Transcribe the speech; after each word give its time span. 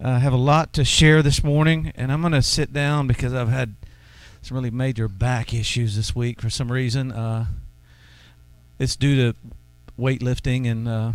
I 0.00 0.18
have 0.18 0.32
a 0.32 0.38
lot 0.38 0.72
to 0.74 0.84
share 0.84 1.22
this 1.22 1.44
morning, 1.44 1.92
and 1.94 2.12
I'm 2.12 2.20
going 2.20 2.32
to 2.32 2.42
sit 2.42 2.72
down 2.72 3.06
because 3.06 3.32
I've 3.32 3.48
had 3.48 3.74
some 4.42 4.56
really 4.56 4.70
major 4.70 5.08
back 5.08 5.54
issues 5.54 5.96
this 5.96 6.14
week 6.14 6.40
for 6.40 6.50
some 6.50 6.70
reason. 6.70 7.12
Uh, 7.12 7.46
it's 8.78 8.96
due 8.96 9.32
to 9.32 9.38
weightlifting, 9.98 10.70
and 10.70 10.88
uh, 10.88 11.12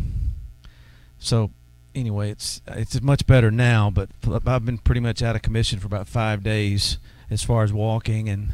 so 1.20 1.52
anyway, 1.94 2.32
it's 2.32 2.62
it's 2.68 3.02
much 3.02 3.28
better 3.28 3.52
now. 3.52 3.90
But 3.90 4.10
I've 4.46 4.66
been 4.66 4.78
pretty 4.78 5.02
much 5.02 5.22
out 5.22 5.36
of 5.36 5.42
commission 5.42 5.80
for 5.80 5.88
about 5.88 6.08
five 6.08 6.42
days 6.44 6.98
as 7.30 7.44
far 7.44 7.64
as 7.64 7.72
walking 7.72 8.30
and 8.30 8.54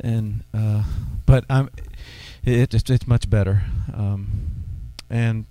and 0.00 0.44
uh, 0.54 0.84
but 1.26 1.44
I'm 1.50 1.70
it, 2.44 2.74
it's 2.74 2.90
it's 2.90 3.06
much 3.06 3.28
better. 3.28 3.64
Um, 3.92 4.64
and 5.10 5.46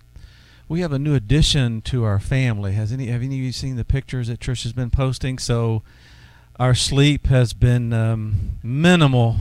we 0.69 0.81
have 0.81 0.91
a 0.91 0.99
new 0.99 1.15
addition 1.15 1.81
to 1.81 2.03
our 2.03 2.19
family. 2.19 2.73
Has 2.73 2.91
any 2.91 3.07
have 3.07 3.21
any 3.21 3.39
of 3.39 3.45
you 3.45 3.51
seen 3.51 3.75
the 3.75 3.85
pictures 3.85 4.27
that 4.27 4.39
Trish 4.39 4.63
has 4.63 4.73
been 4.73 4.89
posting? 4.89 5.39
So 5.39 5.81
our 6.59 6.75
sleep 6.75 7.27
has 7.27 7.53
been 7.53 7.93
um, 7.93 8.57
minimal 8.61 9.37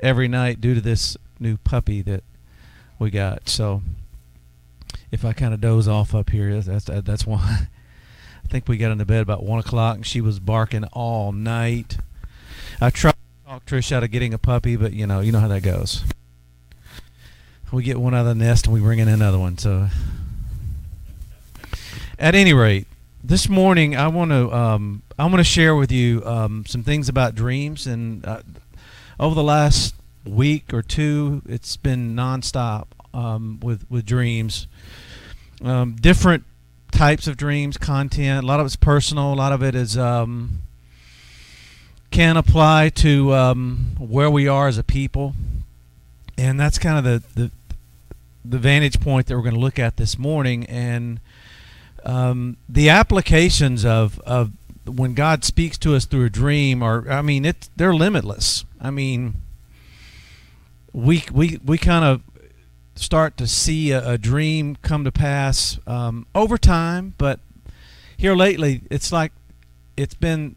every 0.00 0.28
night 0.28 0.60
due 0.60 0.74
to 0.74 0.80
this 0.80 1.16
new 1.38 1.56
puppy 1.58 2.00
that 2.02 2.24
we 2.98 3.10
got. 3.10 3.48
So 3.48 3.82
if 5.10 5.24
I 5.24 5.32
kind 5.32 5.52
of 5.52 5.60
doze 5.60 5.88
off 5.88 6.14
up 6.14 6.30
here, 6.30 6.60
that's 6.60 6.86
that's 6.86 7.26
why. 7.26 7.68
I 8.44 8.48
think 8.48 8.68
we 8.68 8.76
got 8.76 8.90
into 8.90 9.06
bed 9.06 9.22
about 9.22 9.44
one 9.44 9.60
o'clock, 9.60 9.96
and 9.96 10.06
she 10.06 10.20
was 10.20 10.40
barking 10.40 10.84
all 10.92 11.32
night. 11.32 11.96
I 12.80 12.90
tried 12.90 13.12
to 13.12 13.50
talk 13.50 13.64
Trish 13.64 13.92
out 13.92 14.02
of 14.02 14.10
getting 14.10 14.34
a 14.34 14.38
puppy, 14.38 14.76
but 14.76 14.92
you 14.92 15.06
know, 15.06 15.20
you 15.20 15.32
know 15.32 15.40
how 15.40 15.48
that 15.48 15.62
goes. 15.62 16.02
We 17.70 17.82
get 17.82 17.98
one 17.98 18.14
out 18.14 18.22
of 18.22 18.26
the 18.26 18.34
nest, 18.34 18.66
and 18.66 18.74
we 18.74 18.80
bring 18.80 18.98
in 18.98 19.08
another 19.08 19.38
one. 19.38 19.56
So 19.56 19.88
at 22.22 22.36
any 22.36 22.54
rate, 22.54 22.86
this 23.22 23.48
morning 23.48 23.96
I 23.96 24.06
want 24.06 24.30
to 24.30 24.50
um, 24.54 25.02
I 25.18 25.24
want 25.24 25.38
to 25.38 25.44
share 25.44 25.74
with 25.74 25.90
you 25.90 26.24
um, 26.24 26.64
some 26.66 26.84
things 26.84 27.08
about 27.08 27.34
dreams. 27.34 27.86
And 27.86 28.24
uh, 28.24 28.42
over 29.18 29.34
the 29.34 29.42
last 29.42 29.96
week 30.24 30.72
or 30.72 30.82
two, 30.82 31.42
it's 31.46 31.76
been 31.76 32.14
nonstop 32.14 32.86
um, 33.12 33.58
with 33.60 33.84
with 33.90 34.06
dreams. 34.06 34.68
Um, 35.64 35.96
different 36.00 36.44
types 36.92 37.26
of 37.26 37.36
dreams, 37.36 37.76
content. 37.76 38.44
A 38.44 38.46
lot 38.46 38.60
of 38.60 38.66
it's 38.66 38.76
personal. 38.76 39.32
A 39.32 39.34
lot 39.34 39.52
of 39.52 39.62
it 39.62 39.74
is 39.74 39.98
um, 39.98 40.62
can 42.12 42.36
apply 42.36 42.90
to 42.90 43.34
um, 43.34 43.96
where 43.98 44.30
we 44.30 44.46
are 44.46 44.68
as 44.68 44.78
a 44.78 44.84
people, 44.84 45.34
and 46.38 46.58
that's 46.58 46.78
kind 46.78 46.98
of 46.98 47.04
the 47.04 47.40
the 47.40 47.50
the 48.44 48.58
vantage 48.58 49.00
point 49.00 49.26
that 49.26 49.36
we're 49.36 49.42
going 49.42 49.54
to 49.54 49.60
look 49.60 49.80
at 49.80 49.96
this 49.96 50.16
morning 50.16 50.64
and 50.66 51.18
um, 52.04 52.56
the 52.68 52.88
applications 52.88 53.84
of, 53.84 54.18
of 54.20 54.52
when 54.86 55.14
God 55.14 55.44
speaks 55.44 55.78
to 55.78 55.94
us 55.94 56.04
through 56.04 56.24
a 56.24 56.30
dream 56.30 56.82
are 56.82 57.08
I 57.08 57.22
mean 57.22 57.44
it 57.44 57.68
they're 57.76 57.94
limitless. 57.94 58.64
I 58.80 58.90
mean 58.90 59.42
we 60.92 61.24
we 61.32 61.58
we 61.64 61.78
kind 61.78 62.04
of 62.04 62.22
start 62.94 63.36
to 63.38 63.46
see 63.46 63.90
a, 63.92 64.10
a 64.10 64.18
dream 64.18 64.76
come 64.82 65.04
to 65.04 65.12
pass 65.12 65.78
um, 65.86 66.26
over 66.34 66.58
time, 66.58 67.14
but 67.18 67.40
here 68.16 68.34
lately 68.34 68.82
it's 68.90 69.12
like 69.12 69.32
it's 69.96 70.14
been 70.14 70.56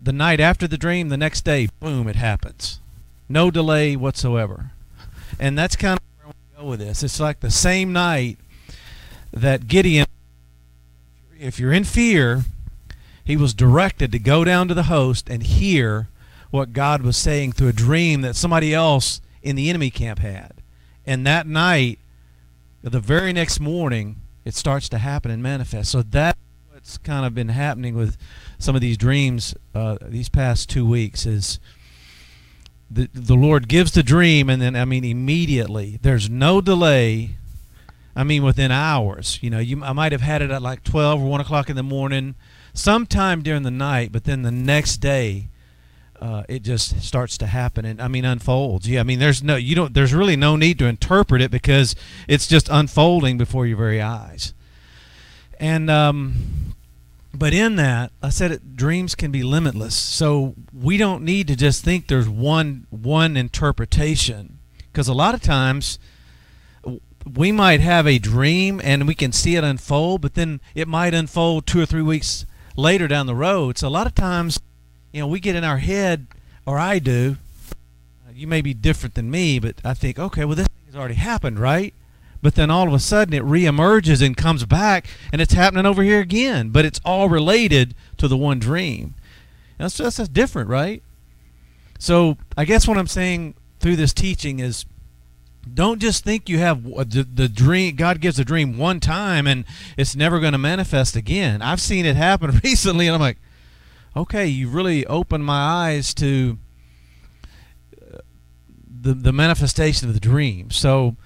the 0.00 0.12
night 0.12 0.38
after 0.38 0.68
the 0.68 0.78
dream, 0.78 1.08
the 1.08 1.16
next 1.16 1.42
day, 1.44 1.68
boom, 1.80 2.06
it 2.06 2.16
happens, 2.16 2.80
no 3.28 3.50
delay 3.50 3.96
whatsoever, 3.96 4.70
and 5.40 5.58
that's 5.58 5.76
kind 5.76 5.98
of 5.98 6.24
where 6.24 6.28
we 6.28 6.62
go 6.62 6.68
with 6.70 6.80
this. 6.80 7.02
It's 7.02 7.20
like 7.20 7.40
the 7.40 7.50
same 7.50 7.92
night 7.92 8.38
that 9.36 9.68
Gideon, 9.68 10.06
if 11.38 11.60
you're 11.60 11.72
in 11.72 11.84
fear, 11.84 12.44
he 13.24 13.36
was 13.36 13.52
directed 13.54 14.10
to 14.12 14.18
go 14.18 14.44
down 14.44 14.68
to 14.68 14.74
the 14.74 14.84
host 14.84 15.28
and 15.28 15.42
hear 15.42 16.08
what 16.50 16.72
God 16.72 17.02
was 17.02 17.16
saying 17.16 17.52
through 17.52 17.68
a 17.68 17.72
dream 17.72 18.22
that 18.22 18.36
somebody 18.36 18.72
else 18.72 19.20
in 19.42 19.56
the 19.56 19.68
enemy 19.68 19.90
camp 19.90 20.20
had. 20.20 20.52
And 21.04 21.26
that 21.26 21.46
night, 21.46 21.98
the 22.82 23.00
very 23.00 23.32
next 23.32 23.60
morning, 23.60 24.16
it 24.44 24.54
starts 24.54 24.88
to 24.90 24.98
happen 24.98 25.30
and 25.30 25.42
manifest. 25.42 25.90
So 25.90 26.02
that's 26.02 26.38
what's 26.72 26.96
kind 26.98 27.26
of 27.26 27.34
been 27.34 27.48
happening 27.48 27.94
with 27.94 28.16
some 28.58 28.74
of 28.74 28.80
these 28.80 28.96
dreams 28.96 29.54
uh, 29.74 29.98
these 30.00 30.28
past 30.28 30.70
two 30.70 30.86
weeks 30.86 31.26
is 31.26 31.60
the 32.90 33.10
the 33.12 33.34
Lord 33.34 33.68
gives 33.68 33.90
the 33.90 34.04
dream, 34.04 34.48
and 34.48 34.62
then 34.62 34.76
I 34.76 34.84
mean 34.84 35.04
immediately. 35.04 35.98
There's 36.00 36.30
no 36.30 36.60
delay 36.60 37.30
I 38.16 38.24
mean, 38.24 38.42
within 38.42 38.72
hours. 38.72 39.38
You 39.42 39.50
know, 39.50 39.58
you 39.58 39.84
I 39.84 39.92
might 39.92 40.12
have 40.12 40.22
had 40.22 40.40
it 40.40 40.50
at 40.50 40.62
like 40.62 40.82
12 40.82 41.20
or 41.20 41.28
1 41.28 41.40
o'clock 41.42 41.68
in 41.68 41.76
the 41.76 41.82
morning, 41.82 42.34
sometime 42.72 43.42
during 43.42 43.62
the 43.62 43.70
night, 43.70 44.10
but 44.10 44.24
then 44.24 44.42
the 44.42 44.50
next 44.50 44.96
day, 44.96 45.48
uh, 46.20 46.44
it 46.48 46.62
just 46.62 47.02
starts 47.02 47.36
to 47.36 47.46
happen 47.46 47.84
and 47.84 48.00
I 48.00 48.08
mean 48.08 48.24
unfolds. 48.24 48.88
Yeah, 48.88 49.00
I 49.00 49.02
mean 49.02 49.18
there's 49.18 49.42
no 49.42 49.56
you 49.56 49.74
don't 49.74 49.92
there's 49.92 50.14
really 50.14 50.36
no 50.36 50.56
need 50.56 50.78
to 50.78 50.86
interpret 50.86 51.42
it 51.42 51.50
because 51.50 51.94
it's 52.26 52.46
just 52.46 52.68
unfolding 52.70 53.36
before 53.36 53.66
your 53.66 53.76
very 53.76 54.00
eyes. 54.00 54.54
And 55.60 55.90
um, 55.90 56.74
but 57.34 57.52
in 57.52 57.76
that, 57.76 58.12
I 58.22 58.30
said 58.30 58.50
it, 58.50 58.76
dreams 58.76 59.14
can 59.14 59.30
be 59.30 59.42
limitless. 59.42 59.94
So 59.94 60.54
we 60.72 60.96
don't 60.96 61.22
need 61.22 61.48
to 61.48 61.56
just 61.56 61.84
think 61.84 62.08
there's 62.08 62.28
one 62.28 62.86
one 62.88 63.36
interpretation 63.36 64.58
because 64.90 65.08
a 65.08 65.14
lot 65.14 65.34
of 65.34 65.42
times 65.42 65.98
we 67.34 67.50
might 67.50 67.80
have 67.80 68.06
a 68.06 68.18
dream 68.18 68.80
and 68.84 69.06
we 69.06 69.14
can 69.14 69.32
see 69.32 69.56
it 69.56 69.64
unfold, 69.64 70.20
but 70.20 70.34
then 70.34 70.60
it 70.74 70.86
might 70.86 71.14
unfold 71.14 71.66
two 71.66 71.80
or 71.80 71.86
three 71.86 72.02
weeks 72.02 72.46
later 72.76 73.08
down 73.08 73.26
the 73.26 73.34
road. 73.34 73.78
So 73.78 73.88
a 73.88 73.90
lot 73.90 74.06
of 74.06 74.14
times, 74.14 74.60
you 75.12 75.20
know, 75.20 75.26
we 75.26 75.40
get 75.40 75.56
in 75.56 75.64
our 75.64 75.78
head, 75.78 76.26
or 76.64 76.78
I 76.78 76.98
do. 76.98 77.36
Uh, 78.26 78.32
you 78.34 78.46
may 78.46 78.60
be 78.60 78.74
different 78.74 79.14
than 79.14 79.30
me, 79.30 79.58
but 79.58 79.76
I 79.84 79.94
think, 79.94 80.18
okay, 80.18 80.44
well, 80.44 80.54
this 80.54 80.68
thing 80.68 80.86
has 80.86 80.96
already 80.96 81.14
happened, 81.14 81.58
right? 81.58 81.94
But 82.42 82.54
then 82.54 82.70
all 82.70 82.86
of 82.86 82.94
a 82.94 83.00
sudden 83.00 83.34
it 83.34 83.42
reemerges 83.42 84.24
and 84.24 84.36
comes 84.36 84.64
back, 84.64 85.08
and 85.32 85.40
it's 85.40 85.54
happening 85.54 85.86
over 85.86 86.02
here 86.02 86.20
again. 86.20 86.68
But 86.68 86.84
it's 86.84 87.00
all 87.04 87.28
related 87.28 87.94
to 88.18 88.28
the 88.28 88.36
one 88.36 88.60
dream. 88.60 89.14
That's 89.78 89.96
just 89.96 90.18
that's 90.18 90.28
different, 90.28 90.68
right? 90.68 91.02
So 91.98 92.36
I 92.56 92.64
guess 92.64 92.86
what 92.86 92.98
I'm 92.98 93.06
saying 93.06 93.54
through 93.80 93.96
this 93.96 94.12
teaching 94.12 94.60
is 94.60 94.84
don't 95.72 96.00
just 96.00 96.24
think 96.24 96.48
you 96.48 96.58
have 96.58 96.84
the, 96.84 97.26
the 97.32 97.48
dream 97.48 97.96
god 97.96 98.20
gives 98.20 98.38
a 98.38 98.44
dream 98.44 98.78
one 98.78 99.00
time 99.00 99.46
and 99.46 99.64
it's 99.96 100.14
never 100.14 100.38
going 100.40 100.52
to 100.52 100.58
manifest 100.58 101.16
again. 101.16 101.62
I've 101.62 101.80
seen 101.80 102.06
it 102.06 102.16
happen 102.16 102.60
recently 102.64 103.06
and 103.06 103.14
i'm 103.14 103.20
like 103.20 103.38
okay 104.16 104.46
you 104.46 104.68
really 104.68 105.06
opened 105.06 105.44
my 105.44 105.58
eyes 105.58 106.14
to 106.14 106.58
uh, 108.00 108.18
the, 109.00 109.14
the 109.14 109.32
manifestation 109.32 110.08
of 110.08 110.14
the 110.14 110.20
dream. 110.20 110.70
So 110.70 111.16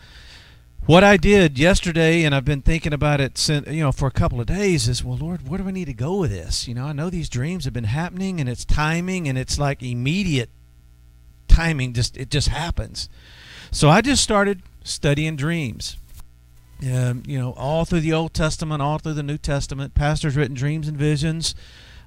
what 0.87 1.05
i 1.05 1.17
did 1.17 1.59
yesterday 1.59 2.25
and 2.25 2.34
i've 2.34 2.45
been 2.45 2.62
thinking 2.62 2.93
about 2.93 3.21
it 3.21 3.37
since 3.37 3.69
you 3.69 3.81
know 3.81 3.93
for 3.93 4.09
a 4.09 4.11
couple 4.11 4.41
of 4.41 4.47
days 4.47 4.89
is 4.89 5.05
well 5.05 5.17
lord 5.17 5.47
where 5.47 5.59
do 5.59 5.69
i 5.69 5.71
need 5.71 5.84
to 5.84 5.93
go 5.93 6.17
with 6.17 6.31
this? 6.31 6.67
You 6.67 6.75
know 6.75 6.87
i 6.87 6.93
know 6.93 7.11
these 7.11 7.28
dreams 7.28 7.65
have 7.65 7.75
been 7.75 7.84
happening 7.84 8.41
and 8.41 8.49
it's 8.49 8.65
timing 8.65 9.28
and 9.28 9.37
it's 9.37 9.59
like 9.59 9.83
immediate 9.83 10.51
timing 11.49 11.93
just 11.93 12.17
it 12.17 12.31
just 12.31 12.49
happens 12.49 13.09
so 13.70 13.88
I 13.88 14.00
just 14.00 14.22
started 14.22 14.62
studying 14.84 15.36
dreams. 15.36 15.97
Um, 16.82 17.22
you 17.26 17.38
know, 17.38 17.53
all 17.53 17.84
through 17.84 18.00
the 18.00 18.12
Old 18.14 18.32
Testament, 18.32 18.81
all 18.81 18.98
through 18.98 19.12
the 19.12 19.22
New 19.22 19.36
Testament, 19.36 19.94
pastors 19.94 20.34
written 20.34 20.54
dreams 20.54 20.88
and 20.88 20.97
visions. 20.97 21.54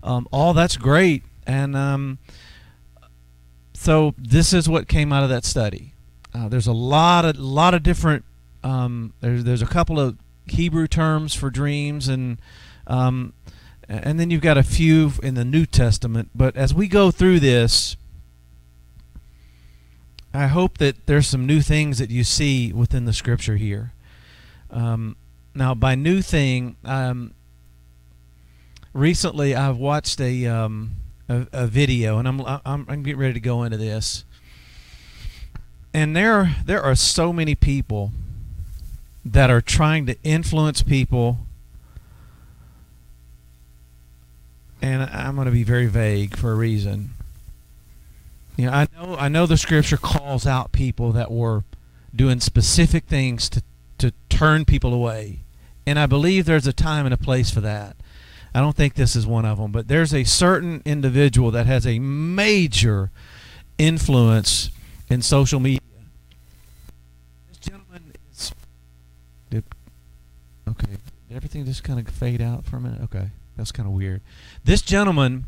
Um, 0.01 0.27
all 0.31 0.53
that's 0.53 0.77
great, 0.77 1.23
and 1.45 1.75
um, 1.75 2.17
so 3.73 4.15
this 4.17 4.51
is 4.51 4.67
what 4.67 4.87
came 4.87 5.13
out 5.13 5.23
of 5.23 5.29
that 5.29 5.45
study. 5.45 5.93
Uh, 6.33 6.47
there's 6.49 6.67
a 6.67 6.73
lot 6.73 7.25
of 7.25 7.37
lot 7.37 7.73
of 7.73 7.83
different. 7.83 8.25
Um, 8.63 9.13
there's 9.21 9.43
there's 9.43 9.61
a 9.61 9.67
couple 9.67 9.99
of 9.99 10.17
Hebrew 10.47 10.87
terms 10.87 11.35
for 11.35 11.49
dreams, 11.49 12.07
and 12.07 12.39
um, 12.87 13.33
and 13.87 14.19
then 14.19 14.31
you've 14.31 14.41
got 14.41 14.57
a 14.57 14.63
few 14.63 15.13
in 15.21 15.35
the 15.35 15.45
New 15.45 15.65
Testament. 15.65 16.31
But 16.33 16.55
as 16.57 16.73
we 16.73 16.87
go 16.87 17.11
through 17.11 17.39
this, 17.39 17.95
I 20.33 20.47
hope 20.47 20.79
that 20.79 21.05
there's 21.05 21.27
some 21.27 21.45
new 21.45 21.61
things 21.61 21.99
that 21.99 22.09
you 22.09 22.23
see 22.23 22.73
within 22.73 23.05
the 23.05 23.13
scripture 23.13 23.55
here. 23.55 23.93
Um, 24.71 25.15
now, 25.53 25.75
by 25.75 25.93
new 25.93 26.23
thing, 26.23 26.75
um, 26.83 27.35
recently 28.93 29.53
I've 29.53 29.77
watched 29.77 30.19
a, 30.19 30.47
um, 30.47 30.93
a, 31.29 31.45
a 31.53 31.67
video, 31.67 32.17
and 32.17 32.27
I'm, 32.27 32.41
I'm 32.41 32.85
I'm 32.89 33.03
getting 33.03 33.19
ready 33.19 33.33
to 33.33 33.39
go 33.39 33.61
into 33.61 33.77
this. 33.77 34.25
And 35.93 36.15
there 36.15 36.55
there 36.65 36.81
are 36.81 36.95
so 36.95 37.31
many 37.31 37.53
people 37.53 38.11
that 39.23 39.51
are 39.51 39.61
trying 39.61 40.07
to 40.07 40.15
influence 40.23 40.81
people, 40.81 41.45
and 44.81 45.03
I'm 45.03 45.35
going 45.35 45.45
to 45.45 45.51
be 45.51 45.63
very 45.63 45.85
vague 45.85 46.35
for 46.35 46.51
a 46.51 46.55
reason 46.55 47.11
you 48.57 48.65
know, 48.65 48.71
I 48.71 48.87
know 48.95 49.15
I 49.17 49.27
know 49.29 49.45
the 49.45 49.57
scripture 49.57 49.97
calls 49.97 50.45
out 50.45 50.71
people 50.71 51.11
that 51.13 51.31
were 51.31 51.63
doing 52.15 52.39
specific 52.39 53.05
things 53.05 53.49
to 53.49 53.63
to 53.97 54.13
turn 54.29 54.65
people 54.65 54.93
away 54.93 55.39
And 55.85 55.99
I 55.99 56.05
believe 56.05 56.45
there's 56.45 56.67
a 56.67 56.73
time 56.73 57.05
and 57.05 57.13
a 57.13 57.17
place 57.17 57.49
for 57.51 57.61
that. 57.61 57.95
I 58.55 58.59
don't 58.59 58.75
think 58.75 58.93
this 58.93 59.15
is 59.15 59.25
one 59.25 59.45
of 59.45 59.57
them, 59.57 59.71
but 59.71 59.87
there's 59.87 60.13
a 60.13 60.23
certain 60.23 60.81
individual 60.85 61.51
that 61.51 61.65
has 61.65 61.87
a 61.87 61.99
major 61.99 63.09
influence 63.77 64.69
in 65.09 65.21
social 65.21 65.59
media. 65.59 65.79
This 67.49 67.57
gentleman 67.57 68.13
is. 68.31 68.53
Did, 69.49 69.63
okay. 70.69 70.97
Did 71.27 71.35
everything 71.35 71.65
just 71.65 71.83
kind 71.83 71.99
of 71.99 72.13
fade 72.13 72.41
out 72.41 72.65
for 72.65 72.77
a 72.77 72.79
minute? 72.79 73.01
Okay. 73.03 73.29
That's 73.57 73.71
kind 73.71 73.87
of 73.87 73.93
weird. 73.93 74.21
This 74.63 74.81
gentleman, 74.81 75.45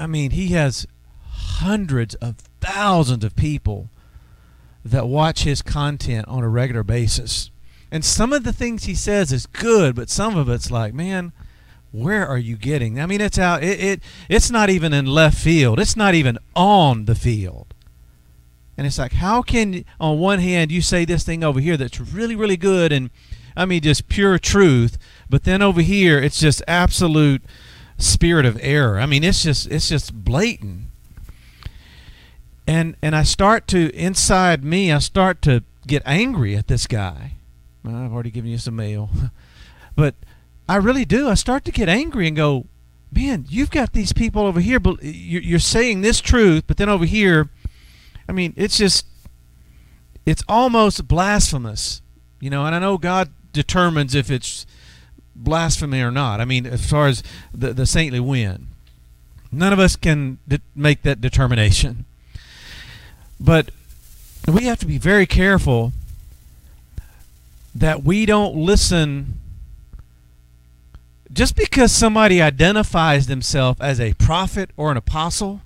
I 0.00 0.06
mean, 0.06 0.30
he 0.30 0.48
has 0.48 0.86
hundreds 1.22 2.14
of 2.16 2.36
thousands 2.60 3.22
of 3.22 3.36
people 3.36 3.90
that 4.82 5.06
watch 5.06 5.44
his 5.44 5.60
content 5.60 6.26
on 6.26 6.42
a 6.42 6.48
regular 6.48 6.82
basis. 6.82 7.50
And 7.90 8.02
some 8.02 8.32
of 8.32 8.44
the 8.44 8.52
things 8.52 8.84
he 8.84 8.94
says 8.94 9.30
is 9.30 9.46
good, 9.46 9.94
but 9.94 10.08
some 10.08 10.38
of 10.38 10.48
it's 10.48 10.70
like, 10.70 10.94
man, 10.94 11.32
where 11.92 12.26
are 12.26 12.38
you 12.38 12.56
getting? 12.56 12.98
I 12.98 13.04
mean, 13.04 13.20
it's 13.20 13.38
out. 13.38 13.62
It, 13.62 13.80
it 13.80 14.02
it's 14.28 14.50
not 14.50 14.70
even 14.70 14.94
in 14.94 15.04
left 15.04 15.36
field. 15.36 15.78
It's 15.78 15.96
not 15.96 16.14
even 16.14 16.38
on 16.56 17.04
the 17.04 17.14
field. 17.14 17.74
And 18.78 18.86
it's 18.86 18.98
like, 18.98 19.12
how 19.12 19.42
can 19.42 19.84
on 19.98 20.18
one 20.18 20.38
hand 20.38 20.72
you 20.72 20.80
say 20.80 21.04
this 21.04 21.24
thing 21.24 21.44
over 21.44 21.60
here 21.60 21.76
that's 21.76 22.00
really 22.00 22.36
really 22.36 22.56
good 22.56 22.90
and 22.90 23.10
I 23.54 23.66
mean 23.66 23.82
just 23.82 24.08
pure 24.08 24.38
truth, 24.38 24.96
but 25.28 25.44
then 25.44 25.60
over 25.60 25.82
here 25.82 26.22
it's 26.22 26.40
just 26.40 26.62
absolute 26.66 27.42
spirit 28.00 28.46
of 28.46 28.58
error. 28.60 28.98
I 28.98 29.06
mean, 29.06 29.22
it's 29.24 29.42
just 29.42 29.66
it's 29.68 29.88
just 29.88 30.24
blatant. 30.24 30.86
And 32.66 32.96
and 33.02 33.14
I 33.14 33.22
start 33.22 33.66
to 33.68 33.94
inside 33.94 34.64
me, 34.64 34.92
I 34.92 34.98
start 34.98 35.42
to 35.42 35.62
get 35.86 36.02
angry 36.06 36.56
at 36.56 36.68
this 36.68 36.86
guy. 36.86 37.32
I've 37.84 38.12
already 38.12 38.30
given 38.30 38.50
you 38.50 38.58
some 38.58 38.76
mail. 38.76 39.10
but 39.96 40.14
I 40.68 40.76
really 40.76 41.04
do. 41.04 41.28
I 41.28 41.34
start 41.34 41.64
to 41.64 41.72
get 41.72 41.88
angry 41.88 42.28
and 42.28 42.36
go, 42.36 42.66
man, 43.12 43.46
you've 43.48 43.70
got 43.70 43.92
these 43.92 44.12
people 44.12 44.42
over 44.42 44.60
here, 44.60 44.78
but 44.78 44.98
you're 45.02 45.58
saying 45.58 46.00
this 46.00 46.20
truth, 46.20 46.64
but 46.66 46.76
then 46.76 46.88
over 46.88 47.04
here, 47.04 47.48
I 48.28 48.32
mean, 48.32 48.54
it's 48.56 48.78
just, 48.78 49.06
it's 50.24 50.44
almost 50.48 51.08
blasphemous, 51.08 52.02
you 52.40 52.50
know. 52.50 52.64
And 52.66 52.74
I 52.74 52.78
know 52.78 52.98
God 52.98 53.30
determines 53.52 54.14
if 54.14 54.30
it's 54.30 54.66
blasphemy 55.34 56.00
or 56.00 56.10
not. 56.10 56.40
I 56.40 56.44
mean, 56.44 56.66
as 56.66 56.88
far 56.88 57.06
as 57.06 57.22
the 57.52 57.72
the 57.72 57.86
saintly 57.86 58.20
win, 58.20 58.68
none 59.50 59.72
of 59.72 59.78
us 59.78 59.96
can 59.96 60.38
de- 60.46 60.60
make 60.74 61.02
that 61.02 61.20
determination. 61.20 62.04
But 63.38 63.70
we 64.46 64.64
have 64.64 64.78
to 64.80 64.86
be 64.86 64.98
very 64.98 65.26
careful 65.26 65.92
that 67.74 68.02
we 68.02 68.26
don't 68.26 68.54
listen 68.56 69.40
just 71.32 71.54
because 71.54 71.92
somebody 71.92 72.42
identifies 72.42 73.26
themselves 73.26 73.80
as 73.80 74.00
a 74.00 74.12
prophet 74.14 74.70
or 74.76 74.90
an 74.90 74.96
apostle 74.96 75.60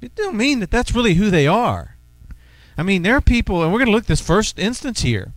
it 0.00 0.14
don't 0.14 0.36
mean 0.36 0.60
that 0.60 0.70
that's 0.70 0.94
really 0.94 1.14
who 1.14 1.30
they 1.30 1.46
are 1.46 1.96
i 2.78 2.82
mean 2.82 3.02
there 3.02 3.16
are 3.16 3.20
people 3.20 3.62
and 3.62 3.72
we're 3.72 3.78
going 3.78 3.86
to 3.86 3.92
look 3.92 4.06
this 4.06 4.20
first 4.20 4.58
instance 4.58 5.02
here 5.02 5.32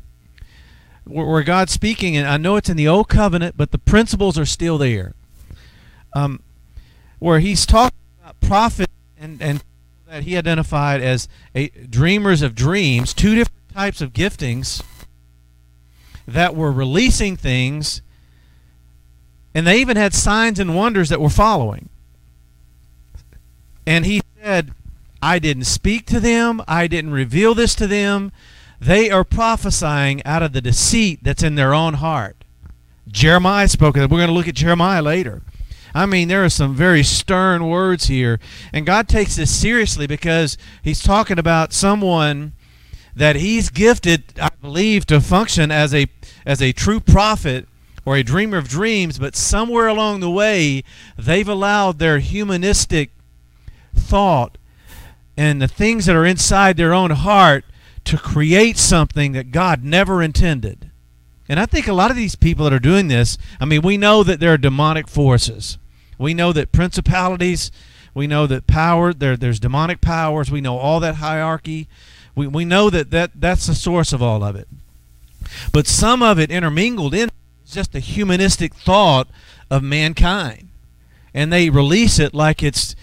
where, 1.09 1.44
god's 1.44 1.71
speaking 1.71 2.15
and 2.15 2.27
i 2.27 2.38
know 2.38 2.56
it's 2.56 2.69
in 2.69 2.77
the 2.77 2.88
old 2.88 3.07
covenant 3.07 3.56
but 3.57 3.71
the 3.71 3.77
principles 3.77 4.38
are 4.38 4.45
still 4.45 4.77
there 4.77 5.13
um, 6.13 6.42
where 7.19 7.39
he's 7.39 7.65
talking 7.65 7.98
about 8.21 8.39
prophets 8.42 8.92
and, 9.19 9.42
and 9.42 9.63
that 10.07 10.24
he 10.24 10.38
identified 10.38 11.01
as 11.01 11.27
a 11.54 11.69
dreamers 11.69 12.42
of 12.42 12.56
dreams 12.56 13.13
two 13.13 13.36
different 13.36 13.69
types 13.74 14.01
of 14.01 14.13
giftings 14.13 14.81
that 16.27 16.56
were 16.56 16.71
releasing 16.71 17.38
things, 17.38 18.01
and 19.56 19.65
they 19.65 19.80
even 19.80 19.95
had 19.95 20.13
signs 20.13 20.60
and 20.60 20.75
wonders 20.75 21.10
that 21.10 21.21
were 21.21 21.30
following. 21.30 21.89
And 23.86 24.06
he 24.06 24.21
said, 24.44 24.71
I 25.21 25.39
didn't 25.39 25.63
speak 25.63 26.06
to 26.07 26.19
them, 26.19 26.62
I 26.68 26.88
didn't 26.88 27.12
reveal 27.12 27.56
this 27.56 27.74
to 27.75 27.88
them. 27.88 28.31
They 28.79 29.09
are 29.09 29.24
prophesying 29.24 30.24
out 30.25 30.44
of 30.44 30.53
the 30.53 30.62
deceit 30.62 31.19
that's 31.24 31.44
in 31.44 31.56
their 31.56 31.74
own 31.74 31.95
heart. 31.95 32.44
Jeremiah 33.07 33.68
spoke 33.68 33.97
of 33.97 34.03
it. 34.03 34.09
We're 34.09 34.19
going 34.19 34.29
to 34.29 34.33
look 34.33 34.47
at 34.47 34.56
Jeremiah 34.56 35.01
later. 35.01 35.41
I 35.94 36.06
mean, 36.06 36.27
there 36.27 36.44
are 36.44 36.50
some 36.50 36.75
very 36.75 37.01
stern 37.03 37.68
words 37.68 38.07
here. 38.07 38.39
And 38.71 38.85
God 38.85 39.07
takes 39.07 39.35
this 39.35 39.56
seriously 39.56 40.06
because 40.06 40.57
he's 40.83 41.01
talking 41.01 41.39
about 41.39 41.74
someone 41.74 42.53
that 43.15 43.35
he's 43.35 43.69
gifted, 43.69 44.24
I 44.39 44.50
believe, 44.62 45.07
to 45.07 45.19
function 45.19 45.71
as 45.71 45.94
a 45.95 46.07
as 46.45 46.62
a 46.62 46.71
true 46.71 47.00
prophet 47.00 47.68
or 48.06 48.15
a 48.15 48.24
dreamer 48.24 48.57
of 48.57 48.69
dreams, 48.69 49.19
but 49.19 49.35
somewhere 49.35 49.88
along 49.88 50.19
the 50.21 50.29
way, 50.29 50.83
they've 51.18 51.50
allowed 51.50 52.00
their 52.00 52.19
humanistic 52.19 53.09
thought 53.94 54.57
and 55.35 55.62
the 55.62 55.68
things 55.68 56.06
that 56.06 56.15
are 56.15 56.25
inside 56.25 56.77
their 56.77 56.94
own 56.94 57.12
heart 57.12 57.65
to 58.07 58.18
create 58.18 58.77
something 58.77 59.33
that 59.33 59.51
God 59.51 59.83
never 59.83 60.24
intended. 60.24 60.89
And 61.50 61.59
I 61.59 61.65
think 61.65 61.88
a 61.88 61.94
lot 61.94 62.09
of 62.09 62.18
these 62.18 62.36
people 62.36 62.63
that 62.63 62.74
are 62.74 62.80
doing 62.80 63.09
this, 63.09 63.38
I 63.59 63.65
mean, 63.65 63.81
we 63.81 63.98
know 63.98 64.24
that 64.24 64.39
there 64.39 64.54
are 64.54 64.57
demonic 64.57 65.09
forces. 65.09 65.77
We 66.18 66.33
know 66.33 66.54
that 66.54 66.71
principalities, 66.71 67.69
we 68.13 68.25
know 68.25 68.48
that 68.48 68.65
power, 68.65 69.13
there, 69.13 69.36
there's 69.36 69.59
demonic 69.59 70.00
powers, 70.00 70.50
we 70.50 70.62
know 70.62 70.77
all 70.77 71.00
that 71.01 71.15
hierarchy. 71.15 71.89
We, 72.33 72.48
we 72.48 72.63
know 72.63 72.89
that, 72.89 73.12
that 73.12 73.31
that's 73.36 73.68
the 73.68 73.75
source 73.75 74.13
of 74.13 74.24
all 74.24 74.44
of 74.44 74.56
it. 74.56 74.69
But 75.74 75.86
some 75.86 76.24
of 76.24 76.39
it 76.39 76.50
intermingled 76.50 77.13
in 77.13 77.30
is 77.65 77.71
just 77.74 77.94
a 77.94 78.00
humanistic 78.00 78.74
thought 78.74 79.27
of 79.69 79.83
mankind. 79.83 80.69
And 81.33 81.51
they 81.51 81.69
release 81.69 82.19
it 82.19 82.33
like 82.33 82.63
it's 82.63 82.95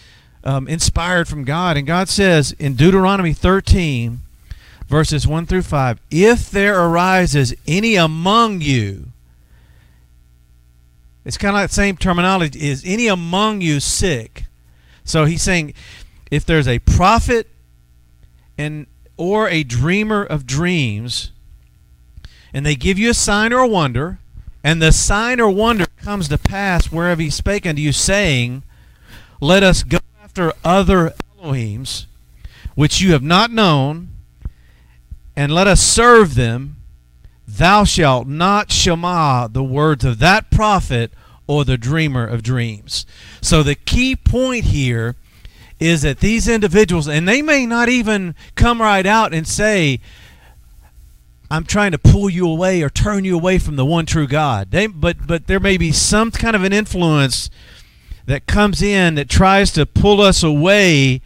um, 0.45 0.67
inspired 0.67 1.29
from 1.29 1.45
God. 1.45 1.77
And 1.77 1.87
God 1.87 2.09
says 2.09 2.53
in 2.53 2.75
Deuteronomy 2.75 3.35
13, 3.35 4.21
verses 4.95 5.27
1 5.27 5.45
through 5.47 5.61
5, 5.61 5.99
if 6.13 6.49
there 6.53 6.81
arises 6.81 7.53
any 7.67 7.97
among 7.97 8.61
you, 8.61 9.07
it's 11.25 11.37
kind 11.37 11.57
of 11.57 11.63
like 11.63 11.71
the 11.71 11.75
same 11.75 11.97
terminology, 11.97 12.69
is 12.69 12.85
any 12.87 13.09
among 13.09 13.61
you 13.61 13.81
sick? 13.81 14.45
So 15.05 15.25
he's 15.25 15.43
saying 15.43 15.75
if 16.31 16.47
there's 16.47 16.69
a 16.69 16.79
prophet 16.79 17.49
and 18.57 18.87
or 19.17 19.49
a 19.49 19.65
dreamer 19.65 20.23
of 20.23 20.47
dreams, 20.47 21.33
and 22.53 22.65
they 22.65 22.77
give 22.77 22.97
you 22.97 23.11
a 23.11 23.15
sign 23.15 23.53
or 23.53 23.59
a 23.59 23.67
wonder, 23.67 24.21
and 24.63 24.81
the 24.81 24.93
sign 24.93 25.41
or 25.41 25.51
wonder 25.51 25.87
comes 25.97 26.29
to 26.29 26.39
pass 26.39 26.93
wherever 26.93 27.21
he 27.21 27.31
spake 27.31 27.67
unto 27.67 27.83
you, 27.83 27.91
saying, 27.91 28.63
Let 29.41 29.65
us 29.65 29.83
go 29.83 29.99
after 30.23 30.53
other 30.65 31.15
Elohims, 31.43 32.07
which 32.77 33.01
you 33.01 33.11
have 33.11 33.25
not 33.25 33.51
known, 33.51 34.14
and 35.37 35.53
let 35.53 35.67
us 35.67 35.81
serve 35.81 36.35
them. 36.35 36.77
Thou 37.47 37.85
shalt 37.85 38.27
not 38.27 38.73
shema 38.73 39.49
the 39.49 39.65
words 39.65 40.05
of 40.05 40.19
that 40.21 40.51
prophet 40.51 41.13
or 41.47 41.65
the 41.65 41.77
dreamer 41.77 42.27
of 42.27 42.43
dreams. 42.43 43.05
So 43.41 43.63
the 43.63 43.75
key 43.75 44.17
point 44.17 44.65
here 44.67 45.17
is 45.79 46.03
that 46.03 46.21
these 46.21 46.49
individuals, 46.49 47.07
and 47.07 47.29
they 47.29 47.43
may 47.43 47.67
not 47.67 47.89
even 47.89 48.35
come 48.55 48.81
right 48.81 49.05
out 49.05 49.35
and 49.35 49.47
say, 49.47 50.01
I'm 51.51 51.65
trying 51.65 51.93
to 51.93 51.99
pull 51.99 52.31
you 52.31 52.49
away 52.49 52.83
or 52.83 52.89
turn 52.89 53.25
you 53.25 53.37
away 53.37 53.59
from 53.59 53.77
the 53.77 53.85
one 53.85 54.07
true 54.07 54.27
God. 54.27 54.71
They, 54.71 54.87
but 54.87 55.27
but 55.27 55.47
there 55.47 55.61
may 55.61 55.77
be 55.77 55.93
some 55.93 56.31
kind 56.31 56.57
of 56.57 56.65
an 56.65 56.73
influence 56.73 57.51
that 58.27 58.47
comes 58.47 58.83
in 58.83 59.17
that 59.17 59.29
tries 59.29 59.71
to 59.73 59.85
pull 59.85 60.21
us 60.21 60.43
away 60.43 61.21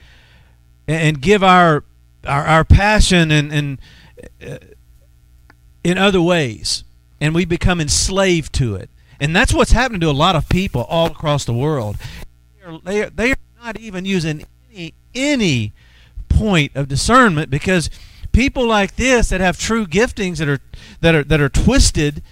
and, 0.88 1.23
give 1.23 1.45
our 1.45 1.85
our, 2.27 2.45
our 2.45 2.65
passion 2.65 3.31
and 3.31 3.53
and 3.53 3.79
in 5.85 5.99
other 5.99 6.21
ways, 6.23 6.85
and 7.21 7.35
we 7.35 7.45
become 7.45 7.81
enslaved 7.81 8.53
to 8.55 8.75
it. 8.75 8.91
And 9.21 9.35
that's 9.35 9.53
what's 9.53 9.73
happening 9.73 10.01
to 10.03 10.11
a 10.11 10.13
lot 10.13 10.37
of 10.37 10.49
people 10.49 10.85
all 10.85 11.07
across 11.07 11.45
the 11.45 11.55
world. 11.55 11.97
They 12.61 12.65
are, 12.65 12.79
they 12.79 13.03
are, 13.03 13.11
they 13.11 13.31
are 13.33 13.37
not 13.65 13.79
even 13.79 14.05
using 14.05 14.45
any 14.73 14.95
any 15.15 15.73
point 16.29 16.73
of 16.77 16.87
discernment 16.89 17.51
because 17.51 17.91
people 18.33 18.67
like 18.67 18.97
this 18.97 19.31
that 19.31 19.41
have 19.41 19.59
true 19.59 19.87
giftings 19.87 20.39
that 20.39 20.49
are 20.49 20.61
that 21.01 21.15
are 21.15 21.25
that 21.25 21.41
are 21.41 21.49
twisted 21.49 22.23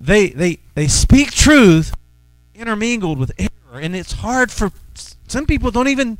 they 0.00 0.28
they 0.28 0.58
they 0.74 0.88
speak 0.88 1.30
truth 1.32 1.94
intermingled 2.54 3.18
with 3.18 3.32
error 3.38 3.80
and 3.80 3.94
it's 3.94 4.12
hard 4.12 4.50
for 4.50 4.70
some 5.26 5.44
people 5.44 5.70
don't 5.70 5.88
even 5.88 6.16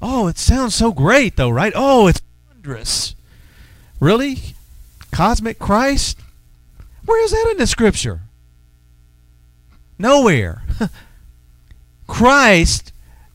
oh 0.00 0.28
it 0.28 0.38
sounds 0.38 0.74
so 0.74 0.92
great 0.92 1.36
though 1.36 1.50
right 1.50 1.72
oh 1.74 2.06
it's 2.06 2.22
wondrous 2.48 3.14
really 4.02 4.38
cosmic 5.12 5.58
christ 5.58 6.18
where 7.04 7.22
is 7.24 7.30
that 7.30 7.48
in 7.50 7.56
the 7.58 7.66
scripture 7.66 8.20
nowhere 9.98 10.62
christ 12.06 12.92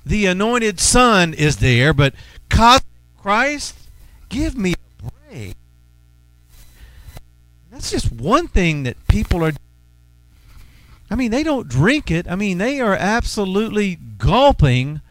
the 0.08 0.26
anointed 0.26 0.80
son 0.80 1.34
is 1.34 1.58
there, 1.58 1.94
but 1.94 2.14
cosmic 2.50 2.86
Christ, 3.18 3.76
give 4.30 4.56
me 4.56 4.74
a 4.74 5.12
break. 5.30 5.56
That's 7.70 7.92
just 7.92 8.12
one 8.12 8.48
thing 8.48 8.84
that 8.84 8.96
people 9.08 9.44
are. 9.44 9.52
I 11.12 11.16
mean, 11.16 11.32
they 11.32 11.44
don't 11.44 11.68
drink 11.68 12.10
it. 12.10 12.30
I 12.30 12.36
mean, 12.36 12.58
they 12.58 12.80
are 12.80 12.96
absolutely 12.96 13.98
gulping, 14.18 15.02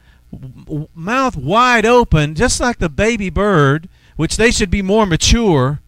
mouth 0.95 1.37
wide 1.37 1.87
open, 1.87 2.35
just 2.35 2.61
like 2.61 2.79
the 2.79 2.89
baby 2.89 3.31
bird, 3.31 3.89
which 4.17 4.37
they 4.37 4.51
should 4.51 4.71
be 4.71 4.83
more 4.83 5.07
mature 5.07 5.81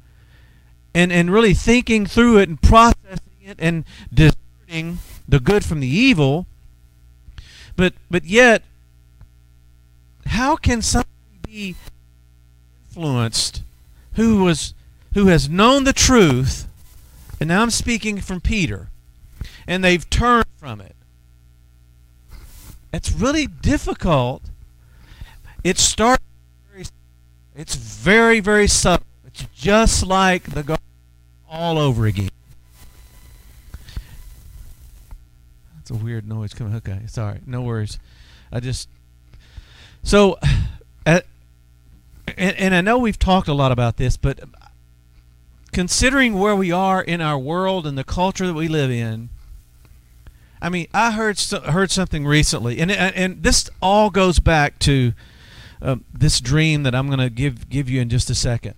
and, 0.95 1.13
and 1.13 1.33
really 1.33 1.55
thinking 1.55 2.07
through 2.07 2.39
it 2.39 2.49
and 2.49 2.61
processing 2.61 3.19
it 3.43 3.57
and 3.59 3.85
discerning 4.13 4.99
the 5.27 5.41
good 5.41 5.65
from 5.65 5.81
the 5.81 5.89
evil. 5.89 6.47
But 7.77 7.95
but 8.11 8.25
yet, 8.25 8.63
how 10.27 10.57
can 10.57 10.83
somebody 10.83 11.09
be 11.43 11.77
influenced 12.89 13.63
who 14.15 14.45
was 14.45 14.75
who 15.15 15.29
has 15.29 15.49
known 15.49 15.85
the 15.85 15.93
truth, 15.93 16.69
and 17.41 17.49
now 17.49 17.63
I'm 17.63 17.71
speaking 17.71 18.21
from 18.21 18.41
Peter, 18.41 18.89
and 19.67 19.85
they've 19.85 20.09
turned 20.11 20.47
from 20.57 20.81
it? 20.81 20.97
It's 22.93 23.13
really 23.13 23.47
difficult. 23.47 24.43
It 25.63 25.79
starts. 25.79 26.25
It's 27.59 27.75
very 27.75 28.39
very 28.39 28.69
subtle. 28.69 29.05
It's 29.27 29.45
just 29.53 30.07
like 30.07 30.45
the 30.45 30.63
garden 30.63 30.85
all 31.51 31.77
over 31.77 32.07
again. 32.07 32.31
That's 35.77 35.91
a 35.91 35.95
weird 35.95 36.29
noise 36.29 36.55
coming. 36.55 36.77
Okay, 36.77 37.01
sorry, 37.09 37.41
no 37.47 37.61
worries. 37.63 37.99
I 38.53 38.61
just 38.61 38.89
so, 40.05 40.39
at, 41.05 41.27
and, 42.29 42.57
and 42.57 42.75
I 42.77 42.81
know 42.81 42.97
we've 42.97 43.19
talked 43.19 43.49
a 43.49 43.55
lot 43.55 43.73
about 43.73 43.97
this, 43.97 44.17
but 44.17 44.39
considering 45.73 46.39
where 46.39 46.55
we 46.55 46.71
are 46.71 47.03
in 47.03 47.21
our 47.21 47.39
world 47.39 47.89
and 47.89 47.99
the 47.99 48.05
culture 48.05 48.47
that 48.47 48.55
we 48.55 48.69
live 48.69 48.93
in, 48.93 49.31
I 50.63 50.69
mean, 50.69 50.87
I 50.95 51.11
heard 51.11 51.41
heard 51.41 51.91
something 51.91 52.25
recently, 52.25 52.79
and 52.79 52.93
and 52.93 53.43
this 53.43 53.69
all 53.83 54.11
goes 54.11 54.39
back 54.39 54.79
to 54.81 55.13
uh, 55.81 55.97
this 56.13 56.41
dream 56.41 56.83
that 56.83 56.95
I'm 56.95 57.07
going 57.07 57.19
to 57.19 57.31
give 57.31 57.69
give 57.69 57.89
you 57.89 58.01
in 58.01 58.09
just 58.09 58.31
a 58.31 58.35
second. 58.35 58.75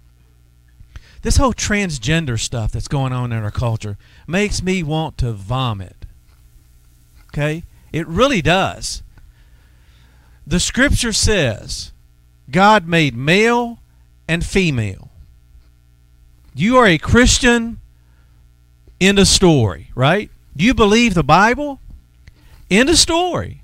This 1.23 1.37
whole 1.37 1.52
transgender 1.52 2.38
stuff 2.38 2.73
that's 2.73 2.88
going 2.88 3.12
on 3.12 3.33
in 3.33 3.42
our 3.42 3.50
culture 3.50 3.99
makes 4.26 4.62
me 4.62 4.83
want 4.83 5.19
to 5.19 5.33
vomit. 5.33 6.07
Okay, 7.28 7.64
it 7.92 8.07
really 8.09 8.42
does. 8.42 9.02
The 10.47 10.61
Scripture 10.61 11.12
says 11.12 11.92
God 12.50 12.88
made 12.88 13.14
male 13.14 13.78
and 14.26 14.45
female. 14.45 15.11
You 16.54 16.76
are 16.78 16.87
a 16.87 16.99
Christian. 16.99 17.78
in 18.99 19.19
of 19.19 19.26
story, 19.26 19.90
right? 19.95 20.30
You 20.54 20.75
believe 20.75 21.14
the 21.14 21.25
Bible? 21.25 21.80
End 22.71 22.88
of 22.88 22.99
story. 22.99 23.62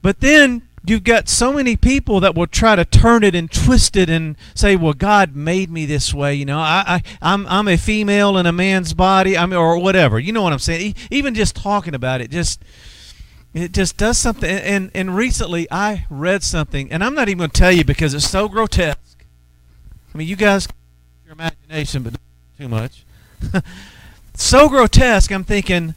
But 0.00 0.20
then 0.20 0.65
you've 0.86 1.04
got 1.04 1.28
so 1.28 1.52
many 1.52 1.76
people 1.76 2.20
that 2.20 2.34
will 2.34 2.46
try 2.46 2.76
to 2.76 2.84
turn 2.84 3.24
it 3.24 3.34
and 3.34 3.50
twist 3.50 3.96
it 3.96 4.08
and 4.08 4.36
say, 4.54 4.76
"Well, 4.76 4.92
God 4.92 5.34
made 5.34 5.70
me 5.70 5.84
this 5.86 6.14
way." 6.14 6.34
You 6.34 6.44
know, 6.44 6.58
I, 6.58 6.84
I 6.86 7.02
I'm 7.20 7.46
I'm 7.48 7.68
a 7.68 7.76
female 7.76 8.38
in 8.38 8.46
a 8.46 8.52
man's 8.52 8.94
body. 8.94 9.36
I 9.36 9.44
mean, 9.46 9.56
or 9.56 9.78
whatever. 9.78 10.18
You 10.18 10.32
know 10.32 10.42
what 10.42 10.52
I'm 10.52 10.58
saying? 10.58 10.94
Even 11.10 11.34
just 11.34 11.56
talking 11.56 11.94
about 11.94 12.20
it, 12.20 12.30
just 12.30 12.62
it 13.52 13.72
just 13.72 13.96
does 13.96 14.18
something. 14.18 14.48
And 14.50 14.90
and 14.94 15.16
recently 15.16 15.66
I 15.70 16.06
read 16.08 16.42
something, 16.42 16.90
and 16.92 17.02
I'm 17.02 17.14
not 17.14 17.28
even 17.28 17.38
going 17.38 17.50
to 17.50 17.58
tell 17.58 17.72
you 17.72 17.84
because 17.84 18.14
it's 18.14 18.28
so 18.28 18.48
grotesque. 18.48 19.24
I 20.14 20.18
mean, 20.18 20.28
you 20.28 20.36
guys, 20.36 20.68
your 21.24 21.32
imagination, 21.32 22.02
but 22.02 22.14
too 22.58 22.68
much. 22.68 23.04
so 24.34 24.68
grotesque. 24.68 25.30
I'm 25.32 25.44
thinking, 25.44 25.94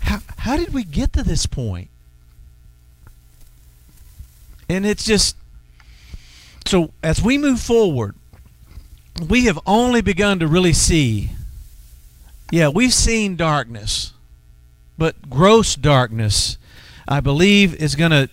how 0.00 0.18
how 0.38 0.56
did 0.56 0.74
we 0.74 0.84
get 0.84 1.12
to 1.14 1.22
this 1.22 1.46
point? 1.46 1.88
And 4.70 4.86
it's 4.86 5.04
just 5.04 5.34
so 6.64 6.92
as 7.02 7.20
we 7.20 7.38
move 7.38 7.60
forward, 7.60 8.14
we 9.28 9.46
have 9.46 9.58
only 9.66 10.00
begun 10.00 10.38
to 10.38 10.46
really 10.46 10.72
see. 10.72 11.30
Yeah, 12.52 12.68
we've 12.68 12.94
seen 12.94 13.34
darkness, 13.34 14.12
but 14.96 15.28
gross 15.28 15.74
darkness, 15.74 16.56
I 17.08 17.18
believe, 17.18 17.74
is 17.82 17.96
going 17.96 18.12
to 18.12 18.30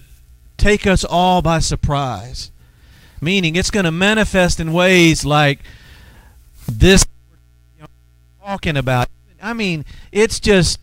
take 0.57 0.85
us 0.85 1.03
all 1.03 1.41
by 1.41 1.57
surprise. 1.57 2.51
Meaning, 3.19 3.55
it's 3.55 3.71
going 3.71 3.85
to 3.85 3.91
manifest 3.91 4.59
in 4.59 4.73
ways 4.73 5.25
like 5.25 5.61
this 6.71 7.03
you 7.75 7.81
know, 7.81 7.87
talking 8.45 8.77
about. 8.77 9.09
I 9.41 9.53
mean, 9.53 9.85
it's 10.11 10.39
just 10.39 10.79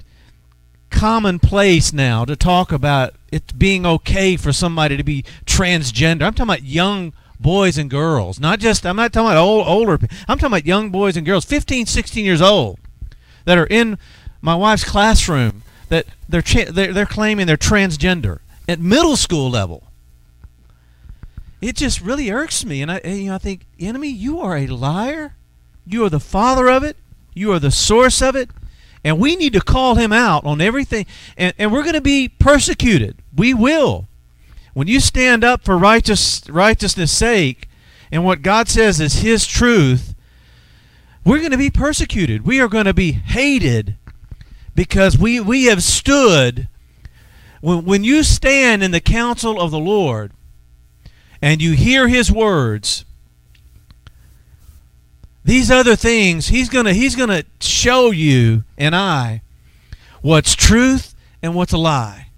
commonplace 0.95 1.93
now 1.93 2.25
to 2.25 2.37
talk 2.37 2.73
about 2.73 3.15
it 3.33 3.59
being 3.59 3.85
okay 3.85 4.37
for 4.37 4.53
somebody 4.53 4.97
to 4.97 5.03
be 5.03 5.25
transgender. 5.45 6.23
I'm 6.23 6.35
talking 6.35 6.55
about 6.55 6.63
young 6.63 7.13
boys 7.41 7.77
and 7.77 7.91
girls, 7.91 8.41
not 8.41 8.61
just 8.61 8.87
I'm 8.87 8.97
not 8.97 9.13
talking 9.13 9.33
about 9.33 9.37
old 9.37 9.67
older. 9.67 9.99
I'm 10.29 10.39
talking 10.39 10.47
about 10.47 10.67
young 10.67 10.91
boys 10.91 11.17
and 11.17 11.27
girls, 11.27 11.45
15, 11.45 11.87
16 11.87 12.25
years 12.25 12.41
old, 12.41 12.79
that 13.45 13.59
are 13.59 13.67
in 13.67 13.99
my 14.41 14.55
wife's 14.55 14.85
classroom 14.85 15.63
that 15.89 16.07
they're 16.29 16.43
they're, 16.43 16.93
they're 16.93 17.07
claiming 17.07 17.47
they're 17.47 17.57
transgender 17.57 18.39
at 18.69 18.81
middle 18.81 19.17
school 19.17 19.51
level. 19.51 19.85
It 21.61 21.77
just 21.77 22.01
really 22.01 22.31
irks 22.31 22.65
me, 22.65 22.83
and 22.83 22.93
I 22.93 23.01
you 23.05 23.29
know 23.29 23.35
I 23.35 23.39
think 23.39 23.67
enemy, 23.81 24.09
you 24.09 24.41
are 24.41 24.57
a 24.57 24.67
liar. 24.67 25.35
You 25.87 26.05
are 26.05 26.11
the 26.11 26.21
father 26.21 26.69
of 26.69 26.83
it. 26.83 26.97
You 27.35 27.53
are 27.53 27.59
the 27.59 27.71
source 27.71 28.23
of 28.23 28.37
it. 28.37 28.49
And 29.05 29.19
we 29.19 29.37
need 29.37 29.53
to 29.53 29.61
call 29.61 29.97
him 29.97 30.13
out 30.13 30.45
on 30.47 30.63
everything. 30.63 31.05
And, 31.37 31.53
and 31.59 31.73
we're 31.73 31.83
going 31.83 31.95
to 31.95 32.01
be 32.01 32.29
persecuted. 32.29 33.17
We 33.37 33.53
will. 33.53 34.09
When 34.73 34.89
you 34.89 34.99
stand 34.99 35.45
up 35.45 35.63
for 35.63 35.77
righteous, 35.77 36.49
righteousness' 36.49 37.13
sake, 37.13 37.69
and 38.11 38.25
what 38.25 38.43
God 38.43 38.69
says 38.69 39.01
is 39.01 39.17
his 39.17 39.47
truth, 39.47 40.15
we're 41.25 41.39
going 41.39 41.51
to 41.53 41.59
be 41.59 41.71
persecuted. 41.71 42.47
We 42.47 42.61
are 42.61 42.69
going 42.69 42.87
to 42.87 42.95
be 42.95 43.13
hated 43.13 43.97
because 44.75 45.19
we, 45.19 45.39
we 45.41 45.65
have 45.65 45.83
stood. 45.83 46.69
When, 47.61 47.85
when 47.85 48.05
you 48.05 48.23
stand 48.23 48.83
in 48.83 48.91
the 48.91 49.01
counsel 49.01 49.61
of 49.61 49.71
the 49.71 49.79
Lord 49.79 50.33
and 51.41 51.63
you 51.63 51.73
hear 51.73 52.09
his 52.09 52.33
words, 52.33 53.05
these 55.45 55.71
other 55.71 55.95
things 55.95 56.49
he's 56.49 56.69
going 56.69 56.87
to 56.87 56.93
he's 56.93 57.15
going 57.15 57.29
to 57.29 57.45
show 57.61 58.11
you 58.11 58.65
and 58.79 58.97
I 58.97 59.43
what's 60.23 60.55
truth 60.55 61.15
and 61.43 61.55
what's 61.55 61.73
a 61.73 61.79
lie. 61.79 62.29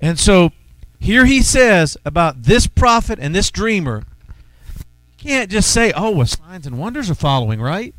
And 0.00 0.18
so 0.18 0.52
here 1.00 1.24
he 1.24 1.42
says 1.42 1.96
about 2.04 2.44
this 2.44 2.68
prophet 2.68 3.18
and 3.20 3.34
this 3.34 3.50
dreamer. 3.50 4.04
You 4.76 4.84
can't 5.18 5.50
just 5.50 5.72
say, 5.72 5.92
"Oh, 5.96 6.10
well, 6.10 6.26
signs 6.26 6.66
and 6.66 6.78
wonders 6.78 7.10
are 7.10 7.16
following," 7.16 7.60
right? 7.60 7.94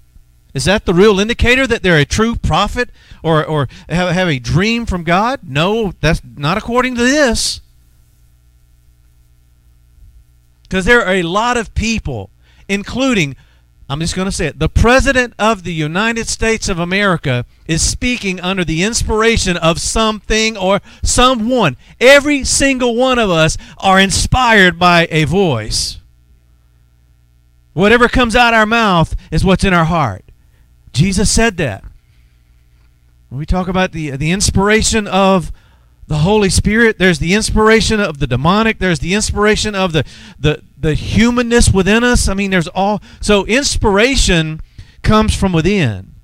Is 0.54 0.66
that 0.66 0.86
the 0.86 0.94
real 0.94 1.20
indicator 1.20 1.68
that 1.68 1.84
they're 1.84 1.98
a 1.98 2.06
true 2.06 2.36
prophet 2.36 2.90
or 3.22 3.46
or 3.46 3.68
have, 3.90 4.14
have 4.14 4.30
a 4.30 4.40
dream 4.40 4.86
from 4.86 5.04
God? 5.04 5.42
No, 5.44 5.94
that's 6.00 6.22
not 6.24 6.58
according 6.58 6.96
to 6.96 7.04
this. 7.04 7.60
Because 10.64 10.86
there 10.86 11.04
are 11.04 11.14
a 11.14 11.24
lot 11.24 11.58
of 11.58 11.76
people 11.76 12.30
including, 12.70 13.36
I'm 13.90 14.00
just 14.00 14.16
going 14.16 14.28
to 14.28 14.32
say 14.32 14.46
it, 14.48 14.60
the 14.60 14.70
President 14.70 15.34
of 15.38 15.64
the 15.64 15.74
United 15.74 16.28
States 16.30 16.70
of 16.70 16.80
America 16.80 17.46
is 17.68 17.82
speaking 17.82 18.40
under 18.40 18.64
the 18.64 18.84
inspiration 18.84 19.58
of 19.58 19.80
something 19.80 20.56
or 20.56 20.80
someone. 21.04 21.76
Every 22.00 22.46
single 22.46 22.96
one 22.96 23.20
of 23.20 23.30
us 23.30 23.58
are 23.80 24.00
inspired 24.00 24.80
by 24.80 25.08
a 25.10 25.26
voice. 25.26 25.98
Whatever 27.74 28.08
comes 28.08 28.36
out 28.36 28.54
our 28.54 28.66
mouth 28.66 29.16
is 29.32 29.44
what's 29.44 29.64
in 29.64 29.74
our 29.74 29.86
heart. 29.86 30.24
Jesus 30.94 31.32
said 31.32 31.58
that. 31.58 31.84
When 33.30 33.40
we 33.40 33.46
talk 33.46 33.68
about 33.68 33.92
the, 33.92 34.12
the 34.12 34.32
inspiration 34.32 35.08
of 35.08 35.52
the 36.08 36.18
Holy 36.20 36.50
Spirit, 36.50 36.98
there's 36.98 37.20
the 37.20 37.36
inspiration 37.36 38.00
of 38.00 38.18
the 38.18 38.26
demonic, 38.26 38.80
there's 38.80 39.00
the 39.00 39.14
inspiration 39.14 39.76
of 39.76 39.94
the, 39.94 40.04
the, 40.40 40.64
the 40.80 40.94
humanness 40.94 41.72
within 41.72 42.04
us. 42.04 42.28
I 42.28 42.34
mean, 42.34 42.52
there's 42.52 42.68
all. 42.70 43.02
So, 43.22 43.46
inspiration 43.46 44.62
comes 45.02 45.36
from 45.36 45.54
within. 45.54 46.16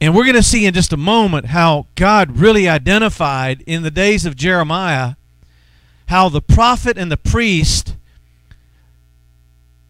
And 0.00 0.14
we're 0.14 0.24
going 0.24 0.36
to 0.36 0.42
see 0.42 0.64
in 0.64 0.74
just 0.74 0.92
a 0.92 0.96
moment 0.96 1.46
how 1.46 1.86
God 1.96 2.38
really 2.38 2.68
identified 2.68 3.62
in 3.66 3.82
the 3.82 3.90
days 3.90 4.24
of 4.24 4.36
Jeremiah 4.36 5.14
how 6.06 6.28
the 6.28 6.40
prophet 6.40 6.96
and 6.96 7.12
the 7.12 7.16
priest 7.16 7.96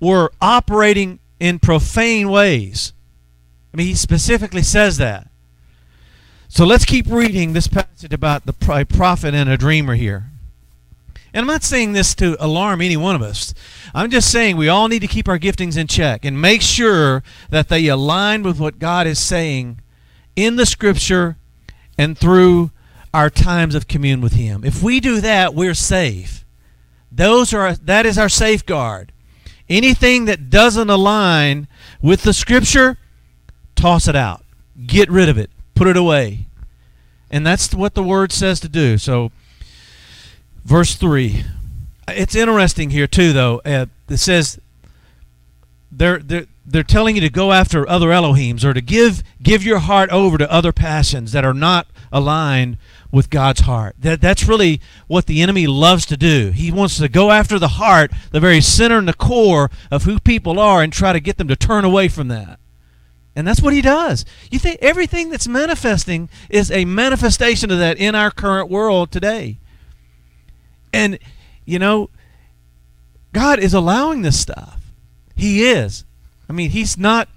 were 0.00 0.32
operating 0.40 1.18
in 1.38 1.58
profane 1.58 2.28
ways. 2.28 2.92
I 3.72 3.76
mean, 3.76 3.86
he 3.86 3.94
specifically 3.94 4.62
says 4.62 4.98
that. 4.98 5.28
So 6.48 6.64
let's 6.64 6.84
keep 6.84 7.06
reading 7.08 7.52
this 7.52 7.68
passage 7.68 8.12
about 8.12 8.46
the 8.46 8.84
prophet 8.84 9.34
and 9.34 9.48
a 9.48 9.56
dreamer 9.56 9.94
here. 9.94 10.30
And 11.32 11.42
I'm 11.42 11.46
not 11.46 11.62
saying 11.62 11.92
this 11.92 12.14
to 12.16 12.36
alarm 12.42 12.80
any 12.80 12.96
one 12.96 13.14
of 13.14 13.22
us. 13.22 13.52
I'm 13.94 14.10
just 14.10 14.30
saying 14.30 14.56
we 14.56 14.68
all 14.68 14.88
need 14.88 15.00
to 15.00 15.06
keep 15.06 15.28
our 15.28 15.38
giftings 15.38 15.76
in 15.76 15.86
check 15.86 16.24
and 16.24 16.40
make 16.40 16.62
sure 16.62 17.22
that 17.50 17.68
they 17.68 17.86
align 17.86 18.42
with 18.42 18.58
what 18.58 18.78
God 18.78 19.06
is 19.06 19.18
saying 19.18 19.80
in 20.36 20.56
the 20.56 20.66
Scripture 20.66 21.36
and 21.98 22.16
through 22.16 22.70
our 23.12 23.28
times 23.28 23.74
of 23.74 23.88
commune 23.88 24.20
with 24.20 24.34
Him. 24.34 24.64
If 24.64 24.82
we 24.82 25.00
do 25.00 25.20
that, 25.20 25.54
we're 25.54 25.74
safe. 25.74 26.44
Those 27.10 27.52
are 27.52 27.74
that 27.74 28.06
is 28.06 28.18
our 28.18 28.28
safeguard. 28.28 29.12
Anything 29.68 30.24
that 30.26 30.48
doesn't 30.48 30.88
align 30.88 31.68
with 32.00 32.22
the 32.22 32.32
Scripture, 32.32 32.96
toss 33.74 34.08
it 34.08 34.16
out. 34.16 34.44
Get 34.86 35.10
rid 35.10 35.28
of 35.28 35.36
it. 35.36 35.50
Put 35.74 35.88
it 35.88 35.96
away. 35.96 36.46
And 37.30 37.46
that's 37.46 37.74
what 37.74 37.94
the 37.94 38.02
Word 38.02 38.32
says 38.32 38.60
to 38.60 38.68
do. 38.68 38.96
So 38.96 39.30
verse 40.68 40.94
3. 40.94 41.44
It's 42.08 42.34
interesting 42.34 42.90
here 42.90 43.06
too, 43.06 43.32
though. 43.32 43.62
Uh, 43.64 43.86
it 44.08 44.18
says 44.18 44.60
they're 45.90 46.18
they're 46.18 46.46
they're 46.64 46.82
telling 46.82 47.14
you 47.14 47.22
to 47.22 47.30
go 47.30 47.52
after 47.52 47.88
other 47.88 48.08
Elohims 48.08 48.64
or 48.64 48.74
to 48.74 48.82
give 48.82 49.22
give 49.42 49.62
your 49.62 49.78
heart 49.78 50.10
over 50.10 50.36
to 50.36 50.52
other 50.52 50.72
passions 50.72 51.32
that 51.32 51.44
are 51.44 51.54
not 51.54 51.86
aligned 52.12 52.76
with 53.10 53.30
God's 53.30 53.62
heart. 53.62 53.96
That 53.98 54.20
that's 54.20 54.46
really 54.46 54.80
what 55.06 55.24
the 55.24 55.40
enemy 55.40 55.66
loves 55.66 56.04
to 56.06 56.16
do. 56.18 56.50
He 56.50 56.70
wants 56.70 56.98
to 56.98 57.08
go 57.08 57.30
after 57.30 57.58
the 57.58 57.68
heart, 57.68 58.12
the 58.30 58.40
very 58.40 58.60
center 58.60 58.98
and 58.98 59.08
the 59.08 59.14
core 59.14 59.70
of 59.90 60.04
who 60.04 60.20
people 60.20 60.60
are, 60.60 60.82
and 60.82 60.92
try 60.92 61.14
to 61.14 61.20
get 61.20 61.38
them 61.38 61.48
to 61.48 61.56
turn 61.56 61.86
away 61.86 62.08
from 62.08 62.28
that. 62.28 62.60
And 63.34 63.46
that's 63.46 63.62
what 63.62 63.72
he 63.72 63.80
does. 63.80 64.26
You 64.50 64.58
think 64.58 64.78
everything 64.82 65.30
that's 65.30 65.48
manifesting 65.48 66.28
is 66.50 66.70
a 66.70 66.84
manifestation 66.84 67.70
of 67.70 67.78
that 67.78 67.96
in 67.96 68.14
our 68.14 68.30
current 68.30 68.68
world 68.68 69.10
today. 69.10 69.58
And, 70.92 71.18
you 71.64 71.78
know, 71.78 72.10
God 73.32 73.58
is 73.58 73.74
allowing 73.74 74.22
this 74.22 74.40
stuff. 74.40 74.80
He 75.36 75.64
is. 75.66 76.04
I 76.48 76.52
mean, 76.52 76.70
He's 76.70 76.96
not. 76.96 77.28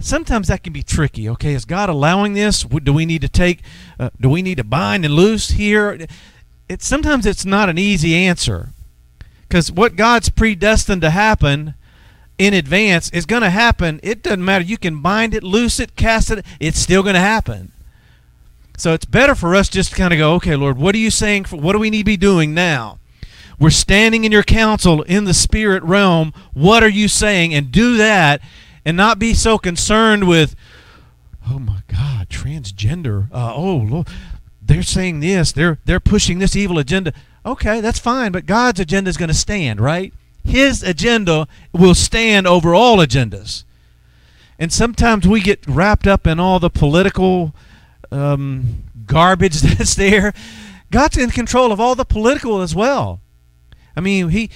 Sometimes 0.00 0.46
that 0.48 0.62
can 0.62 0.72
be 0.72 0.82
tricky. 0.82 1.28
Okay, 1.28 1.54
is 1.54 1.64
God 1.64 1.88
allowing 1.88 2.34
this? 2.34 2.62
Do 2.62 2.92
we 2.92 3.04
need 3.04 3.20
to 3.22 3.28
take? 3.28 3.62
Uh, 3.98 4.10
do 4.20 4.28
we 4.28 4.42
need 4.42 4.58
to 4.58 4.64
bind 4.64 5.04
and 5.04 5.12
loose 5.12 5.50
here? 5.50 6.06
It 6.68 6.82
sometimes 6.82 7.26
it's 7.26 7.44
not 7.44 7.68
an 7.68 7.78
easy 7.78 8.14
answer, 8.14 8.68
because 9.48 9.72
what 9.72 9.96
God's 9.96 10.28
predestined 10.28 11.02
to 11.02 11.10
happen 11.10 11.74
in 12.38 12.54
advance 12.54 13.10
is 13.10 13.26
going 13.26 13.42
to 13.42 13.50
happen. 13.50 13.98
It 14.02 14.22
doesn't 14.22 14.44
matter. 14.44 14.64
You 14.64 14.78
can 14.78 15.02
bind 15.02 15.34
it, 15.34 15.42
loose 15.42 15.80
it, 15.80 15.96
cast 15.96 16.30
it. 16.30 16.46
It's 16.60 16.78
still 16.78 17.02
going 17.02 17.14
to 17.14 17.20
happen. 17.20 17.72
So 18.78 18.94
it's 18.94 19.04
better 19.04 19.34
for 19.34 19.56
us 19.56 19.68
just 19.68 19.90
to 19.90 19.96
kind 19.96 20.12
of 20.12 20.18
go, 20.18 20.34
okay, 20.34 20.54
Lord, 20.54 20.78
what 20.78 20.94
are 20.94 20.98
you 20.98 21.10
saying? 21.10 21.46
For, 21.46 21.56
what 21.56 21.72
do 21.72 21.80
we 21.80 21.90
need 21.90 21.98
to 21.98 22.04
be 22.04 22.16
doing 22.16 22.54
now? 22.54 23.00
We're 23.58 23.70
standing 23.70 24.24
in 24.24 24.30
your 24.30 24.44
counsel 24.44 25.02
in 25.02 25.24
the 25.24 25.34
spirit 25.34 25.82
realm. 25.82 26.32
What 26.54 26.84
are 26.84 26.88
you 26.88 27.08
saying? 27.08 27.52
And 27.52 27.72
do 27.72 27.96
that 27.96 28.40
and 28.84 28.96
not 28.96 29.18
be 29.18 29.34
so 29.34 29.58
concerned 29.58 30.28
with, 30.28 30.54
oh 31.50 31.58
my 31.58 31.82
God, 31.88 32.28
transgender. 32.28 33.28
Uh, 33.32 33.52
oh, 33.52 33.76
Lord, 33.78 34.06
they're 34.62 34.84
saying 34.84 35.18
this. 35.18 35.50
They're, 35.50 35.78
they're 35.84 35.98
pushing 35.98 36.38
this 36.38 36.54
evil 36.54 36.78
agenda. 36.78 37.12
Okay, 37.44 37.80
that's 37.80 37.98
fine, 37.98 38.30
but 38.30 38.46
God's 38.46 38.78
agenda 38.78 39.10
is 39.10 39.16
going 39.16 39.28
to 39.28 39.34
stand, 39.34 39.80
right? 39.80 40.14
His 40.44 40.84
agenda 40.84 41.48
will 41.72 41.96
stand 41.96 42.46
over 42.46 42.74
all 42.74 42.98
agendas. 42.98 43.64
And 44.56 44.72
sometimes 44.72 45.26
we 45.26 45.40
get 45.40 45.66
wrapped 45.66 46.06
up 46.06 46.28
in 46.28 46.38
all 46.38 46.60
the 46.60 46.70
political 46.70 47.54
um, 48.10 48.84
garbage 49.06 49.60
that's 49.60 49.94
there. 49.94 50.32
God's 50.90 51.16
in 51.16 51.30
control 51.30 51.72
of 51.72 51.80
all 51.80 51.94
the 51.94 52.04
political 52.04 52.60
as 52.60 52.74
well. 52.74 53.20
I 53.96 54.00
mean, 54.00 54.28
he, 54.28 54.50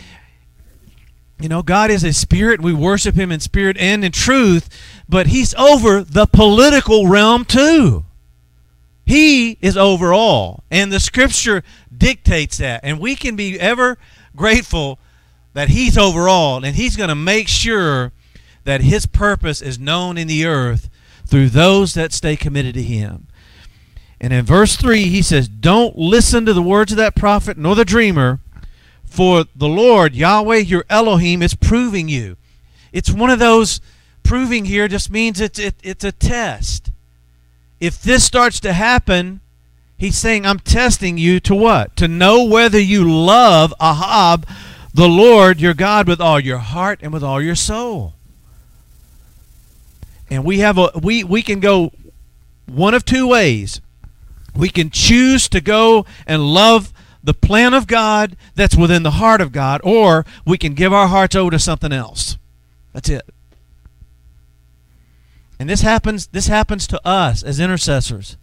you 1.40 1.49
know, 1.49 1.62
God 1.62 1.90
is 1.90 2.04
a 2.04 2.12
spirit. 2.12 2.61
We 2.61 2.73
worship 2.73 3.14
him 3.16 3.32
in 3.32 3.40
spirit 3.40 3.76
and 3.78 4.04
in 4.04 4.12
truth, 4.12 4.68
but 5.09 5.26
he's 5.26 5.54
over 5.54 6.02
the 6.02 6.26
political 6.26 7.09
realm 7.09 7.44
too. 7.44 8.05
He 9.05 9.59
is 9.61 9.77
over 9.77 10.12
all. 10.12 10.62
And 10.70 10.92
the 10.92 11.00
scripture 11.00 11.62
dictates 11.96 12.59
that. 12.59 12.81
And 12.85 13.00
we 13.00 13.16
can 13.16 13.35
be 13.35 13.59
ever 13.59 13.98
grateful 14.37 14.98
that 15.55 15.68
he's 15.68 15.98
over 15.98 16.29
all. 16.29 16.64
And 16.64 16.77
he's 16.77 16.96
going 16.96 17.09
to 17.09 17.14
make 17.14 17.48
sure 17.48 18.12
that 18.64 18.81
his 18.81 19.07
purpose 19.07 19.61
is 19.61 19.79
known 19.79 20.16
in 20.16 20.29
the 20.29 20.46
earth 20.46 20.88
through 21.27 21.48
those 21.48 21.94
that 21.94 22.12
stay 22.12 22.37
committed 22.37 22.74
to 22.74 22.83
him. 22.83 23.27
And 24.22 24.32
in 24.32 24.44
verse 24.44 24.76
3, 24.76 25.06
he 25.06 25.20
says, 25.20 25.48
Don't 25.48 25.98
listen 25.98 26.46
to 26.46 26.54
the 26.54 26.62
words 26.62 26.92
of 26.92 26.98
that 26.98 27.16
prophet 27.16 27.58
nor 27.58 27.74
the 27.74 27.85
dreamer, 27.85 28.38
for 29.04 29.44
the 29.56 29.68
Lord, 29.68 30.14
Yahweh, 30.14 30.58
your 30.58 30.85
Elohim, 30.88 31.42
is 31.42 31.54
proving 31.54 32.08
you. 32.08 32.37
It's 32.92 33.11
one 33.11 33.30
of 33.30 33.40
those 33.40 33.80
proving 34.22 34.66
here 34.66 34.87
just 34.87 35.11
means 35.11 35.40
it's, 35.40 35.58
it, 35.58 35.74
it's 35.82 36.04
a 36.04 36.12
test. 36.12 36.92
If 37.80 38.00
this 38.00 38.22
starts 38.22 38.61
to 38.61 38.72
happen, 38.72 39.40
he's 39.98 40.16
saying, 40.16 40.46
I'm 40.46 40.61
testing 40.61 41.18
you 41.18 41.40
to 41.40 41.54
what? 41.54 41.96
To 41.96 42.06
know 42.06 42.44
whether 42.44 42.78
you 42.78 43.11
love 43.11 43.74
ahav, 43.80 44.48
the 44.94 45.08
Lord 45.08 45.61
your 45.61 45.74
God, 45.74 46.06
with 46.06 46.20
all 46.20 46.38
your 46.38 46.58
heart 46.58 47.00
and 47.02 47.12
with 47.12 47.24
all 47.24 47.42
your 47.42 47.56
soul. 47.56 48.14
And 50.30 50.44
we 50.44 50.61
have 50.61 50.78
a 50.78 50.92
we, 51.02 51.24
we 51.24 51.42
can 51.42 51.58
go 51.58 51.92
one 52.66 52.94
of 52.94 53.04
two 53.04 53.26
ways. 53.26 53.80
We 54.55 54.69
can 54.69 54.91
choose 54.91 55.49
to 55.49 55.61
go 55.61 56.05
and 56.27 56.43
love 56.43 56.93
the 57.25 57.35
plan 57.35 57.73
of 57.73 57.87
God 57.87 58.37
that's 58.55 58.77
within 58.77 59.03
the 59.03 59.12
heart 59.12 59.41
of 59.41 59.53
God, 59.53 59.81
or 59.85 60.27
we 60.45 60.59
can 60.59 60.75
give 60.75 60.93
our 60.93 61.09
hearts 61.09 61.37
over 61.37 61.53
to 61.53 61.59
something 61.59 61.93
else. 61.93 62.37
That's 62.93 63.09
it. 63.09 63.29
And 65.59 65.71
this 65.71 65.83
happens 65.83 66.27
this 66.29 66.49
happens 66.49 66.87
to 66.88 67.01
us 67.07 67.43
as 67.43 67.61
intercessors. 67.61 68.37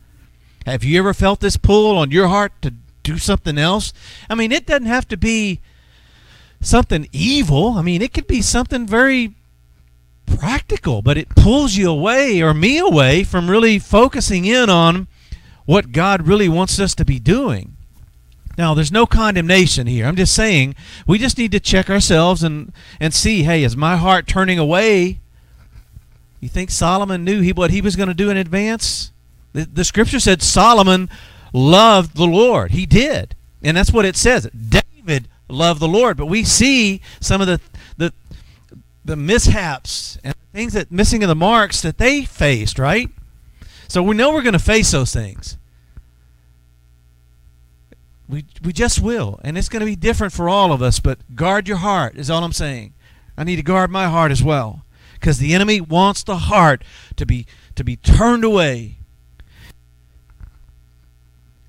Have 0.65 0.83
you 0.83 0.99
ever 0.99 1.13
felt 1.13 1.41
this 1.41 1.57
pull 1.57 1.97
on 1.97 2.11
your 2.11 2.27
heart 2.27 2.53
to 2.61 2.73
do 3.03 3.17
something 3.17 3.57
else? 3.57 3.91
I 4.29 4.35
mean, 4.35 4.51
it 4.51 4.65
doesn't 4.65 4.85
have 4.85 5.07
to 5.09 5.17
be 5.17 5.59
something 6.61 7.07
evil. 7.11 7.73
I 7.73 7.81
mean, 7.81 8.01
it 8.01 8.13
could 8.13 8.27
be 8.27 8.41
something 8.41 8.87
very 8.87 9.35
practical, 10.25 11.01
but 11.01 11.17
it 11.17 11.29
pulls 11.29 11.75
you 11.75 11.89
away 11.89 12.41
or 12.41 12.53
me 12.53 12.77
away 12.77 13.23
from 13.23 13.49
really 13.49 13.79
focusing 13.79 14.45
in 14.45 14.69
on 14.69 15.07
what 15.69 15.91
God 15.91 16.25
really 16.25 16.49
wants 16.49 16.79
us 16.79 16.95
to 16.95 17.05
be 17.05 17.19
doing. 17.19 17.77
Now, 18.57 18.73
there's 18.73 18.91
no 18.91 19.05
condemnation 19.05 19.85
here. 19.85 20.07
I'm 20.07 20.15
just 20.15 20.33
saying 20.33 20.73
we 21.05 21.19
just 21.19 21.37
need 21.37 21.51
to 21.51 21.59
check 21.59 21.91
ourselves 21.91 22.41
and, 22.41 22.73
and 22.99 23.13
see, 23.13 23.43
hey, 23.43 23.63
is 23.63 23.77
my 23.77 23.95
heart 23.95 24.25
turning 24.25 24.57
away? 24.57 25.19
You 26.39 26.49
think 26.49 26.71
Solomon 26.71 27.23
knew 27.23 27.41
he, 27.41 27.53
what 27.53 27.69
he 27.69 27.81
was 27.81 27.95
going 27.95 28.07
to 28.07 28.15
do 28.15 28.31
in 28.31 28.35
advance? 28.35 29.11
The, 29.53 29.65
the 29.65 29.83
scripture 29.83 30.19
said 30.19 30.41
Solomon 30.41 31.07
loved 31.53 32.15
the 32.15 32.25
Lord. 32.25 32.71
He 32.71 32.87
did. 32.87 33.35
And 33.61 33.77
that's 33.77 33.93
what 33.93 34.05
it 34.05 34.15
says. 34.15 34.49
David 34.49 35.27
loved 35.47 35.81
the 35.81 35.87
Lord. 35.87 36.17
But 36.17 36.25
we 36.25 36.45
see 36.45 36.99
some 37.19 37.41
of 37.41 37.47
the, 37.47 37.61
the, 37.95 38.11
the 39.05 39.15
mishaps 39.15 40.17
and 40.23 40.33
things 40.51 40.73
that 40.73 40.91
missing 40.91 41.21
of 41.21 41.27
the 41.27 41.35
marks 41.35 41.83
that 41.83 41.99
they 41.99 42.25
faced, 42.25 42.79
right? 42.79 43.11
So 43.89 44.03
we 44.03 44.15
know 44.15 44.31
we're 44.31 44.43
going 44.43 44.53
to 44.53 44.59
face 44.59 44.91
those 44.91 45.11
things. 45.11 45.57
We, 48.29 48.45
we 48.63 48.71
just 48.71 49.01
will. 49.01 49.39
And 49.43 49.57
it's 49.57 49.67
going 49.67 49.79
to 49.79 49.85
be 49.87 49.95
different 49.95 50.31
for 50.31 50.47
all 50.47 50.71
of 50.71 50.83
us, 50.83 50.99
but 50.99 51.17
guard 51.35 51.67
your 51.67 51.77
heart, 51.77 52.15
is 52.15 52.29
all 52.29 52.43
I'm 52.43 52.53
saying. 52.53 52.93
I 53.35 53.43
need 53.43 53.55
to 53.55 53.63
guard 53.63 53.89
my 53.89 54.07
heart 54.07 54.31
as 54.31 54.43
well. 54.43 54.85
Because 55.13 55.39
the 55.39 55.55
enemy 55.55 55.81
wants 55.81 56.23
the 56.23 56.37
heart 56.37 56.83
to 57.17 57.25
be 57.25 57.47
to 57.75 57.83
be 57.83 57.97
turned 57.97 58.43
away. 58.43 58.97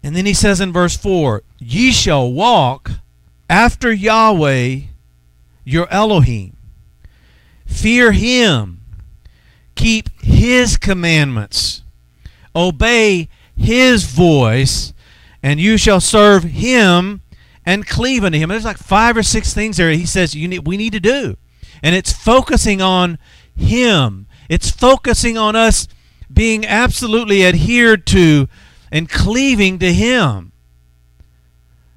And 0.02 0.14
then 0.14 0.26
he 0.26 0.34
says 0.34 0.60
in 0.60 0.72
verse 0.72 0.96
4 0.96 1.42
Ye 1.58 1.90
shall 1.90 2.30
walk 2.30 2.90
after 3.48 3.92
Yahweh 3.92 4.80
your 5.64 5.90
Elohim. 5.90 6.56
Fear 7.66 8.12
him. 8.12 8.82
Keep 9.74 10.10
his 10.20 10.76
commandments 10.76 11.82
obey 12.54 13.28
his 13.56 14.04
voice, 14.04 14.92
and 15.42 15.60
you 15.60 15.76
shall 15.76 16.00
serve 16.00 16.44
him 16.44 17.22
and 17.64 17.86
cleave 17.86 18.24
unto 18.24 18.38
him. 18.38 18.48
There's 18.48 18.64
like 18.64 18.78
five 18.78 19.16
or 19.16 19.22
six 19.22 19.54
things 19.54 19.76
there 19.76 19.90
he 19.90 20.06
says 20.06 20.34
you 20.34 20.48
need, 20.48 20.66
we 20.66 20.76
need 20.76 20.92
to 20.92 21.00
do. 21.00 21.36
And 21.82 21.94
it's 21.94 22.12
focusing 22.12 22.82
on 22.82 23.18
him. 23.56 24.26
It's 24.48 24.70
focusing 24.70 25.38
on 25.38 25.56
us 25.56 25.88
being 26.32 26.66
absolutely 26.66 27.44
adhered 27.44 28.06
to 28.08 28.48
and 28.90 29.08
cleaving 29.08 29.78
to 29.78 29.92
him. 29.92 30.52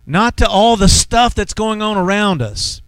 Not 0.06 0.38
to 0.38 0.48
all 0.48 0.76
the 0.76 0.90
stuff 0.90 1.34
that's 1.34 1.54
going 1.54 1.82
on 1.82 1.98
around 1.98 2.42
us. 2.42 2.82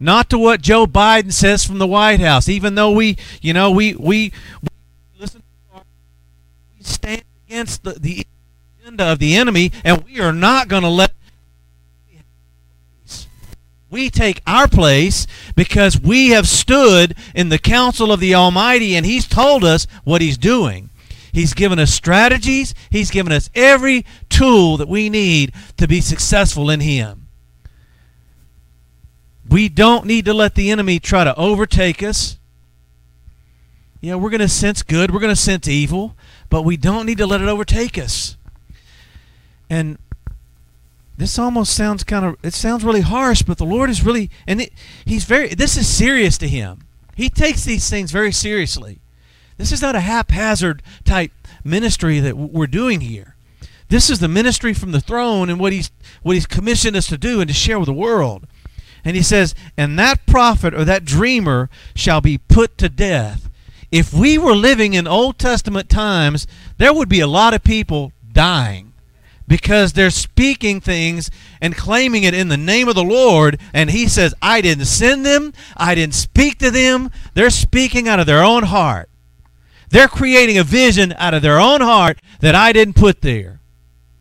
Not 0.00 0.28
to 0.30 0.38
what 0.38 0.60
Joe 0.60 0.86
Biden 0.86 1.32
says 1.32 1.64
from 1.64 1.78
the 1.78 1.86
White 1.86 2.20
House, 2.20 2.48
even 2.48 2.74
though 2.74 2.90
we, 2.90 3.16
you 3.40 3.52
know, 3.52 3.70
we, 3.70 3.94
we, 3.94 4.32
stand 6.84 7.22
against 7.46 7.84
the, 7.84 7.92
the 7.92 8.26
agenda 8.80 9.04
of 9.04 9.18
the 9.18 9.36
enemy, 9.36 9.72
and 9.84 10.04
we 10.04 10.20
are 10.20 10.32
not 10.32 10.68
going 10.68 10.82
to 10.82 10.88
let 10.88 11.12
We 13.94 14.10
take 14.10 14.42
our 14.44 14.66
place 14.66 15.24
because 15.54 16.00
we 16.00 16.30
have 16.30 16.48
stood 16.48 17.14
in 17.32 17.48
the 17.48 17.60
counsel 17.60 18.10
of 18.10 18.18
the 18.18 18.34
Almighty 18.34 18.96
and 18.96 19.06
He's 19.06 19.28
told 19.28 19.62
us 19.62 19.86
what 20.02 20.20
He's 20.20 20.36
doing. 20.36 20.90
He's 21.32 21.54
given 21.54 21.78
us 21.78 21.94
strategies, 21.94 22.74
He's 22.90 23.12
given 23.12 23.32
us 23.32 23.50
every 23.54 24.04
tool 24.28 24.78
that 24.78 24.88
we 24.88 25.08
need 25.10 25.52
to 25.76 25.86
be 25.86 26.00
successful 26.00 26.70
in 26.70 26.80
Him. 26.80 27.28
We 29.48 29.68
don't 29.68 30.06
need 30.06 30.24
to 30.24 30.34
let 30.34 30.56
the 30.56 30.72
enemy 30.72 30.98
try 30.98 31.22
to 31.22 31.36
overtake 31.36 32.02
us. 32.02 32.38
Yeah, 34.04 34.16
we're 34.16 34.28
going 34.28 34.40
to 34.40 34.48
sense 34.50 34.82
good, 34.82 35.10
we're 35.10 35.20
going 35.20 35.32
to 35.32 35.40
sense 35.40 35.66
evil, 35.66 36.14
but 36.50 36.60
we 36.60 36.76
don't 36.76 37.06
need 37.06 37.16
to 37.16 37.26
let 37.26 37.40
it 37.40 37.48
overtake 37.48 37.96
us. 37.96 38.36
And 39.70 39.96
this 41.16 41.38
almost 41.38 41.74
sounds 41.74 42.04
kind 42.04 42.26
of 42.26 42.36
it 42.42 42.52
sounds 42.52 42.84
really 42.84 43.00
harsh, 43.00 43.40
but 43.40 43.56
the 43.56 43.64
Lord 43.64 43.88
is 43.88 44.04
really 44.04 44.30
and 44.46 44.60
it, 44.60 44.74
he's 45.06 45.24
very 45.24 45.54
this 45.54 45.78
is 45.78 45.88
serious 45.88 46.36
to 46.38 46.48
him. 46.48 46.80
He 47.16 47.30
takes 47.30 47.64
these 47.64 47.88
things 47.88 48.10
very 48.10 48.30
seriously. 48.30 48.98
This 49.56 49.72
is 49.72 49.80
not 49.80 49.96
a 49.96 50.00
haphazard 50.00 50.82
type 51.04 51.32
ministry 51.64 52.20
that 52.20 52.36
we're 52.36 52.66
doing 52.66 53.00
here. 53.00 53.36
This 53.88 54.10
is 54.10 54.18
the 54.18 54.28
ministry 54.28 54.74
from 54.74 54.92
the 54.92 55.00
throne 55.00 55.48
and 55.48 55.58
what 55.58 55.72
he's 55.72 55.90
what 56.22 56.34
he's 56.34 56.46
commissioned 56.46 56.94
us 56.94 57.06
to 57.06 57.16
do 57.16 57.40
and 57.40 57.48
to 57.48 57.54
share 57.54 57.78
with 57.78 57.86
the 57.86 57.94
world. 57.94 58.46
And 59.02 59.16
he 59.16 59.22
says, 59.22 59.54
"And 59.78 59.98
that 59.98 60.26
prophet 60.26 60.74
or 60.74 60.84
that 60.84 61.06
dreamer 61.06 61.70
shall 61.94 62.20
be 62.20 62.36
put 62.36 62.76
to 62.76 62.90
death." 62.90 63.48
If 63.94 64.12
we 64.12 64.38
were 64.38 64.56
living 64.56 64.94
in 64.94 65.06
Old 65.06 65.38
Testament 65.38 65.88
times, 65.88 66.48
there 66.78 66.92
would 66.92 67.08
be 67.08 67.20
a 67.20 67.28
lot 67.28 67.54
of 67.54 67.62
people 67.62 68.10
dying 68.32 68.92
because 69.46 69.92
they're 69.92 70.10
speaking 70.10 70.80
things 70.80 71.30
and 71.60 71.76
claiming 71.76 72.24
it 72.24 72.34
in 72.34 72.48
the 72.48 72.56
name 72.56 72.88
of 72.88 72.96
the 72.96 73.04
Lord. 73.04 73.60
And 73.72 73.90
he 73.90 74.08
says, 74.08 74.34
I 74.42 74.62
didn't 74.62 74.86
send 74.86 75.24
them, 75.24 75.52
I 75.76 75.94
didn't 75.94 76.16
speak 76.16 76.58
to 76.58 76.72
them. 76.72 77.08
They're 77.34 77.50
speaking 77.50 78.08
out 78.08 78.18
of 78.18 78.26
their 78.26 78.42
own 78.42 78.64
heart. 78.64 79.08
They're 79.90 80.08
creating 80.08 80.58
a 80.58 80.64
vision 80.64 81.14
out 81.16 81.34
of 81.34 81.42
their 81.42 81.60
own 81.60 81.80
heart 81.80 82.18
that 82.40 82.56
I 82.56 82.72
didn't 82.72 82.96
put 82.96 83.22
there. 83.22 83.60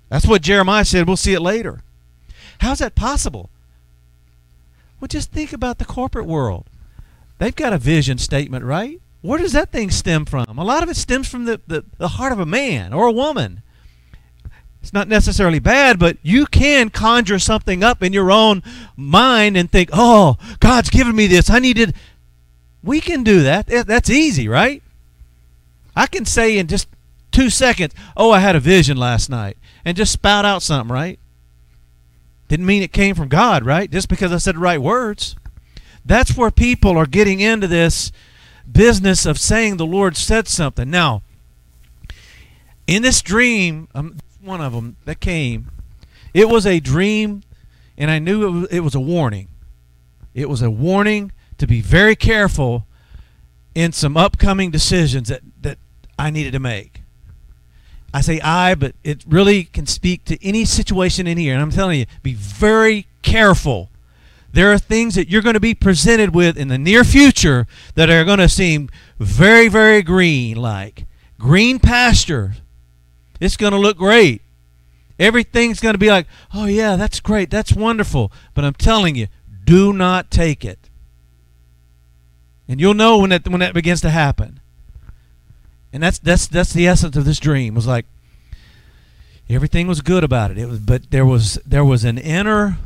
That's 0.07 0.27
what 0.27 0.43
Jeremiah 0.43 0.85
said. 0.85 1.07
We'll 1.07 1.17
see 1.17 1.33
it 1.33 1.41
later. 1.41 1.81
How's 2.59 2.77
that 2.77 2.93
possible? 2.93 3.49
Well, 4.99 5.07
just 5.07 5.31
think 5.31 5.51
about 5.51 5.79
the 5.79 5.85
corporate 5.85 6.27
world. 6.27 6.67
They've 7.39 7.55
got 7.55 7.73
a 7.73 7.79
vision 7.79 8.19
statement, 8.19 8.65
right? 8.65 8.99
Where 9.23 9.39
does 9.39 9.53
that 9.53 9.71
thing 9.71 9.89
stem 9.89 10.25
from? 10.25 10.59
A 10.59 10.65
lot 10.65 10.83
of 10.83 10.89
it 10.89 10.97
stems 10.97 11.29
from 11.29 11.45
the, 11.45 11.61
the, 11.65 11.85
the 11.97 12.09
heart 12.09 12.33
of 12.33 12.39
a 12.39 12.45
man 12.45 12.91
or 12.91 13.07
a 13.07 13.11
woman. 13.11 13.61
It's 14.81 14.91
not 14.91 15.07
necessarily 15.07 15.59
bad, 15.59 15.97
but 15.97 16.17
you 16.23 16.45
can 16.45 16.89
conjure 16.89 17.39
something 17.39 17.85
up 17.85 18.03
in 18.03 18.11
your 18.11 18.29
own 18.29 18.61
mind 18.97 19.55
and 19.55 19.71
think, 19.71 19.89
oh, 19.93 20.35
God's 20.59 20.89
given 20.89 21.15
me 21.15 21.27
this. 21.27 21.49
I 21.49 21.59
needed. 21.59 21.95
We 22.83 22.99
can 22.99 23.23
do 23.23 23.43
that. 23.43 23.67
That's 23.67 24.09
easy, 24.09 24.49
right? 24.49 24.83
I 25.95 26.05
can 26.05 26.25
say 26.25 26.57
in 26.57 26.67
just 26.67 26.89
two 27.31 27.49
seconds, 27.49 27.93
oh, 28.17 28.31
I 28.31 28.39
had 28.39 28.57
a 28.57 28.59
vision 28.59 28.97
last 28.97 29.29
night, 29.29 29.55
and 29.85 29.95
just 29.95 30.11
spout 30.11 30.43
out 30.43 30.61
something, 30.61 30.93
right? 30.93 31.17
Didn't 32.49 32.65
mean 32.65 32.83
it 32.83 32.91
came 32.91 33.15
from 33.15 33.29
God, 33.29 33.65
right? 33.65 33.89
Just 33.89 34.09
because 34.09 34.33
I 34.33 34.37
said 34.37 34.55
the 34.55 34.59
right 34.59 34.81
words. 34.81 35.37
That's 36.05 36.35
where 36.35 36.51
people 36.51 36.97
are 36.97 37.05
getting 37.05 37.39
into 37.39 37.67
this 37.67 38.11
business 38.71 39.25
of 39.25 39.37
saying 39.37 39.77
the 39.77 39.85
Lord 39.85 40.17
said 40.17 40.47
something. 40.47 40.89
Now, 40.89 41.21
in 42.87 43.01
this 43.01 43.21
dream, 43.21 43.87
um, 43.93 44.17
one 44.41 44.61
of 44.61 44.73
them 44.73 44.97
that 45.05 45.19
came, 45.19 45.71
it 46.33 46.49
was 46.49 46.65
a 46.65 46.79
dream, 46.79 47.43
and 47.97 48.09
I 48.09 48.19
knew 48.19 48.45
it 48.45 48.51
was, 48.51 48.69
it 48.69 48.79
was 48.81 48.95
a 48.95 48.99
warning. 48.99 49.47
It 50.33 50.49
was 50.49 50.61
a 50.61 50.71
warning 50.71 51.31
to 51.57 51.67
be 51.67 51.81
very 51.81 52.15
careful 52.15 52.85
in 53.75 53.91
some 53.91 54.17
upcoming 54.17 54.71
decisions 54.71 55.29
that, 55.29 55.41
that 55.61 55.77
I 56.17 56.29
needed 56.29 56.53
to 56.53 56.59
make. 56.59 57.01
I 58.13 58.21
say 58.21 58.39
I, 58.41 58.75
but 58.75 58.95
it 59.03 59.23
really 59.27 59.63
can 59.63 59.87
speak 59.87 60.25
to 60.25 60.43
any 60.45 60.65
situation 60.65 61.25
in 61.25 61.37
here. 61.37 61.53
And 61.53 61.61
I'm 61.61 61.71
telling 61.71 61.99
you, 61.99 62.05
be 62.21 62.33
very 62.33 63.07
careful. 63.23 63.89
There 64.53 64.71
are 64.71 64.77
things 64.77 65.15
that 65.15 65.29
you're 65.29 65.41
going 65.41 65.55
to 65.55 65.59
be 65.59 65.73
presented 65.73 66.33
with 66.33 66.57
in 66.57 66.69
the 66.69 66.77
near 66.77 67.03
future 67.03 67.67
that 67.95 68.09
are 68.09 68.23
going 68.23 68.39
to 68.39 68.47
seem 68.47 68.89
very, 69.19 69.67
very 69.67 70.01
green 70.01 70.57
like 70.57 71.05
green 71.37 71.77
pasture 71.77 72.53
it's 73.43 73.57
going 73.57 73.73
to 73.73 73.79
look 73.79 73.97
great. 73.97 74.41
Everything's 75.19 75.79
going 75.79 75.93
to 75.93 75.99
be 75.99 76.09
like, 76.09 76.27
oh, 76.53 76.65
yeah, 76.65 76.95
that's 76.95 77.19
great. 77.19 77.49
That's 77.49 77.73
wonderful. 77.73 78.31
But 78.53 78.63
I'm 78.63 78.73
telling 78.73 79.15
you, 79.15 79.27
do 79.65 79.91
not 79.91 80.31
take 80.31 80.63
it. 80.63 80.89
And 82.67 82.79
you'll 82.79 82.93
know 82.93 83.17
when 83.17 83.29
that, 83.31 83.47
when 83.47 83.59
that 83.59 83.73
begins 83.73 84.01
to 84.01 84.09
happen. 84.09 84.61
And 85.91 86.01
that's, 86.01 86.19
that's, 86.19 86.47
that's 86.47 86.73
the 86.73 86.87
essence 86.87 87.17
of 87.17 87.25
this 87.25 87.39
dream. 87.39 87.75
Was 87.75 87.85
like, 87.85 88.05
everything 89.49 89.87
was 89.87 90.01
good 90.01 90.23
about 90.23 90.49
it. 90.49 90.57
It 90.57 90.67
was, 90.67 90.79
but 90.79 91.11
there 91.11 91.25
was, 91.25 91.59
there 91.65 91.85
was 91.85 92.05
an 92.05 92.17
inner 92.17 92.77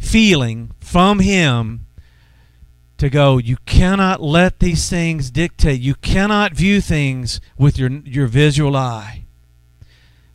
feeling 0.00 0.72
from 0.80 1.20
him 1.20 1.86
to 2.96 3.08
go 3.08 3.38
you 3.38 3.56
cannot 3.66 4.20
let 4.20 4.58
these 4.58 4.88
things 4.90 5.30
dictate. 5.30 5.80
You 5.80 5.94
cannot 5.94 6.52
view 6.52 6.80
things 6.80 7.40
with 7.56 7.78
your 7.78 7.90
your 7.90 8.26
visual 8.26 8.76
eye. 8.76 9.24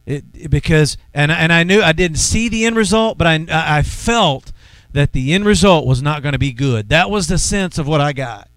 It, 0.06 0.50
because 0.50 0.98
and 1.14 1.32
and 1.32 1.52
I 1.52 1.64
knew 1.64 1.82
I 1.82 1.92
didn't 1.92 2.18
see 2.18 2.48
the 2.48 2.66
end 2.66 2.76
result 2.76 3.18
but 3.18 3.28
I 3.28 3.46
I 3.50 3.82
felt 3.82 4.52
that 4.94 5.12
the 5.12 5.34
end 5.34 5.46
result 5.46 5.86
was 5.86 6.02
not 6.02 6.22
going 6.22 6.34
to 6.34 6.40
be 6.40 6.54
good. 6.54 6.90
That 6.90 7.10
was 7.10 7.28
the 7.28 7.38
sense 7.38 7.78
of 7.78 7.88
what 7.88 8.02
I 8.02 8.14
got. 8.14 8.50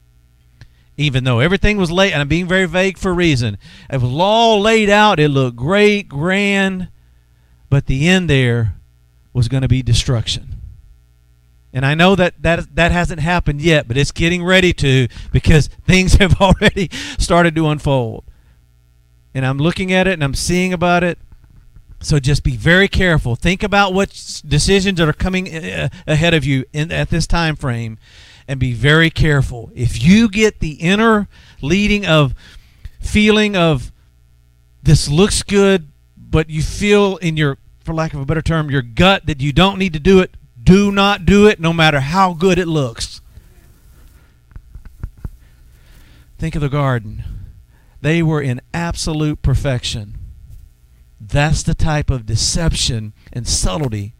Even 0.97 1.25
though 1.25 1.41
everything 1.41 1.79
was 1.79 1.91
laid 1.91 2.13
and 2.13 2.21
I'm 2.21 2.29
being 2.29 2.47
very 2.47 2.67
vague 2.67 2.99
for 2.99 3.11
a 3.11 3.15
reason 3.15 3.59
it 3.91 4.01
was 4.01 4.13
all 4.13 4.61
laid 4.61 4.91
out 4.91 5.21
it 5.21 5.29
looked 5.29 5.57
great 5.57 6.09
grand 6.09 6.89
but 7.71 7.87
the 7.87 8.09
end 8.09 8.29
there 8.29 8.75
was 9.33 9.49
going 9.49 9.63
to 9.63 9.69
be 9.69 9.83
destruction 9.83 10.58
and 11.73 11.85
I 11.85 11.95
know 11.95 12.15
that, 12.15 12.43
that 12.43 12.75
that 12.77 12.93
hasn't 12.93 13.21
happened 13.21 13.61
yet, 13.61 13.87
but 13.87 13.97
it's 13.97 14.13
getting 14.13 14.43
ready 14.45 14.73
to 14.75 15.09
because 15.33 15.67
things 15.87 16.15
have 16.15 16.41
already 16.41 16.89
started 17.19 17.55
to 17.57 17.69
unfold. 17.69 18.25
And 19.35 19.45
I'm 19.45 19.59
looking 19.59 19.93
at 19.93 20.07
it 20.07 20.15
and 20.15 20.25
I'm 20.25 20.35
seeing 20.35 20.73
about 20.73 21.05
it. 21.05 21.19
So 22.01 22.19
just 22.19 22.45
be 22.45 22.57
very 22.57 22.89
careful. 22.89 23.35
Think 23.35 23.63
about 23.63 23.93
what 23.93 24.11
decisions 24.47 24.99
that 24.99 25.09
are 25.09 25.13
coming 25.13 25.55
uh, 25.55 25.89
ahead 26.07 26.33
of 26.33 26.45
you 26.45 26.65
in, 26.73 26.93
at 26.93 27.11
this 27.11 27.27
time 27.27 27.57
frame 27.57 27.99
and 28.47 28.59
be 28.59 28.73
very 28.73 29.11
careful. 29.11 29.71
If 29.75 30.03
you 30.03 30.29
get 30.29 30.61
the 30.61 30.75
inner 30.75 31.29
leading 31.61 32.07
of 32.07 32.35
feeling 33.01 33.57
of 33.57 33.93
this 34.83 35.09
looks 35.09 35.43
good, 35.43 35.89
but 36.17 36.49
you 36.49 36.63
feel 36.63 37.17
in 37.19 37.37
your 37.37 37.59
for 37.81 37.95
lack 37.95 38.15
of 38.15 38.21
a 38.21 38.27
better 38.27 38.43
term, 38.43 38.71
your 38.71 38.83
gut 38.83 39.27
that 39.27 39.41
you 39.41 39.53
don't 39.53 39.79
need 39.79 39.93
to 39.93 40.01
do 40.01 40.21
it, 40.21 40.35
do 40.69 40.93
not 40.93 41.25
do 41.25 41.47
it 41.47 41.59
no 41.59 41.73
matter 41.73 42.01
how 42.01 42.35
good 42.35 42.59
it 42.59 42.69
looks. 42.69 43.23
Think 46.39 46.55
of 46.55 46.61
the 46.61 46.69
garden. 46.69 47.25
They 48.03 48.23
were 48.23 48.43
in 48.43 48.61
absolute 48.75 49.41
perfection. 49.41 50.19
That's 51.19 51.63
the 51.63 51.75
type 51.75 52.11
of 52.11 52.27
deception 52.27 53.15
and 53.33 53.49
subtlety 53.49 54.15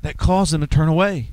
that 0.00 0.16
caused 0.16 0.54
them 0.54 0.62
to 0.62 0.66
turn 0.66 0.88
away. 0.88 1.32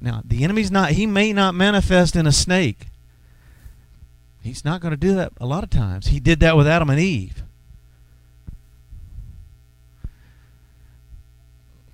Now, 0.00 0.22
the 0.24 0.42
enemy's 0.42 0.70
not, 0.70 0.92
he 0.92 1.06
may 1.06 1.34
not 1.34 1.54
manifest 1.54 2.16
in 2.16 2.26
a 2.26 2.32
snake. 2.32 2.86
He's 4.42 4.64
not 4.64 4.80
going 4.80 4.92
to 4.92 4.96
do 4.96 5.14
that 5.14 5.32
a 5.38 5.46
lot 5.46 5.64
of 5.64 5.70
times. 5.70 6.06
He 6.06 6.18
did 6.18 6.40
that 6.40 6.56
with 6.56 6.66
Adam 6.66 6.88
and 6.88 6.98
Eve. 6.98 7.42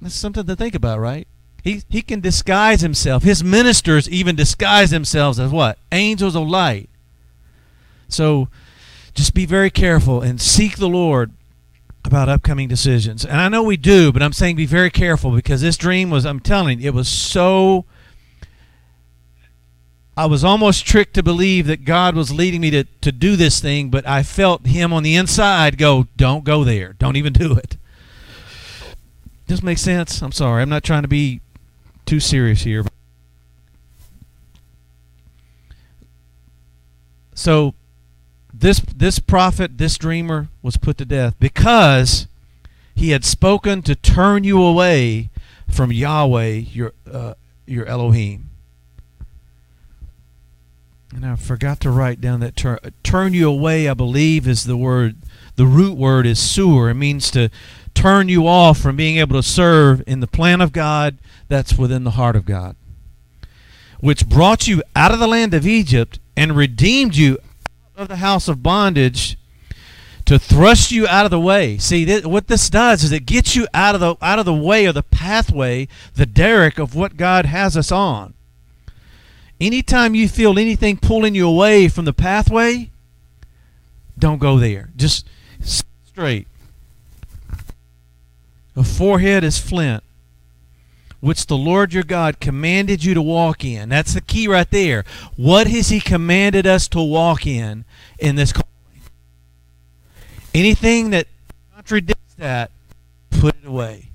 That's 0.00 0.14
something 0.14 0.46
to 0.46 0.56
think 0.56 0.74
about, 0.74 0.98
right? 0.98 1.26
He, 1.62 1.82
he 1.88 2.02
can 2.02 2.20
disguise 2.20 2.80
himself. 2.80 3.22
His 3.22 3.44
ministers 3.44 4.08
even 4.08 4.34
disguise 4.34 4.90
themselves 4.90 5.38
as 5.38 5.50
what? 5.50 5.78
Angels 5.92 6.34
of 6.34 6.48
light. 6.48 6.88
So 8.08 8.48
just 9.14 9.34
be 9.34 9.46
very 9.46 9.70
careful 9.70 10.22
and 10.22 10.40
seek 10.40 10.78
the 10.78 10.88
Lord 10.88 11.32
about 12.04 12.28
upcoming 12.28 12.68
decisions. 12.68 13.24
And 13.24 13.40
I 13.40 13.48
know 13.48 13.62
we 13.62 13.76
do, 13.76 14.12
but 14.12 14.22
I'm 14.22 14.32
saying 14.32 14.56
be 14.56 14.66
very 14.66 14.90
careful 14.90 15.32
because 15.32 15.60
this 15.60 15.76
dream 15.76 16.10
was, 16.10 16.24
I'm 16.24 16.40
telling 16.40 16.80
you, 16.80 16.88
it 16.88 16.94
was 16.94 17.08
so. 17.08 17.84
I 20.16 20.26
was 20.26 20.44
almost 20.44 20.86
tricked 20.86 21.14
to 21.14 21.22
believe 21.22 21.66
that 21.66 21.84
God 21.84 22.14
was 22.14 22.30
leading 22.30 22.60
me 22.60 22.70
to, 22.70 22.84
to 23.00 23.12
do 23.12 23.36
this 23.36 23.60
thing, 23.60 23.90
but 23.90 24.06
I 24.06 24.22
felt 24.22 24.66
Him 24.66 24.92
on 24.92 25.02
the 25.02 25.14
inside 25.14 25.78
go, 25.78 26.08
don't 26.16 26.44
go 26.44 26.62
there. 26.64 26.94
Don't 26.94 27.16
even 27.16 27.32
do 27.32 27.54
it. 27.54 27.76
Does 29.50 29.64
makes 29.64 29.80
sense? 29.80 30.22
I'm 30.22 30.30
sorry. 30.30 30.62
I'm 30.62 30.68
not 30.68 30.84
trying 30.84 31.02
to 31.02 31.08
be 31.08 31.40
too 32.06 32.20
serious 32.20 32.62
here. 32.62 32.84
So 37.34 37.74
this 38.54 38.78
this 38.78 39.18
prophet, 39.18 39.76
this 39.76 39.98
dreamer 39.98 40.46
was 40.62 40.76
put 40.76 40.98
to 40.98 41.04
death 41.04 41.34
because 41.40 42.28
he 42.94 43.10
had 43.10 43.24
spoken 43.24 43.82
to 43.82 43.96
turn 43.96 44.44
you 44.44 44.62
away 44.62 45.30
from 45.68 45.90
Yahweh 45.90 46.50
your 46.70 46.92
uh, 47.12 47.34
your 47.66 47.86
Elohim. 47.86 48.50
And 51.12 51.26
I 51.26 51.34
forgot 51.34 51.80
to 51.80 51.90
write 51.90 52.20
down 52.20 52.38
that 52.38 52.54
term. 52.54 52.78
Turn 53.02 53.34
you 53.34 53.50
away, 53.50 53.88
I 53.88 53.94
believe, 53.94 54.46
is 54.46 54.62
the 54.62 54.76
word. 54.76 55.16
The 55.56 55.66
root 55.66 55.98
word 55.98 56.24
is 56.24 56.38
sewer. 56.38 56.88
It 56.88 56.94
means 56.94 57.32
to 57.32 57.50
turn 57.94 58.28
you 58.28 58.46
off 58.46 58.78
from 58.78 58.96
being 58.96 59.18
able 59.18 59.36
to 59.36 59.42
serve 59.42 60.02
in 60.06 60.20
the 60.20 60.26
plan 60.26 60.60
of 60.60 60.72
God 60.72 61.18
that's 61.48 61.76
within 61.76 62.04
the 62.04 62.12
heart 62.12 62.36
of 62.36 62.44
God, 62.44 62.76
which 64.00 64.28
brought 64.28 64.66
you 64.66 64.82
out 64.94 65.12
of 65.12 65.18
the 65.18 65.28
land 65.28 65.54
of 65.54 65.66
Egypt 65.66 66.18
and 66.36 66.56
redeemed 66.56 67.16
you 67.16 67.38
out 67.96 68.02
of 68.02 68.08
the 68.08 68.16
house 68.16 68.48
of 68.48 68.62
bondage 68.62 69.36
to 70.24 70.38
thrust 70.38 70.92
you 70.92 71.08
out 71.08 71.24
of 71.24 71.30
the 71.30 71.40
way. 71.40 71.76
See, 71.76 72.04
th- 72.04 72.24
what 72.24 72.46
this 72.46 72.70
does 72.70 73.02
is 73.02 73.10
it 73.10 73.26
gets 73.26 73.56
you 73.56 73.66
out 73.74 73.94
of 73.94 74.00
the 74.00 74.16
out 74.22 74.38
of 74.38 74.44
the 74.44 74.54
way 74.54 74.84
of 74.84 74.94
the 74.94 75.02
pathway, 75.02 75.88
the 76.14 76.26
derek 76.26 76.78
of 76.78 76.94
what 76.94 77.16
God 77.16 77.46
has 77.46 77.76
us 77.76 77.90
on. 77.90 78.34
Anytime 79.60 80.14
you 80.14 80.28
feel 80.28 80.58
anything 80.58 80.96
pulling 80.96 81.34
you 81.34 81.48
away 81.48 81.88
from 81.88 82.04
the 82.04 82.12
pathway, 82.12 82.90
don't 84.18 84.38
go 84.38 84.58
there. 84.58 84.90
Just 84.96 85.26
straight. 85.60 86.46
A 88.80 88.82
forehead 88.82 89.44
is 89.44 89.58
flint, 89.58 90.02
which 91.20 91.44
the 91.44 91.56
Lord 91.58 91.92
your 91.92 92.02
God 92.02 92.40
commanded 92.40 93.04
you 93.04 93.12
to 93.12 93.20
walk 93.20 93.62
in. 93.62 93.90
That's 93.90 94.14
the 94.14 94.22
key 94.22 94.48
right 94.48 94.70
there. 94.70 95.04
What 95.36 95.66
has 95.66 95.90
He 95.90 96.00
commanded 96.00 96.66
us 96.66 96.88
to 96.88 97.02
walk 97.02 97.46
in 97.46 97.84
in 98.18 98.36
this 98.36 98.54
calling? 98.54 98.70
Anything 100.54 101.10
that 101.10 101.26
contradicts 101.74 102.32
that, 102.38 102.70
put 103.28 103.54
it 103.62 103.66
away. 103.66 104.08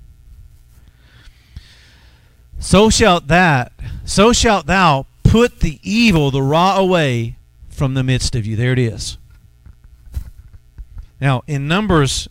So 2.58 2.90
shalt 2.90 3.28
that, 3.28 3.70
so 4.04 4.32
shalt 4.32 4.66
thou 4.66 5.06
put 5.22 5.60
the 5.60 5.78
evil, 5.84 6.32
the 6.32 6.42
ra 6.42 6.76
away 6.76 7.36
from 7.68 7.94
the 7.94 8.02
midst 8.02 8.34
of 8.34 8.44
you. 8.44 8.56
There 8.56 8.72
it 8.72 8.80
is. 8.80 9.16
Now, 11.20 11.44
in 11.46 11.68
Numbers 11.68 12.28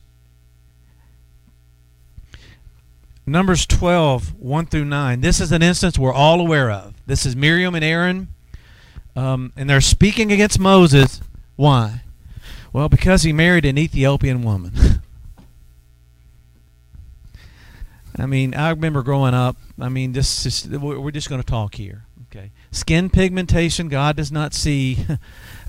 Numbers 3.27 3.65
12, 3.65 4.35
1 4.39 4.65
through 4.67 4.85
9. 4.85 5.21
This 5.21 5.41
is 5.41 5.51
an 5.51 5.63
instance 5.63 5.97
we're 5.97 6.13
all 6.13 6.39
aware 6.39 6.69
of. 6.69 6.93
This 7.07 7.25
is 7.25 7.35
Miriam 7.35 7.73
and 7.73 7.83
Aaron, 7.83 8.27
um, 9.15 9.51
and 9.57 9.67
they're 9.67 9.81
speaking 9.81 10.31
against 10.31 10.59
Moses. 10.59 11.21
Why? 11.55 12.01
Well, 12.71 12.87
because 12.87 13.23
he 13.23 13.33
married 13.33 13.65
an 13.65 13.79
Ethiopian 13.79 14.43
woman. 14.43 14.73
I 18.17 18.27
mean, 18.27 18.53
I 18.53 18.69
remember 18.69 19.01
growing 19.01 19.33
up. 19.33 19.57
I 19.79 19.89
mean, 19.89 20.13
this 20.13 20.45
is, 20.45 20.67
we're 20.67 21.11
just 21.11 21.27
going 21.27 21.41
to 21.41 21.47
talk 21.47 21.75
here. 21.75 22.05
Okay. 22.29 22.51
Skin 22.71 23.09
pigmentation, 23.09 23.87
God 23.87 24.15
does 24.17 24.31
not 24.31 24.53
see. 24.53 24.99
I 25.09 25.17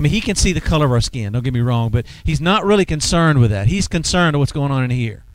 mean, 0.02 0.12
He 0.12 0.20
can 0.20 0.36
see 0.36 0.52
the 0.52 0.60
color 0.60 0.86
of 0.86 0.92
our 0.92 1.00
skin, 1.00 1.32
don't 1.32 1.42
get 1.42 1.54
me 1.54 1.60
wrong, 1.60 1.90
but 1.90 2.06
He's 2.22 2.40
not 2.40 2.64
really 2.64 2.84
concerned 2.84 3.40
with 3.40 3.50
that. 3.50 3.68
He's 3.68 3.88
concerned 3.88 4.36
with 4.36 4.40
what's 4.40 4.52
going 4.52 4.72
on 4.72 4.84
in 4.84 4.90
here. 4.90 5.25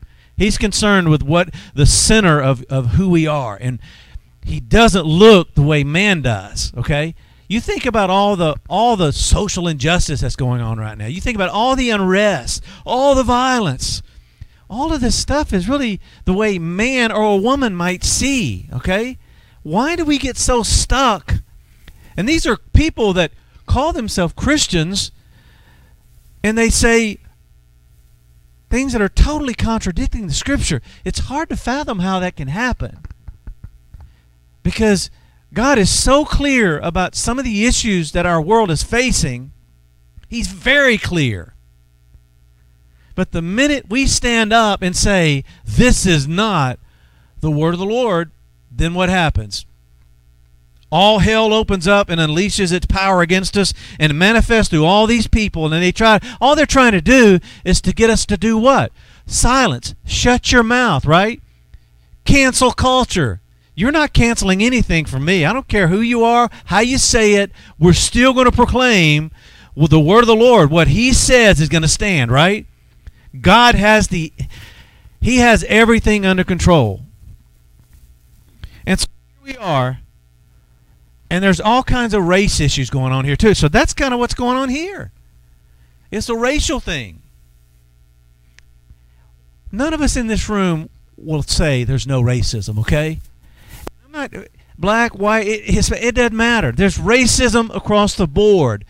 He's 0.41 0.57
concerned 0.57 1.09
with 1.09 1.21
what 1.21 1.53
the 1.75 1.85
center 1.85 2.41
of, 2.41 2.63
of 2.63 2.93
who 2.93 3.09
we 3.09 3.27
are. 3.27 3.55
And 3.61 3.79
He 4.43 4.59
doesn't 4.59 5.05
look 5.05 5.53
the 5.53 5.61
way 5.61 5.83
man 5.83 6.23
does, 6.23 6.73
okay? 6.75 7.13
You 7.47 7.61
think 7.61 7.85
about 7.85 8.09
all 8.09 8.35
the 8.35 8.55
all 8.67 8.95
the 8.95 9.11
social 9.11 9.67
injustice 9.67 10.21
that's 10.21 10.35
going 10.35 10.61
on 10.61 10.79
right 10.79 10.97
now. 10.97 11.05
You 11.05 11.21
think 11.21 11.35
about 11.35 11.49
all 11.49 11.75
the 11.75 11.91
unrest, 11.91 12.63
all 12.87 13.13
the 13.13 13.23
violence. 13.23 14.01
All 14.67 14.91
of 14.91 15.01
this 15.01 15.15
stuff 15.15 15.53
is 15.53 15.69
really 15.69 15.99
the 16.25 16.33
way 16.33 16.57
man 16.57 17.11
or 17.11 17.23
a 17.23 17.35
woman 17.35 17.75
might 17.75 18.03
see, 18.03 18.67
okay? 18.73 19.19
Why 19.61 19.95
do 19.95 20.05
we 20.05 20.17
get 20.17 20.37
so 20.37 20.63
stuck? 20.63 21.35
And 22.17 22.27
these 22.27 22.47
are 22.47 22.57
people 22.73 23.13
that 23.13 23.31
call 23.67 23.93
themselves 23.93 24.33
Christians 24.35 25.11
and 26.43 26.57
they 26.57 26.69
say 26.69 27.19
things 28.71 28.93
that 28.93 29.01
are 29.01 29.09
totally 29.09 29.53
contradicting 29.53 30.25
the 30.25 30.33
scripture. 30.33 30.81
It's 31.03 31.19
hard 31.19 31.49
to 31.49 31.57
fathom 31.57 31.99
how 31.99 32.19
that 32.19 32.37
can 32.37 32.47
happen. 32.47 32.99
Because 34.63 35.11
God 35.53 35.77
is 35.77 35.89
so 35.89 36.23
clear 36.23 36.79
about 36.79 37.13
some 37.13 37.37
of 37.37 37.43
the 37.43 37.65
issues 37.65 38.13
that 38.13 38.25
our 38.25 38.41
world 38.41 38.71
is 38.71 38.81
facing. 38.81 39.51
He's 40.29 40.47
very 40.47 40.97
clear. 40.97 41.53
But 43.13 43.33
the 43.33 43.41
minute 43.41 43.89
we 43.89 44.07
stand 44.07 44.53
up 44.53 44.81
and 44.81 44.95
say, 44.95 45.43
This 45.65 46.05
is 46.05 46.25
not 46.25 46.79
the 47.41 47.51
word 47.51 47.73
of 47.73 47.79
the 47.79 47.85
Lord, 47.85 48.31
then 48.71 48.93
what 48.93 49.09
happens? 49.09 49.65
All 50.91 51.19
hell 51.19 51.53
opens 51.53 51.87
up 51.87 52.09
and 52.09 52.19
unleashes 52.19 52.73
its 52.73 52.85
power 52.85 53.21
against 53.21 53.57
us 53.57 53.73
and 53.97 54.17
manifests 54.17 54.69
through 54.69 54.85
all 54.85 55.07
these 55.07 55.27
people. 55.27 55.65
And 55.65 55.81
they 55.81 55.91
try 55.91 56.19
all 56.41 56.55
they're 56.55 56.65
trying 56.65 56.91
to 56.91 57.01
do 57.01 57.39
is 57.63 57.79
to 57.81 57.93
get 57.93 58.09
us 58.09 58.25
to 58.25 58.37
do 58.37 58.57
what? 58.57 58.91
Silence. 59.25 59.95
Shut 60.05 60.51
your 60.51 60.63
mouth, 60.63 61.05
right? 61.05 61.41
Cancel 62.25 62.71
culture. 62.71 63.39
You're 63.73 63.91
not 63.91 64.13
canceling 64.13 64.61
anything 64.61 65.05
from 65.05 65.23
me. 65.23 65.45
I 65.45 65.53
don't 65.53 65.67
care 65.67 65.87
who 65.87 66.01
you 66.01 66.23
are, 66.23 66.49
how 66.65 66.81
you 66.81 66.97
say 66.97 67.35
it. 67.35 67.51
We're 67.79 67.93
still 67.93 68.33
going 68.33 68.45
to 68.45 68.51
proclaim 68.51 69.31
the 69.75 69.99
word 69.99 70.21
of 70.21 70.27
the 70.27 70.35
Lord. 70.35 70.69
What 70.69 70.89
he 70.89 71.13
says 71.13 71.61
is 71.61 71.69
going 71.69 71.81
to 71.81 71.87
stand, 71.87 72.31
right? 72.31 72.65
God 73.39 73.75
has 73.75 74.09
the 74.09 74.33
he 75.21 75.37
has 75.37 75.63
everything 75.65 76.25
under 76.25 76.43
control. 76.43 77.01
And 78.85 78.99
so 78.99 79.07
here 79.43 79.53
we 79.53 79.57
are. 79.57 79.99
And 81.31 81.41
there's 81.41 81.61
all 81.61 81.81
kinds 81.81 82.13
of 82.13 82.27
race 82.27 82.59
issues 82.59 82.89
going 82.89 83.13
on 83.13 83.23
here 83.23 83.37
too. 83.37 83.53
So 83.53 83.69
that's 83.69 83.93
kind 83.93 84.13
of 84.13 84.19
what's 84.19 84.33
going 84.33 84.57
on 84.57 84.67
here. 84.67 85.13
It's 86.11 86.27
a 86.27 86.35
racial 86.35 86.81
thing. 86.81 87.21
None 89.71 89.93
of 89.93 90.01
us 90.01 90.17
in 90.17 90.27
this 90.27 90.49
room 90.49 90.89
will 91.15 91.41
say 91.41 91.85
there's 91.85 92.05
no 92.05 92.21
racism, 92.21 92.77
okay? 92.79 93.21
I'm 94.03 94.11
not 94.11 94.33
black, 94.77 95.17
white, 95.17 95.47
it, 95.47 95.91
it 95.93 96.15
doesn't 96.15 96.35
matter. 96.35 96.73
There's 96.73 96.97
racism 96.97 97.73
across 97.73 98.13
the 98.13 98.27
board. 98.27 98.83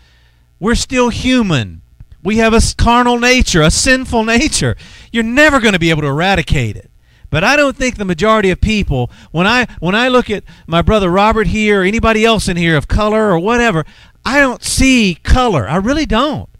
We're 0.58 0.74
still 0.74 1.10
human. 1.10 1.82
We 2.24 2.38
have 2.38 2.54
a 2.54 2.60
carnal 2.76 3.20
nature, 3.20 3.62
a 3.62 3.70
sinful 3.70 4.24
nature. 4.24 4.76
You're 5.12 5.22
never 5.22 5.60
going 5.60 5.74
to 5.74 5.78
be 5.78 5.90
able 5.90 6.02
to 6.02 6.08
eradicate 6.08 6.74
it. 6.74 6.90
But 7.32 7.44
I 7.44 7.56
don't 7.56 7.74
think 7.74 7.96
the 7.96 8.04
majority 8.04 8.50
of 8.50 8.60
people, 8.60 9.10
when 9.30 9.46
I 9.46 9.66
when 9.80 9.94
I 9.94 10.08
look 10.08 10.28
at 10.28 10.44
my 10.66 10.82
brother 10.82 11.08
Robert 11.08 11.46
here, 11.46 11.80
or 11.80 11.84
anybody 11.84 12.26
else 12.26 12.46
in 12.46 12.58
here 12.58 12.76
of 12.76 12.88
color 12.88 13.30
or 13.30 13.38
whatever, 13.38 13.86
I 14.22 14.38
don't 14.38 14.62
see 14.62 15.14
color. 15.14 15.66
I 15.66 15.76
really 15.76 16.04
don't. 16.04 16.50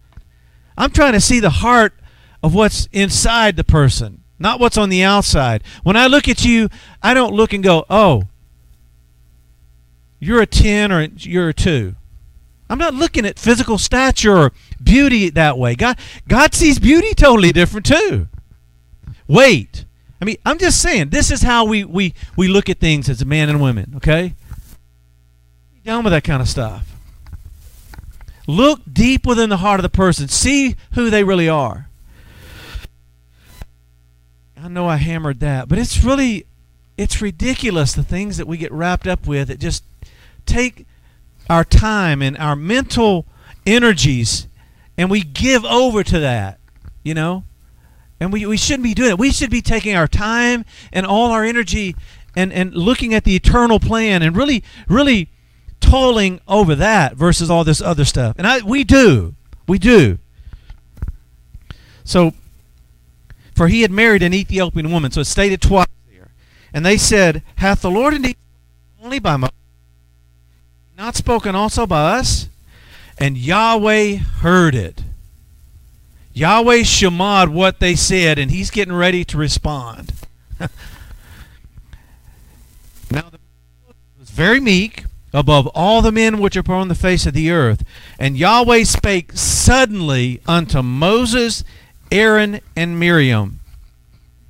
I'm 0.75 0.89
trying 0.89 1.13
to 1.13 1.21
see 1.21 1.39
the 1.39 1.51
heart 1.51 1.93
of 2.41 2.55
what's 2.55 2.87
inside 2.91 3.55
the 3.55 3.63
person, 3.63 4.23
not 4.39 4.59
what's 4.59 4.75
on 4.75 4.89
the 4.89 5.03
outside. 5.03 5.63
When 5.83 5.95
I 5.95 6.07
look 6.07 6.27
at 6.27 6.43
you, 6.43 6.69
I 7.03 7.13
don't 7.13 7.35
look 7.35 7.53
and 7.53 7.63
go, 7.63 7.85
"Oh, 7.87 8.23
you're 10.19 10.41
a 10.41 10.47
10 10.47 10.91
or 10.91 11.03
you're 11.03 11.49
a 11.49 11.53
2." 11.53 11.93
I'm 12.67 12.79
not 12.79 12.95
looking 12.95 13.27
at 13.27 13.37
physical 13.37 13.77
stature 13.77 14.35
or 14.35 14.51
beauty 14.83 15.29
that 15.29 15.59
way. 15.59 15.75
God 15.75 15.99
God 16.27 16.55
sees 16.55 16.79
beauty 16.79 17.13
totally 17.13 17.51
different 17.51 17.85
too. 17.85 18.27
Wait. 19.27 19.85
I 20.23 20.25
mean, 20.25 20.37
I'm 20.45 20.57
just 20.57 20.81
saying, 20.81 21.09
this 21.09 21.31
is 21.31 21.41
how 21.41 21.65
we, 21.65 21.83
we, 21.83 22.13
we 22.37 22.47
look 22.47 22.69
at 22.69 22.79
things 22.79 23.09
as 23.09 23.21
a 23.21 23.25
man 23.25 23.49
and 23.49 23.61
women, 23.61 23.91
okay? 23.97 24.35
Be 25.73 25.81
done 25.83 26.05
with 26.05 26.13
that 26.13 26.23
kind 26.23 26.41
of 26.41 26.47
stuff. 26.47 26.95
Look 28.47 28.79
deep 28.89 29.25
within 29.25 29.49
the 29.49 29.57
heart 29.57 29.81
of 29.81 29.83
the 29.83 29.89
person. 29.89 30.29
See 30.29 30.77
who 30.93 31.09
they 31.09 31.25
really 31.25 31.49
are. 31.49 31.89
I 34.55 34.69
know 34.69 34.87
I 34.87 34.95
hammered 34.95 35.41
that, 35.41 35.67
but 35.67 35.77
it's 35.77 36.05
really 36.05 36.45
it's 36.97 37.21
ridiculous 37.21 37.91
the 37.91 38.01
things 38.01 38.37
that 38.37 38.47
we 38.47 38.55
get 38.55 38.71
wrapped 38.71 39.07
up 39.07 39.27
with 39.27 39.49
that 39.49 39.59
just 39.59 39.83
take 40.45 40.85
our 41.49 41.65
time 41.65 42.21
and 42.21 42.37
our 42.37 42.55
mental 42.55 43.25
energies 43.65 44.47
and 44.97 45.11
we 45.11 45.21
give 45.21 45.65
over 45.65 46.01
to 46.01 46.19
that, 46.19 46.61
you 47.03 47.13
know? 47.13 47.43
And 48.23 48.31
we, 48.31 48.45
we 48.45 48.55
shouldn't 48.55 48.83
be 48.83 48.93
doing 48.93 49.09
it. 49.09 49.19
We 49.19 49.31
should 49.31 49.49
be 49.49 49.61
taking 49.61 49.97
our 49.97 50.07
time 50.07 50.63
and 50.93 51.05
all 51.05 51.31
our 51.31 51.43
energy 51.43 51.93
and, 52.37 52.53
and 52.53 52.73
looking 52.73 53.13
at 53.13 53.25
the 53.25 53.35
eternal 53.35 53.81
plan 53.81 54.21
and 54.21 54.33
really, 54.33 54.63
really 54.87 55.27
tolling 55.81 56.39
over 56.47 56.73
that 56.73 57.17
versus 57.17 57.49
all 57.49 57.65
this 57.65 57.81
other 57.81 58.05
stuff. 58.05 58.35
And 58.37 58.47
I, 58.47 58.61
we 58.61 58.85
do. 58.85 59.35
We 59.67 59.77
do. 59.77 60.19
So, 62.05 62.33
for 63.53 63.67
he 63.67 63.81
had 63.81 63.91
married 63.91 64.23
an 64.23 64.33
Ethiopian 64.33 64.89
woman. 64.89 65.11
So 65.11 65.19
it's 65.19 65.29
stated 65.29 65.61
twice 65.61 65.87
here. 66.09 66.31
And 66.73 66.85
they 66.85 66.95
said, 66.95 67.43
Hath 67.57 67.81
the 67.81 67.91
Lord 67.91 68.13
indeed 68.13 68.37
only 69.03 69.19
by 69.19 69.35
Moses, 69.35 69.53
not 70.97 71.17
spoken 71.17 71.55
also 71.55 71.85
by 71.85 72.19
us? 72.19 72.47
And 73.17 73.37
Yahweh 73.37 74.15
heard 74.15 74.75
it. 74.75 75.03
Yahweh 76.33 76.79
shamad 76.79 77.49
what 77.49 77.79
they 77.79 77.95
said, 77.95 78.39
and 78.39 78.51
he's 78.51 78.71
getting 78.71 78.93
ready 78.93 79.23
to 79.25 79.37
respond. 79.37 80.13
Now 83.11 83.29
the 83.29 83.37
was 84.19 84.31
very 84.31 84.59
meek 84.59 85.03
above 85.31 85.67
all 85.75 86.01
the 86.01 86.11
men 86.11 86.39
which 86.39 86.57
are 86.57 86.61
upon 86.61 86.87
the 86.87 86.95
face 86.95 87.27
of 87.27 87.35
the 87.35 87.51
earth. 87.51 87.83
And 88.17 88.35
Yahweh 88.37 88.85
spake 88.85 89.33
suddenly 89.33 90.41
unto 90.47 90.81
Moses, 90.81 91.63
Aaron, 92.11 92.59
and 92.75 92.99
Miriam. 92.99 93.59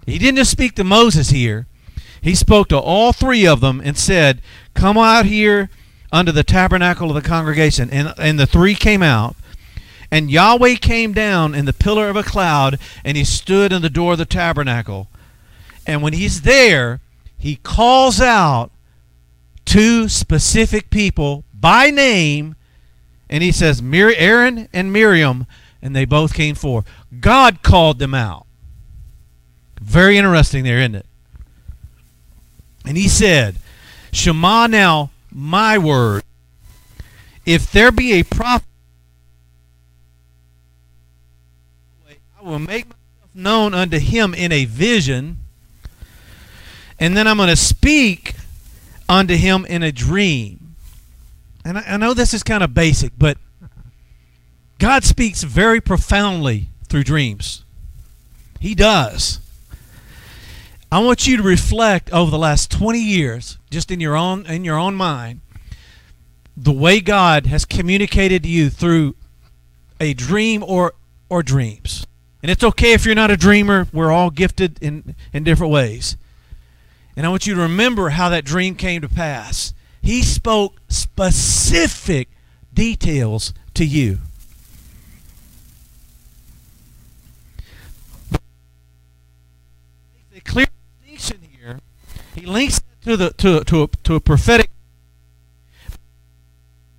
He 0.06 0.18
didn't 0.18 0.38
just 0.38 0.52
speak 0.52 0.76
to 0.76 0.86
Moses 0.86 1.32
here. 1.32 1.68
He 2.22 2.36
spoke 2.36 2.70
to 2.70 2.80
all 2.80 3.12
three 3.12 3.46
of 3.46 3.60
them 3.60 3.82
and 3.84 3.98
said, 3.98 4.42
Come 4.74 4.98
out 4.98 5.26
here 5.26 5.70
under 6.12 6.32
the 6.32 6.44
tabernacle 6.44 7.10
of 7.10 7.22
the 7.22 7.28
congregation. 7.28 7.90
And, 7.90 8.14
and 8.18 8.40
the 8.40 8.48
three 8.48 8.76
came 8.76 9.04
out. 9.04 9.36
And 10.14 10.30
Yahweh 10.30 10.76
came 10.76 11.12
down 11.12 11.56
in 11.56 11.66
the 11.66 11.74
pillar 11.74 12.08
of 12.08 12.16
a 12.16 12.22
cloud, 12.22 12.78
and 13.04 13.18
he 13.18 13.24
stood 13.24 13.74
in 13.74 13.82
the 13.82 13.90
door 13.90 14.12
of 14.12 14.20
the 14.20 14.26
tabernacle. 14.26 15.08
And 15.88 16.04
when 16.04 16.14
he's 16.14 16.44
there, 16.44 17.02
he 17.36 17.56
calls 17.56 18.22
out 18.22 18.70
two 19.66 20.08
specific 20.08 20.92
people 20.92 21.46
by 21.52 21.90
name, 21.90 22.56
and 23.28 23.42
he 23.42 23.52
says, 23.52 23.82
Aaron 23.84 24.70
and 24.72 24.94
Miriam, 24.94 25.48
and 25.82 25.96
they 25.96 26.06
both 26.06 26.36
came 26.36 26.54
forth. 26.54 26.86
God 27.20 27.64
called 27.64 27.98
them 27.98 28.14
out. 28.14 28.46
Very 29.82 30.20
interesting 30.20 30.64
there, 30.64 30.78
isn't 30.78 30.94
it? 30.94 31.08
And 32.86 32.98
he 32.98 33.08
said, 33.08 33.56
Shema 34.12 34.68
now 34.68 35.10
my 35.32 35.80
word. 35.80 36.22
If 37.48 37.72
there 37.72 37.92
be 37.92 38.14
a 38.14 38.24
prophet, 38.24 38.68
I 42.44 42.50
will 42.50 42.60
make 42.60 42.88
myself 42.88 43.00
known 43.34 43.74
unto 43.74 44.00
him 44.00 44.34
in 44.34 44.52
a 44.52 44.66
vision, 44.66 45.38
and 47.00 47.16
then 47.16 47.26
I'm 47.26 47.38
going 47.38 47.48
to 47.48 47.56
speak 47.56 48.36
unto 49.08 49.36
him 49.36 49.66
in 49.66 49.82
a 49.82 49.94
dream. 49.94 50.76
And 51.64 51.78
I, 51.78 51.84
I 51.88 51.98
know 51.98 52.14
this 52.14 52.34
is 52.34 52.44
kind 52.44 52.62
of 52.62 52.74
basic, 52.74 53.14
but 53.18 53.38
God 54.78 55.06
speaks 55.06 55.44
very 55.44 55.80
profoundly 55.80 56.68
through 56.90 57.06
dreams. 57.06 57.64
He 58.60 58.76
does. 58.76 59.40
I 60.92 61.00
want 61.00 61.26
you 61.26 61.38
to 61.38 61.44
reflect 61.44 62.12
over 62.12 62.30
the 62.30 62.38
last 62.38 62.70
20 62.72 63.00
years, 63.00 63.58
just 63.72 63.90
in 63.90 64.02
your 64.02 64.18
own 64.18 64.46
in 64.48 64.66
your 64.66 64.78
own 64.78 64.96
mind, 64.96 65.40
the 66.58 66.74
way 66.74 67.00
God 67.00 67.46
has 67.46 67.64
communicated 67.64 68.44
to 68.44 68.50
you 68.50 68.70
through 68.70 69.16
a 70.02 70.14
dream 70.14 70.62
or 70.62 70.94
or 71.30 71.42
dreams. 71.42 72.06
And 72.44 72.52
it's 72.52 72.64
okay 72.64 72.92
if 72.92 73.06
you're 73.06 73.16
not 73.16 73.32
a 73.32 73.38
dreamer. 73.38 73.88
We're 73.94 74.12
all 74.12 74.30
gifted 74.30 74.78
in 74.84 75.16
in 75.32 75.46
different 75.46 75.72
ways. 75.72 76.18
And 77.16 77.26
I 77.26 77.30
want 77.30 77.48
you 77.48 77.56
to 77.56 77.62
remember 77.62 78.10
how 78.10 78.28
that 78.30 78.44
dream 78.44 78.76
came 78.76 79.02
to 79.02 79.08
pass. 79.08 79.74
He 80.02 80.22
spoke 80.22 80.82
specific 80.90 82.28
details 82.74 83.54
to 83.76 83.86
you. 83.86 84.20
A 90.36 90.42
clear 90.44 90.68
distinction 91.06 91.48
here. 91.58 91.80
he 92.36 92.46
links 92.46 92.82
to 93.04 93.16
the 93.16 93.30
to 93.38 93.64
to 93.64 93.84
a, 93.84 93.88
to 93.88 94.16
a 94.16 94.20
prophetic. 94.20 94.70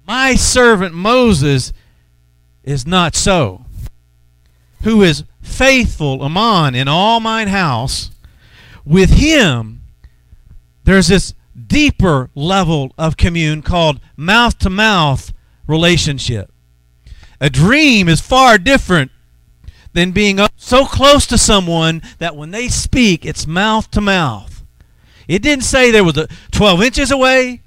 My 0.07 0.37
servant 0.37 0.95
Moses 0.95 1.75
is 2.63 2.87
not 2.87 3.15
so, 3.15 3.67
who 4.83 5.03
is 5.03 5.25
faithful 5.41 6.23
among 6.23 6.75
in 6.75 6.89
all 6.89 7.21
mine 7.21 7.49
house. 7.49 8.11
With 8.85 9.11
him, 9.11 9.83
there's 10.85 11.09
this 11.09 11.35
deeper 11.67 12.31
level 12.35 12.93
of 12.99 13.17
commune 13.17 13.63
called 13.63 14.01
mouth 14.17 14.59
to 14.59 14.71
mouth 14.71 15.33
relationship. 15.67 16.53
A 17.41 17.51
dream 17.51 18.09
is 18.09 18.21
far 18.21 18.59
different 18.59 19.11
than 19.93 20.11
being 20.11 20.39
so 20.57 20.85
close 20.85 21.27
to 21.27 21.39
someone 21.39 22.03
that 22.19 22.37
when 22.37 22.51
they 22.51 22.69
speak, 22.69 23.25
it's 23.25 23.47
mouth 23.47 23.91
to 23.93 24.01
mouth. 24.01 24.65
It 25.27 25.43
didn't 25.43 25.65
say 25.65 25.91
there 25.91 26.05
was 26.05 26.19
a 26.19 26.29
12 26.53 26.83
inches 26.83 27.11
away, 27.11 27.63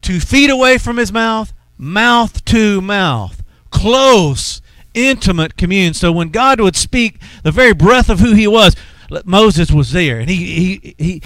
two 0.00 0.20
feet 0.20 0.50
away 0.50 0.78
from 0.78 0.96
his 0.96 1.12
mouth, 1.12 1.52
mouth 1.76 2.44
to 2.46 2.80
mouth, 2.80 3.42
close, 3.70 4.61
intimate 4.94 5.56
commune. 5.56 5.94
So 5.94 6.12
when 6.12 6.28
God 6.30 6.60
would 6.60 6.76
speak, 6.76 7.20
the 7.42 7.50
very 7.50 7.72
breath 7.72 8.08
of 8.08 8.20
who 8.20 8.34
He 8.34 8.46
was, 8.46 8.76
Moses 9.24 9.70
was 9.70 9.92
there, 9.92 10.18
and 10.18 10.30
he 10.30 10.80
he 10.80 10.94
he, 10.98 11.22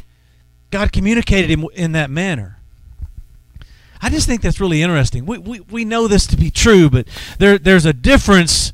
God 0.70 0.92
communicated 0.92 1.50
him 1.50 1.66
in 1.74 1.92
that 1.92 2.10
manner. 2.10 2.58
I 4.02 4.10
just 4.10 4.26
think 4.26 4.42
that's 4.42 4.60
really 4.60 4.82
interesting. 4.82 5.24
We, 5.24 5.38
we, 5.38 5.60
we 5.60 5.84
know 5.84 6.06
this 6.08 6.26
to 6.28 6.36
be 6.36 6.50
true, 6.50 6.90
but 6.90 7.06
there 7.38 7.58
there's 7.58 7.86
a 7.86 7.92
difference. 7.92 8.72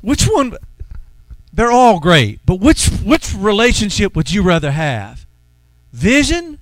Which 0.00 0.24
one 0.24 0.56
they're 1.52 1.72
all 1.72 2.00
great, 2.00 2.40
but 2.46 2.60
which 2.60 2.86
which 2.88 3.34
relationship 3.34 4.14
would 4.14 4.30
you 4.30 4.42
rather 4.42 4.70
have? 4.70 5.26
Vision, 5.92 6.60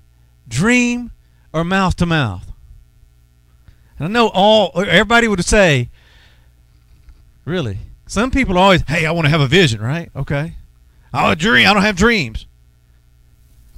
dream, 0.49 1.11
or 1.53 1.63
mouth 1.63 1.95
to 1.97 2.07
mouth? 2.07 2.51
I 4.01 4.07
know 4.07 4.29
all 4.33 4.73
everybody 4.75 5.29
would 5.29 5.45
say, 5.45 5.91
really. 7.49 7.79
Some 8.07 8.31
people 8.31 8.57
always, 8.57 8.83
hey, 8.89 9.07
I 9.07 9.11
want 9.11 9.27
to 9.27 9.31
have 9.31 9.41
a 9.41 9.49
vision, 9.49 9.81
right? 9.81 10.11
Okay. 10.15 10.55
I 11.13 11.35
dream. 11.35 11.69
I 11.69 11.75
don't 11.75 11.83
have 11.83 11.97
dreams. 11.97 12.47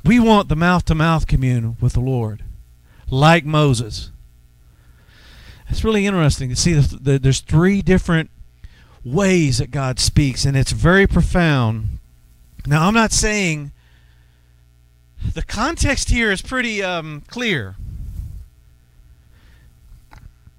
We 0.04 0.18
want 0.18 0.48
the 0.48 0.56
mouth 0.56 0.84
to 0.86 0.94
mouth 0.94 1.26
commune 1.26 1.76
with 1.80 1.92
the 1.92 2.00
Lord, 2.00 2.44
like 3.08 3.44
Moses. 3.44 4.10
It's 5.68 5.84
really 5.84 6.06
interesting 6.06 6.48
to 6.48 6.56
see 6.56 6.72
the, 6.72 6.96
the, 6.96 7.18
there's 7.18 7.40
three 7.40 7.82
different 7.82 8.30
ways 9.04 9.58
that 9.58 9.70
God 9.70 9.98
speaks, 9.98 10.44
and 10.44 10.56
it's 10.56 10.72
very 10.72 11.06
profound. 11.06 11.98
Now, 12.66 12.86
I'm 12.86 12.94
not 12.94 13.12
saying 13.12 13.72
the 15.34 15.42
context 15.42 16.10
here 16.10 16.32
is 16.32 16.42
pretty 16.42 16.82
um, 16.82 17.22
clear. 17.28 17.76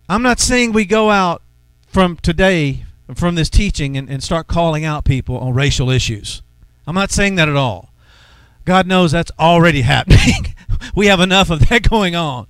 I'm 0.08 0.22
not 0.22 0.40
saying 0.40 0.72
we 0.72 0.86
go 0.86 1.10
out 1.10 1.42
from 1.88 2.18
today, 2.18 2.86
from 3.16 3.36
this 3.36 3.50
teaching, 3.50 3.98
and, 3.98 4.10
and 4.10 4.24
start 4.24 4.48
calling 4.48 4.86
out 4.86 5.06
people 5.06 5.38
on 5.38 5.54
racial 5.54 5.90
issues. 5.90 6.42
I'm 6.88 6.96
not 6.96 7.12
saying 7.12 7.36
that 7.36 7.50
at 7.50 7.56
all. 7.56 7.90
God 8.66 8.88
knows 8.88 9.12
that's 9.12 9.32
already 9.40 9.82
happening. 9.84 10.56
we 10.96 11.08
have 11.08 11.20
enough 11.20 11.50
of 11.50 11.68
that 11.70 11.82
going 11.90 12.16
on. 12.16 12.48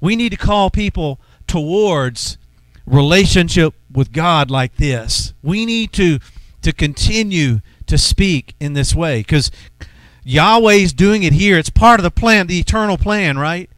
We 0.00 0.16
need 0.16 0.30
to 0.30 0.36
call 0.36 0.70
people 0.70 1.20
towards 1.46 2.38
relationship 2.86 3.74
with 3.92 4.12
God 4.12 4.50
like 4.50 4.76
this. 4.76 5.34
We 5.42 5.66
need 5.66 5.92
to 5.94 6.18
to 6.62 6.72
continue 6.72 7.60
to 7.86 7.96
speak 7.96 8.54
in 8.60 8.74
this 8.74 8.94
way 8.94 9.20
because 9.20 9.50
Yahweh's 10.24 10.92
doing 10.92 11.22
it 11.22 11.32
here. 11.32 11.58
It's 11.58 11.70
part 11.70 11.98
of 11.98 12.04
the 12.04 12.10
plan, 12.10 12.46
the 12.46 12.58
eternal 12.58 12.98
plan, 12.98 13.38
right? 13.38 13.70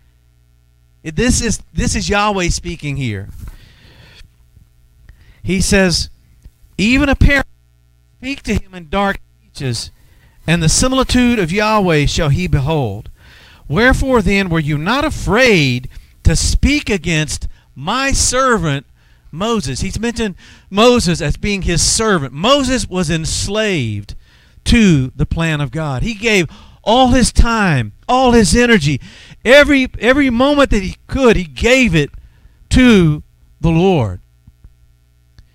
This 1.03 1.41
is 1.41 1.63
this 1.73 1.95
is 1.95 2.09
Yahweh 2.09 2.49
speaking 2.49 2.97
here. 2.97 3.29
He 5.43 5.61
says, 5.61 6.09
even 6.79 7.09
a 7.09 7.17
parent 7.17 7.47
speak 8.19 8.43
to 8.45 8.55
him 8.55 8.75
in 8.75 8.89
dark 8.89 9.19
speeches, 9.41 9.91
and 10.47 10.63
the 10.63 10.69
similitude 10.69 11.39
of 11.39 11.53
Yahweh 11.53 12.07
shall 12.07 12.29
he 12.29 12.47
behold. 12.47 13.11
Wherefore 13.69 14.23
then 14.23 14.49
were 14.49 14.61
you 14.61 14.79
not 14.79 15.05
afraid 15.05 15.89
to 16.25 16.37
speak 16.37 16.91
against 16.91 17.49
my 17.75 18.13
servant 18.13 18.87
Moses. 19.31 19.81
He's 19.81 19.99
mentioned 19.99 20.37
Moses 20.71 21.21
as 21.21 21.37
being 21.37 21.63
his 21.63 21.83
servant. 21.83 22.33
Moses 22.33 22.89
was 22.89 23.11
enslaved 23.11 24.15
to 24.65 25.11
the 25.17 25.27
plan 25.27 25.61
of 25.61 25.71
God. 25.71 26.03
He 26.03 26.15
gave 26.15 26.49
all 26.85 27.09
his 27.09 27.33
time, 27.33 27.93
all 28.09 28.33
his 28.33 28.55
energy, 28.55 29.01
every 29.45 29.89
every 29.99 30.31
moment 30.31 30.71
that 30.71 30.83
he 30.83 30.97
could, 31.07 31.37
he 31.37 31.45
gave 31.45 31.95
it 31.95 32.11
to 32.71 33.23
the 33.61 33.71
Lord. 33.71 34.21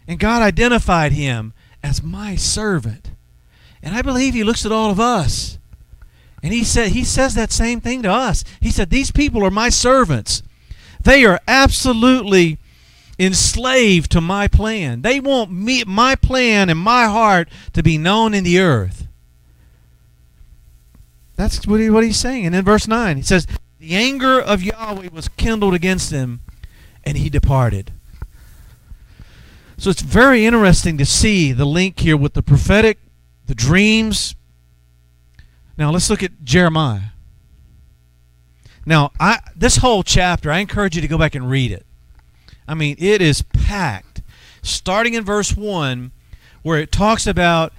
And 0.08 0.20
God 0.20 0.42
identified 0.42 1.12
him 1.12 1.54
as 1.84 2.02
my 2.02 2.36
servant. 2.36 3.12
And 3.84 3.96
I 3.96 4.02
believe 4.02 4.34
he 4.34 4.44
looks 4.44 4.66
at 4.66 4.72
all 4.72 4.90
of 4.90 5.00
us. 5.00 5.58
And 6.44 6.54
he 6.54 6.64
said 6.64 6.90
he 6.90 7.04
says 7.04 7.34
that 7.36 7.52
same 7.52 7.82
thing 7.82 8.04
to 8.04 8.12
us. 8.12 8.44
He 8.62 8.72
said 8.72 8.90
these 8.90 9.12
people 9.12 9.44
are 9.46 9.52
my 9.52 9.70
servants. 9.70 10.44
They 11.02 11.26
are 11.26 11.40
absolutely 11.48 12.58
enslaved 13.20 14.12
to 14.12 14.22
my 14.22 14.48
plan. 14.48 15.02
They 15.02 15.20
want 15.20 15.52
me, 15.52 15.84
my 15.86 16.16
plan 16.16 16.70
and 16.70 16.80
my 16.80 17.06
heart 17.06 17.50
to 17.74 17.82
be 17.82 17.98
known 17.98 18.34
in 18.34 18.44
the 18.44 18.60
earth. 18.60 19.08
That's 21.36 21.66
what, 21.68 21.80
he, 21.80 21.90
what 21.90 22.04
he's 22.04 22.18
saying. 22.18 22.46
And 22.46 22.56
in 22.56 22.66
verse 22.66 22.88
9, 22.88 23.18
he 23.18 23.24
says, 23.24 23.48
The 23.80 23.96
anger 23.96 24.40
of 24.40 24.64
Yahweh 24.64 25.10
was 25.12 25.30
kindled 25.30 25.74
against 25.74 26.10
them, 26.10 26.42
and 27.04 27.18
he 27.18 27.30
departed. 27.30 27.92
So 29.78 29.92
it's 29.92 30.02
very 30.02 30.46
interesting 30.46 30.98
to 30.98 31.06
see 31.06 31.52
the 31.52 31.66
link 31.66 32.00
here 32.00 32.18
with 32.18 32.34
the 32.34 32.42
prophetic, 32.42 32.98
the 33.46 33.54
dreams. 33.54 34.36
Now 35.78 35.92
let's 35.92 36.10
look 36.10 36.24
at 36.24 36.44
Jeremiah. 36.44 37.12
Now, 38.88 39.12
I 39.20 39.40
this 39.56 39.78
whole 39.78 40.02
chapter, 40.02 40.50
I 40.50 40.60
encourage 40.60 40.96
you 40.96 41.02
to 41.02 41.08
go 41.08 41.18
back 41.18 41.36
and 41.36 41.50
read 41.50 41.72
it. 41.72 41.86
I 42.68 42.74
mean, 42.74 42.96
it 43.00 43.22
is 43.22 43.42
packed. 43.42 44.22
Starting 44.64 45.14
in 45.14 45.24
verse 45.24 45.56
1 45.56 46.12
where 46.64 46.80
it 46.80 46.92
talks 46.92 47.28
about 47.28 47.72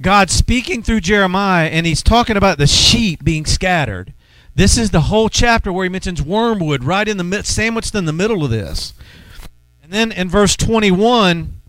God 0.00 0.30
speaking 0.30 0.82
through 0.82 1.00
Jeremiah 1.00 1.68
and 1.68 1.86
he's 1.86 2.02
talking 2.02 2.36
about 2.36 2.58
the 2.58 2.66
sheep 2.66 3.24
being 3.24 3.46
scattered. 3.46 4.12
This 4.54 4.76
is 4.76 4.90
the 4.90 5.02
whole 5.02 5.28
chapter 5.28 5.72
where 5.72 5.84
he 5.84 5.88
mentions 5.88 6.20
wormwood 6.20 6.84
right 6.84 7.08
in 7.08 7.16
the 7.16 7.42
sandwiched 7.44 7.94
in 7.94 8.04
the 8.04 8.12
middle 8.12 8.44
of 8.44 8.50
this. 8.50 8.92
And 9.88 9.94
then 9.94 10.12
in 10.12 10.28
verse 10.28 10.54
21, 10.54 11.62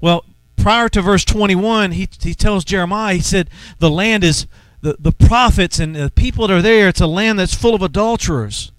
well, 0.00 0.24
prior 0.56 0.88
to 0.88 1.00
verse 1.00 1.24
21, 1.24 1.92
he, 1.92 2.08
he 2.20 2.34
tells 2.34 2.64
Jeremiah, 2.64 3.14
he 3.14 3.20
said, 3.20 3.48
the 3.78 3.90
land 3.90 4.24
is, 4.24 4.48
the, 4.80 4.96
the 4.98 5.12
prophets 5.12 5.78
and 5.78 5.94
the 5.94 6.10
people 6.10 6.48
that 6.48 6.54
are 6.54 6.60
there, 6.60 6.88
it's 6.88 7.00
a 7.00 7.06
land 7.06 7.38
that's 7.38 7.54
full 7.54 7.76
of 7.76 7.82
adulterers. 7.82 8.72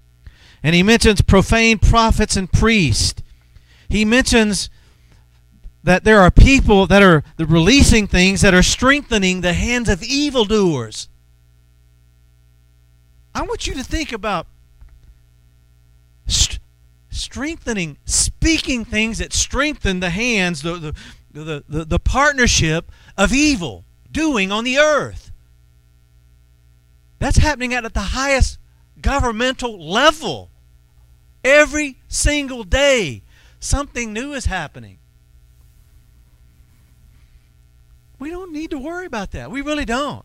And 0.62 0.74
he 0.74 0.82
mentions 0.82 1.22
profane 1.22 1.78
prophets 1.78 2.36
and 2.36 2.52
priests. 2.52 3.22
He 3.88 4.04
mentions 4.04 4.68
that 5.82 6.04
there 6.04 6.20
are 6.20 6.30
people 6.30 6.86
that 6.86 7.02
are 7.02 7.24
releasing 7.38 8.06
things 8.06 8.42
that 8.42 8.52
are 8.52 8.62
strengthening 8.62 9.40
the 9.40 9.54
hands 9.54 9.88
of 9.88 10.02
evildoers. 10.02 11.08
I 13.34 13.40
want 13.40 13.66
you 13.66 13.72
to 13.72 13.82
think 13.82 14.12
about 14.12 14.46
st- 16.26 16.60
strengthening, 17.14 17.96
speaking 18.04 18.84
things 18.84 19.18
that 19.18 19.32
strengthen 19.32 20.00
the 20.00 20.10
hands, 20.10 20.62
the, 20.62 20.94
the, 21.32 21.64
the, 21.68 21.84
the, 21.84 21.98
partnership 21.98 22.90
of 23.16 23.32
evil 23.32 23.84
doing 24.10 24.50
on 24.52 24.64
the 24.64 24.78
earth. 24.78 25.30
That's 27.18 27.38
happening 27.38 27.72
at 27.72 27.94
the 27.94 28.00
highest 28.00 28.58
governmental 29.00 29.78
level. 29.80 30.50
Every 31.44 31.98
single 32.08 32.64
day, 32.64 33.22
something 33.60 34.12
new 34.12 34.32
is 34.32 34.46
happening. 34.46 34.98
We 38.18 38.30
don't 38.30 38.52
need 38.52 38.70
to 38.70 38.78
worry 38.78 39.06
about 39.06 39.32
that. 39.32 39.50
We 39.50 39.60
really 39.60 39.84
don't. 39.84 40.24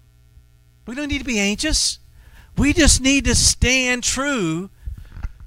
We 0.86 0.96
don't 0.96 1.10
need 1.10 1.20
to 1.20 1.26
be 1.26 1.40
anxious. 1.40 2.00
We 2.58 2.74
just 2.74 3.02
need 3.02 3.26
to 3.26 3.36
stand 3.36 4.04
true 4.04 4.70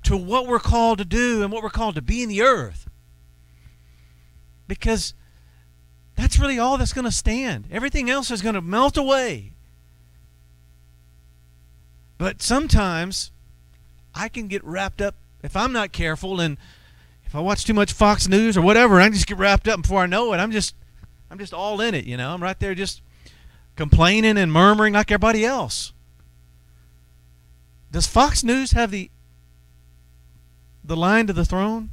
to 0.04 0.16
what 0.16 0.46
we're 0.46 0.58
called 0.58 0.98
to 0.98 1.04
do 1.04 1.42
and 1.42 1.52
what 1.52 1.62
we're 1.62 1.70
called 1.70 1.94
to 1.94 2.02
be 2.02 2.22
in 2.22 2.28
the 2.28 2.42
earth. 2.42 2.88
Because 4.66 5.14
that's 6.16 6.38
really 6.38 6.58
all 6.58 6.78
that's 6.78 6.92
going 6.92 7.04
to 7.04 7.12
stand. 7.12 7.66
Everything 7.70 8.10
else 8.10 8.30
is 8.30 8.42
going 8.42 8.54
to 8.54 8.60
melt 8.60 8.96
away. 8.96 9.52
But 12.18 12.42
sometimes 12.42 13.32
I 14.14 14.28
can 14.28 14.48
get 14.48 14.62
wrapped 14.64 15.00
up 15.00 15.16
if 15.42 15.56
I'm 15.56 15.72
not 15.72 15.92
careful 15.92 16.40
and 16.40 16.56
if 17.24 17.34
I 17.34 17.40
watch 17.40 17.64
too 17.64 17.74
much 17.74 17.92
Fox 17.92 18.28
News 18.28 18.56
or 18.56 18.62
whatever, 18.62 19.00
I 19.00 19.08
just 19.08 19.26
get 19.26 19.38
wrapped 19.38 19.66
up 19.66 19.82
before 19.82 20.02
I 20.02 20.06
know 20.06 20.32
it. 20.32 20.36
I'm 20.36 20.52
just 20.52 20.74
I'm 21.30 21.38
just 21.38 21.54
all 21.54 21.80
in 21.80 21.94
it, 21.94 22.04
you 22.04 22.16
know. 22.16 22.32
I'm 22.32 22.42
right 22.42 22.58
there 22.60 22.74
just 22.74 23.00
complaining 23.74 24.36
and 24.36 24.52
murmuring 24.52 24.92
like 24.92 25.10
everybody 25.10 25.44
else. 25.44 25.92
Does 27.90 28.06
Fox 28.06 28.44
News 28.44 28.72
have 28.72 28.90
the 28.90 29.10
the 30.84 30.96
line 30.96 31.26
to 31.26 31.32
the 31.32 31.44
throne? 31.44 31.90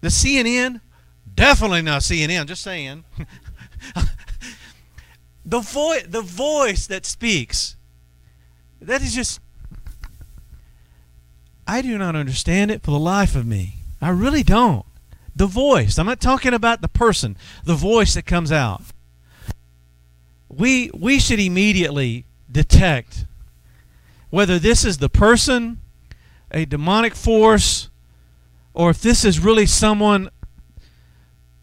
The 0.00 0.08
CNN? 0.08 0.80
Definitely 1.34 1.82
not 1.82 2.02
CNN, 2.02 2.46
just 2.46 2.62
saying. 2.62 3.04
the 5.44 5.60
voice 5.60 6.04
the 6.08 6.22
voice 6.22 6.86
that 6.86 7.06
speaks. 7.06 7.76
That 8.80 9.02
is 9.02 9.14
just 9.14 9.40
I 11.66 11.82
do 11.82 11.98
not 11.98 12.16
understand 12.16 12.70
it 12.70 12.82
for 12.82 12.90
the 12.90 12.98
life 12.98 13.36
of 13.36 13.46
me. 13.46 13.82
I 14.00 14.08
really 14.10 14.42
don't. 14.42 14.86
The 15.36 15.46
voice. 15.46 15.98
I'm 15.98 16.06
not 16.06 16.20
talking 16.20 16.54
about 16.54 16.80
the 16.80 16.88
person. 16.88 17.36
The 17.64 17.74
voice 17.74 18.14
that 18.14 18.26
comes 18.26 18.50
out. 18.50 18.82
We 20.48 20.90
we 20.94 21.18
should 21.20 21.40
immediately 21.40 22.24
detect 22.50 23.26
whether 24.30 24.58
this 24.58 24.84
is 24.84 24.98
the 24.98 25.08
person, 25.08 25.80
a 26.50 26.64
demonic 26.64 27.14
force, 27.14 27.90
or 28.78 28.90
if 28.90 29.02
this 29.02 29.24
is 29.24 29.40
really 29.40 29.66
someone 29.66 30.30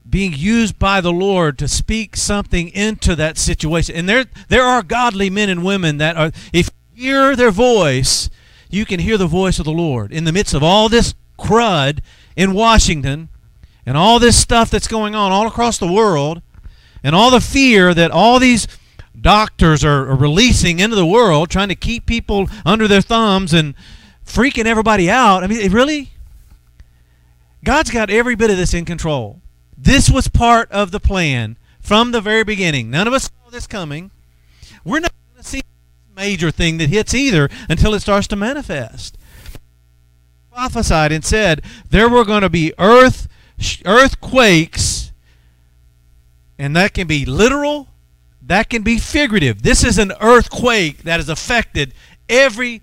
being 0.07 0.33
used 0.33 0.77
by 0.77 0.99
the 0.99 1.13
Lord 1.13 1.57
to 1.57 1.67
speak 1.67 2.17
something 2.17 2.67
into 2.67 3.15
that 3.15 3.37
situation. 3.37 3.95
And 3.95 4.07
there 4.07 4.25
there 4.49 4.63
are 4.63 4.83
godly 4.83 5.29
men 5.29 5.49
and 5.49 5.63
women 5.63 5.97
that 5.97 6.17
are 6.17 6.31
if 6.51 6.69
you 6.93 7.03
hear 7.03 7.35
their 7.35 7.51
voice, 7.51 8.29
you 8.69 8.85
can 8.85 8.99
hear 8.99 9.17
the 9.17 9.27
voice 9.27 9.59
of 9.59 9.65
the 9.65 9.71
Lord 9.71 10.11
in 10.11 10.25
the 10.25 10.33
midst 10.33 10.53
of 10.53 10.61
all 10.61 10.89
this 10.89 11.15
crud 11.39 11.99
in 12.35 12.53
Washington 12.53 13.29
and 13.85 13.95
all 13.95 14.19
this 14.19 14.37
stuff 14.37 14.69
that's 14.69 14.87
going 14.87 15.15
on 15.15 15.31
all 15.31 15.47
across 15.47 15.77
the 15.77 15.91
world 15.91 16.41
and 17.01 17.15
all 17.15 17.31
the 17.31 17.39
fear 17.39 17.93
that 17.93 18.11
all 18.11 18.39
these 18.39 18.67
doctors 19.19 19.85
are, 19.85 20.03
releasing 20.15 20.79
into 20.79 20.97
the 20.97 21.05
world 21.05 21.49
trying 21.49 21.69
to 21.69 21.75
keep 21.75 22.05
people 22.05 22.49
under 22.65 22.89
their 22.89 23.01
thumbs 23.01 23.53
and 23.53 23.73
freaking 24.25 24.65
everybody 24.65 25.09
out. 25.09 25.43
I 25.43 25.47
mean, 25.47 25.59
it 25.59 25.71
really 25.71 26.11
God's 27.65 27.89
got 27.89 28.09
every 28.09 28.35
bit 28.35 28.51
of 28.51 28.57
this 28.57 28.73
in 28.73 28.85
control. 28.85 29.41
This 29.75 30.09
was 30.09 30.27
part 30.27 30.71
of 30.71 30.91
the 30.91 30.99
plan 30.99 31.57
from 31.81 32.11
the 32.11 32.21
very 32.21 32.43
beginning. 32.43 32.89
None 32.91 33.07
of 33.07 33.13
us 33.13 33.23
saw 33.23 33.49
this 33.49 33.67
coming. 33.67 34.11
We're 34.83 34.99
not 34.99 35.11
going 35.33 35.43
to 35.43 35.49
see 35.49 35.61
major 36.15 36.51
thing 36.51 36.77
that 36.77 36.89
hits 36.89 37.13
either 37.13 37.49
until 37.67 37.93
it 37.93 38.01
starts 38.01 38.27
to 38.27 38.35
manifest. 38.35 39.17
Prophesied 40.53 41.11
and 41.11 41.25
said 41.25 41.63
there 41.89 42.07
were 42.07 42.23
going 42.23 42.43
to 42.43 42.49
be 42.49 42.71
earth 42.77 43.27
earthquakes, 43.83 45.11
and 46.59 46.75
that 46.75 46.93
can 46.93 47.07
be 47.07 47.25
literal, 47.25 47.89
that 48.41 48.69
can 48.69 48.83
be 48.83 48.99
figurative. 48.99 49.63
This 49.63 49.83
is 49.83 49.97
an 49.97 50.13
earthquake 50.21 50.99
that 51.03 51.17
has 51.19 51.29
affected 51.29 51.93
every 52.29 52.81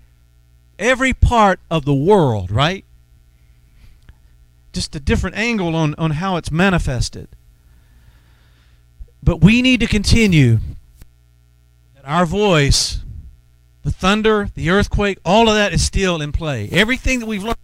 every 0.77 1.13
part 1.13 1.59
of 1.71 1.85
the 1.85 1.93
world, 1.93 2.51
right? 2.51 2.83
Just 4.73 4.95
a 4.95 4.99
different 4.99 5.37
angle 5.37 5.75
on, 5.75 5.95
on 5.95 6.11
how 6.11 6.35
it's 6.35 6.51
manifested. 6.51 7.29
But 9.21 9.41
we 9.41 9.61
need 9.61 9.79
to 9.79 9.87
continue 9.87 10.59
that 11.95 12.03
our 12.03 12.25
voice, 12.25 12.99
the 13.83 13.91
thunder, 13.91 14.49
the 14.55 14.69
earthquake, 14.69 15.19
all 15.23 15.47
of 15.47 15.55
that 15.55 15.71
is 15.71 15.83
still 15.85 16.21
in 16.21 16.31
play. 16.31 16.67
Everything 16.71 17.19
that 17.19 17.25
we've 17.25 17.43
learned 17.43 17.57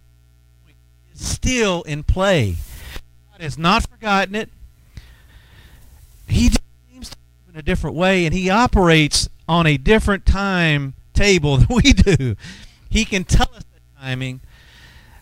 is 1.12 1.28
still 1.28 1.82
in 1.82 2.02
play. 2.02 2.56
God 3.32 3.42
has 3.42 3.58
not 3.58 3.86
forgotten 3.88 4.34
it. 4.34 4.48
He 6.28 6.50
seems 6.90 7.10
to 7.10 7.16
in 7.52 7.58
a 7.58 7.62
different 7.62 7.96
way, 7.96 8.24
and 8.24 8.34
he 8.34 8.48
operates 8.48 9.28
on 9.48 9.66
a 9.66 9.76
different 9.76 10.24
time 10.24 10.94
table 11.12 11.56
than 11.58 11.68
we 11.68 11.92
do. 11.92 12.36
He 12.88 13.04
can 13.04 13.24
tell 13.24 13.50
us 13.54 13.64
the 13.64 14.00
timing, 14.00 14.40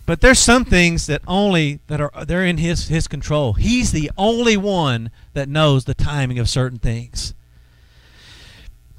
but 0.08 0.22
there's 0.22 0.38
some 0.38 0.64
things 0.64 1.06
that 1.06 1.20
only 1.28 1.80
that 1.88 2.00
are 2.00 2.10
they're 2.24 2.42
in 2.42 2.56
his 2.56 2.88
his 2.88 3.06
control. 3.06 3.52
He's 3.52 3.92
the 3.92 4.10
only 4.16 4.56
one 4.56 5.10
that 5.34 5.50
knows 5.50 5.84
the 5.84 5.92
timing 5.92 6.38
of 6.38 6.48
certain 6.48 6.78
things. 6.78 7.34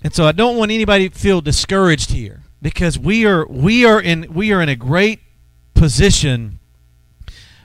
And 0.03 0.13
so 0.13 0.27
I 0.27 0.33
don't 0.33 0.55
want 0.55 0.69
anybody 0.69 1.09
to 1.09 1.17
feel 1.17 1.41
discouraged 1.41 2.11
here 2.11 2.43
because 2.61 2.99
we 2.99 3.25
are 3.25 3.47
we 3.47 3.83
are 3.85 3.99
in 3.99 4.31
we 4.31 4.53
are 4.53 4.61
in 4.61 4.69
a 4.69 4.75
great 4.75 5.19
position 5.73 6.59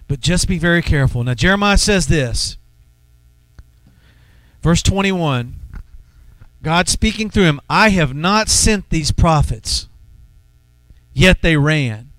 but 0.09 0.21
just 0.21 0.49
be 0.49 0.59
very 0.59 0.81
careful. 0.81 1.23
Now 1.23 1.35
Jeremiah 1.35 1.77
says 1.77 2.07
this. 2.07 2.57
Verse 4.63 4.83
21 4.83 5.57
God 6.63 6.89
speaking 6.89 7.29
through 7.29 7.45
him, 7.45 7.61
I 7.69 7.91
have 7.91 8.15
not 8.15 8.49
sent 8.49 8.89
these 8.89 9.13
prophets, 9.13 9.87
yet 11.13 11.43
they 11.43 11.59
ran 11.59 12.13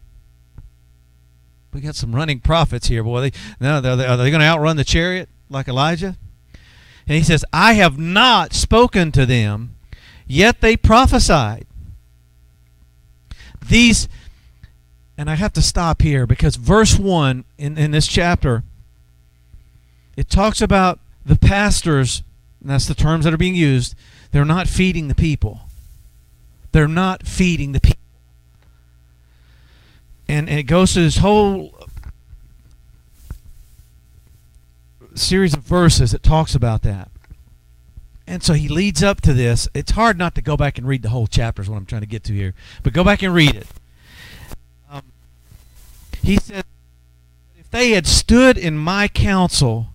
we 1.75 1.81
got 1.81 1.95
some 1.95 2.15
running 2.15 2.39
prophets 2.39 2.87
here, 2.87 3.03
boy. 3.03 3.19
They, 3.19 3.31
now, 3.59 3.77
are 3.79 3.81
they, 3.81 4.05
are 4.05 4.15
they 4.15 4.31
going 4.31 4.39
to 4.39 4.47
outrun 4.47 4.77
the 4.77 4.85
chariot 4.85 5.27
like 5.49 5.67
Elijah? 5.67 6.15
And 7.05 7.17
he 7.17 7.21
says, 7.21 7.43
I 7.51 7.73
have 7.73 7.99
not 7.99 8.53
spoken 8.53 9.11
to 9.11 9.25
them, 9.25 9.75
yet 10.25 10.61
they 10.61 10.77
prophesied. 10.77 11.67
These, 13.67 14.07
and 15.17 15.29
I 15.29 15.35
have 15.35 15.51
to 15.53 15.61
stop 15.61 16.01
here 16.01 16.25
because 16.25 16.55
verse 16.55 16.97
1 16.97 17.43
in, 17.57 17.77
in 17.77 17.91
this 17.91 18.07
chapter, 18.07 18.63
it 20.15 20.29
talks 20.29 20.61
about 20.61 20.99
the 21.25 21.35
pastors, 21.35 22.23
and 22.61 22.69
that's 22.69 22.87
the 22.87 22.95
terms 22.95 23.25
that 23.25 23.33
are 23.33 23.37
being 23.37 23.53
used, 23.53 23.95
they're 24.31 24.45
not 24.45 24.69
feeding 24.69 25.09
the 25.09 25.15
people. 25.15 25.59
They're 26.71 26.87
not 26.87 27.27
feeding 27.27 27.73
the 27.73 27.81
people 27.81 28.04
and, 30.27 30.49
it 30.49 30.63
goes 30.63 30.93
to 30.93 31.01
this 31.01 31.17
whole 31.17 31.75
series 35.13 35.53
of 35.53 35.61
verses 35.61 36.11
that 36.11 36.23
talks 36.23 36.55
about 36.55 36.81
that. 36.83 37.09
And 38.27 38.41
so 38.41 38.53
he 38.53 38.67
leads 38.67 39.03
up 39.03 39.21
to 39.21 39.33
this. 39.33 39.67
It's 39.73 39.91
hard 39.91 40.17
not 40.17 40.35
to 40.35 40.41
go 40.41 40.57
back 40.57 40.77
and 40.77 40.87
read 40.87 41.03
the 41.03 41.09
whole 41.09 41.27
chapter, 41.27 41.61
is 41.61 41.69
what 41.69 41.77
I'm 41.77 41.85
trying 41.85 42.01
to 42.01 42.07
get 42.07 42.23
to 42.25 42.33
here. 42.33 42.53
But 42.83 42.93
go 42.93 43.03
back 43.03 43.21
and 43.21 43.33
read 43.33 43.55
it. 43.55 43.67
Um, 44.89 45.03
he 46.21 46.37
said, 46.37 46.65
If 47.57 47.69
they 47.69 47.91
had 47.91 48.07
stood 48.07 48.57
in 48.57 48.77
my 48.77 49.07
counsel 49.07 49.87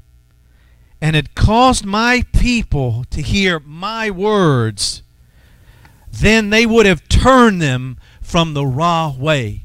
and 1.01 1.17
had 1.17 1.35
caused 1.35 1.85
my 1.85 2.25
people 2.33 3.05
to 3.11 3.21
hear 3.21 3.59
my 3.59 4.11
words, 4.11 5.03
then 6.13 6.51
they 6.51 6.67
would 6.67 6.87
have 6.87 7.09
turned 7.09 7.61
them 7.61 7.99
from 8.21 8.55
the 8.55 8.67
ra 8.67 9.11
way. 9.11 9.65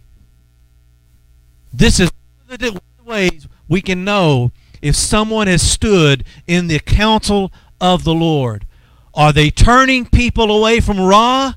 This 1.77 1.99
is 1.99 2.09
one 2.45 2.53
of 2.53 2.59
the 2.59 2.81
ways 3.03 3.47
we 3.67 3.81
can 3.81 4.05
know 4.05 4.51
if 4.81 4.95
someone 4.95 5.47
has 5.47 5.61
stood 5.61 6.23
in 6.47 6.67
the 6.67 6.79
counsel 6.79 7.51
of 7.81 8.05
the 8.05 8.13
Lord. 8.13 8.65
Are 9.13 9.33
they 9.33 9.49
turning 9.49 10.05
people 10.05 10.55
away 10.55 10.79
from 10.79 10.99
ra 10.99 11.55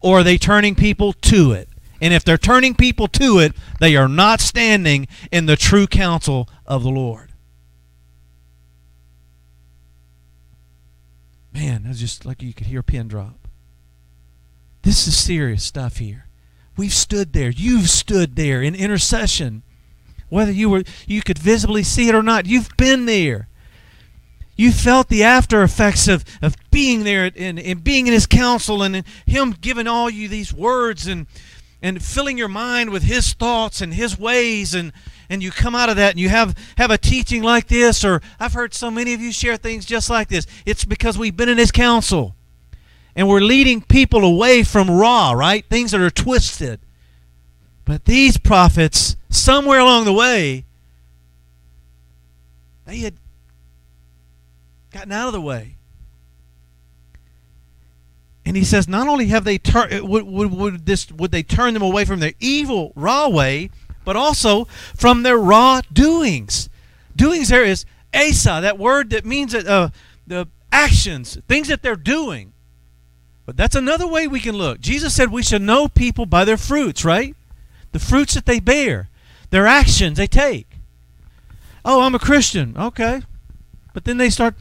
or 0.00 0.20
are 0.20 0.22
they 0.24 0.38
turning 0.38 0.74
people 0.74 1.12
to 1.12 1.52
it? 1.52 1.68
And 2.00 2.12
if 2.12 2.24
they're 2.24 2.38
turning 2.38 2.74
people 2.74 3.06
to 3.08 3.38
it, 3.38 3.54
they 3.78 3.94
are 3.94 4.08
not 4.08 4.40
standing 4.40 5.06
in 5.30 5.46
the 5.46 5.56
true 5.56 5.86
counsel 5.86 6.48
of 6.66 6.82
the 6.82 6.90
Lord. 6.90 7.32
Man, 11.52 11.84
that's 11.84 12.00
just 12.00 12.24
like 12.24 12.42
you 12.42 12.54
could 12.54 12.66
hear 12.66 12.80
a 12.80 12.84
pin 12.84 13.06
drop. 13.06 13.46
This 14.82 15.06
is 15.06 15.16
serious 15.16 15.62
stuff 15.62 15.98
here. 15.98 16.29
We've 16.80 16.94
stood 16.94 17.34
there. 17.34 17.50
You've 17.50 17.90
stood 17.90 18.36
there 18.36 18.62
in 18.62 18.74
intercession. 18.74 19.62
Whether 20.30 20.52
you 20.52 20.70
were 20.70 20.82
you 21.06 21.20
could 21.20 21.38
visibly 21.38 21.82
see 21.82 22.08
it 22.08 22.14
or 22.14 22.22
not, 22.22 22.46
you've 22.46 22.74
been 22.78 23.04
there. 23.04 23.48
You 24.56 24.72
felt 24.72 25.10
the 25.10 25.22
after 25.22 25.62
effects 25.62 26.08
of, 26.08 26.24
of 26.40 26.56
being 26.70 27.04
there 27.04 27.30
and, 27.36 27.60
and 27.60 27.84
being 27.84 28.06
in 28.06 28.14
his 28.14 28.24
counsel 28.24 28.82
and 28.82 29.04
him 29.26 29.54
giving 29.60 29.86
all 29.86 30.08
you 30.08 30.26
these 30.26 30.54
words 30.54 31.06
and 31.06 31.26
and 31.82 32.02
filling 32.02 32.38
your 32.38 32.48
mind 32.48 32.88
with 32.88 33.02
his 33.02 33.34
thoughts 33.34 33.82
and 33.82 33.92
his 33.92 34.18
ways 34.18 34.72
and 34.72 34.94
and 35.28 35.42
you 35.42 35.50
come 35.50 35.74
out 35.74 35.90
of 35.90 35.96
that 35.96 36.12
and 36.12 36.18
you 36.18 36.30
have 36.30 36.56
have 36.78 36.90
a 36.90 36.96
teaching 36.96 37.42
like 37.42 37.68
this 37.68 38.02
or 38.02 38.22
I've 38.38 38.54
heard 38.54 38.72
so 38.72 38.90
many 38.90 39.12
of 39.12 39.20
you 39.20 39.32
share 39.32 39.58
things 39.58 39.84
just 39.84 40.08
like 40.08 40.28
this. 40.28 40.46
It's 40.64 40.86
because 40.86 41.18
we've 41.18 41.36
been 41.36 41.50
in 41.50 41.58
his 41.58 41.72
counsel. 41.72 42.36
And 43.20 43.28
we're 43.28 43.40
leading 43.40 43.82
people 43.82 44.24
away 44.24 44.62
from 44.62 44.90
ra, 44.90 45.32
right? 45.32 45.62
Things 45.66 45.90
that 45.90 46.00
are 46.00 46.08
twisted. 46.08 46.80
But 47.84 48.06
these 48.06 48.38
prophets, 48.38 49.14
somewhere 49.28 49.78
along 49.78 50.06
the 50.06 50.12
way, 50.14 50.64
they 52.86 53.00
had 53.00 53.16
gotten 54.90 55.12
out 55.12 55.26
of 55.26 55.34
the 55.34 55.40
way. 55.42 55.76
And 58.46 58.56
he 58.56 58.64
says, 58.64 58.88
not 58.88 59.06
only 59.06 59.26
have 59.26 59.44
they 59.44 59.58
turned, 59.58 60.08
would, 60.08 60.24
would, 60.24 60.50
would, 60.50 60.86
this, 60.86 61.12
would 61.12 61.30
they 61.30 61.42
turn 61.42 61.74
them 61.74 61.82
away 61.82 62.06
from 62.06 62.20
their 62.20 62.32
evil, 62.40 62.94
ra 62.96 63.28
way, 63.28 63.68
but 64.02 64.16
also 64.16 64.64
from 64.96 65.24
their 65.24 65.36
ra 65.36 65.82
doings. 65.92 66.70
Doings 67.14 67.50
there 67.50 67.64
is 67.64 67.84
asa, 68.14 68.60
that 68.62 68.78
word 68.78 69.10
that 69.10 69.26
means 69.26 69.54
uh, 69.54 69.90
the 70.26 70.48
actions, 70.72 71.36
things 71.46 71.68
that 71.68 71.82
they're 71.82 71.96
doing. 71.96 72.54
But 73.50 73.56
that's 73.56 73.74
another 73.74 74.06
way 74.06 74.28
we 74.28 74.38
can 74.38 74.54
look. 74.54 74.80
Jesus 74.80 75.12
said 75.12 75.32
we 75.32 75.42
should 75.42 75.60
know 75.60 75.88
people 75.88 76.24
by 76.24 76.44
their 76.44 76.56
fruits, 76.56 77.04
right? 77.04 77.34
The 77.90 77.98
fruits 77.98 78.34
that 78.34 78.46
they 78.46 78.60
bear, 78.60 79.08
their 79.50 79.66
actions 79.66 80.18
they 80.18 80.28
take. 80.28 80.68
Oh, 81.84 82.02
I'm 82.02 82.14
a 82.14 82.20
Christian. 82.20 82.76
Okay. 82.78 83.22
But 83.92 84.04
then 84.04 84.18
they 84.18 84.30
start 84.30 84.54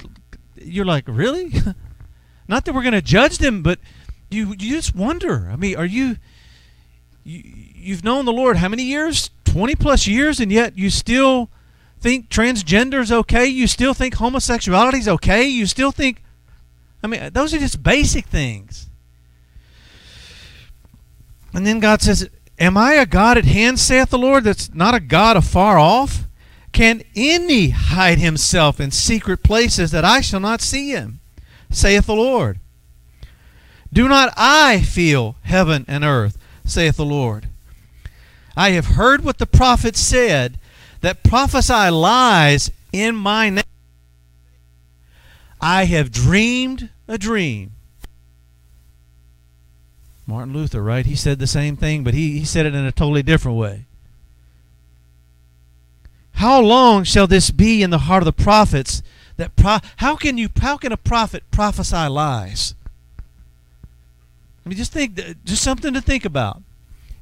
you're 0.56 0.86
like, 0.86 1.04
"Really?" 1.08 1.54
Not 2.48 2.66
that 2.66 2.74
we're 2.74 2.82
going 2.82 2.94
to 2.94 3.02
judge 3.04 3.38
them, 3.38 3.62
but 3.62 3.78
you 4.32 4.56
you 4.58 4.72
just 4.72 4.96
wonder. 4.96 5.48
I 5.52 5.56
mean, 5.56 5.76
are 5.76 5.86
you 5.86 6.16
you 7.24 7.44
you've 7.46 8.04
known 8.04 8.26
the 8.26 8.34
Lord 8.34 8.58
how 8.58 8.70
many 8.70 8.86
years? 8.86 9.30
20 9.44 9.76
plus 9.76 10.08
years 10.08 10.40
and 10.40 10.52
yet 10.52 10.80
you 10.80 10.90
still 10.90 11.52
think 12.00 12.28
transgender 12.28 13.02
is 13.02 13.12
okay? 13.12 13.46
You 13.46 13.68
still 13.68 13.94
think 13.94 14.16
homosexuality 14.16 14.98
is 14.98 15.08
okay? 15.08 15.48
You 15.48 15.68
still 15.68 15.92
think 15.92 16.24
I 17.02 17.08
mean, 17.08 17.30
those 17.34 17.54
are 17.54 17.60
just 17.60 17.82
basic 17.82 18.26
things. 18.26 18.88
And 21.54 21.66
then 21.66 21.80
God 21.80 22.02
says, 22.02 22.30
Am 22.60 22.78
I 22.78 22.94
a 22.94 23.06
God 23.06 23.38
at 23.38 23.46
hand, 23.46 23.80
saith 23.80 24.10
the 24.10 24.18
Lord, 24.18 24.44
that's 24.44 24.74
not 24.74 24.94
a 24.94 25.00
God 25.00 25.38
afar 25.38 25.80
off? 25.80 26.26
Can 26.72 27.02
any 27.16 27.70
hide 27.70 28.20
himself 28.20 28.80
in 28.80 28.92
secret 28.92 29.44
places 29.44 29.92
that 29.92 30.06
I 30.06 30.22
shall 30.22 30.42
not 30.42 30.62
see 30.62 30.92
him? 30.92 31.20
saith 31.72 32.06
the 32.06 32.16
Lord. 32.16 32.60
Do 33.92 34.08
not 34.08 34.34
I 34.38 34.82
feel 34.82 35.36
heaven 35.44 35.86
and 35.88 36.04
earth, 36.04 36.38
saith 36.66 36.98
the 36.98 37.06
Lord? 37.06 37.48
I 38.56 38.72
have 38.72 38.88
heard 38.88 39.24
what 39.24 39.38
the 39.38 39.46
prophets 39.46 40.00
said, 40.00 40.60
that 41.02 41.24
prophesy 41.24 41.90
lies 41.90 42.72
in 42.92 43.16
my 43.16 43.50
name. 43.50 43.64
I 45.62 45.86
have 45.86 46.12
dreamed 46.12 46.90
a 47.08 47.18
dream. 47.18 47.72
Martin 50.26 50.54
Luther, 50.54 50.82
right? 50.82 51.06
He 51.06 51.16
said 51.16 51.40
the 51.40 51.48
same 51.48 51.76
thing, 51.76 52.04
but 52.04 52.14
he, 52.14 52.40
he 52.40 52.46
said 52.46 52.66
it 52.66 52.76
in 52.76 52.86
a 52.86 52.92
totally 52.92 53.24
different 53.24 53.58
way. 53.58 53.86
How 56.34 56.62
long 56.62 57.04
shall 57.04 57.28
this 57.28 57.52
be 57.52 57.82
in 57.82 57.90
the 57.90 57.98
heart 58.00 58.22
of 58.22 58.26
the 58.26 58.44
prophets? 58.44 59.02
That 59.38 59.56
pro- 59.56 59.80
how 59.98 60.16
can 60.16 60.38
you 60.38 60.50
how 60.62 60.78
can 60.78 60.92
a 60.92 60.98
prophet 60.98 61.44
prophesy 61.52 62.08
lies? 62.08 62.76
I 64.66 64.70
mean, 64.70 64.78
just 64.78 64.94
think, 64.94 65.20
just 65.44 65.64
something 65.64 65.94
to 65.94 66.02
think 66.02 66.26
about. 66.26 66.62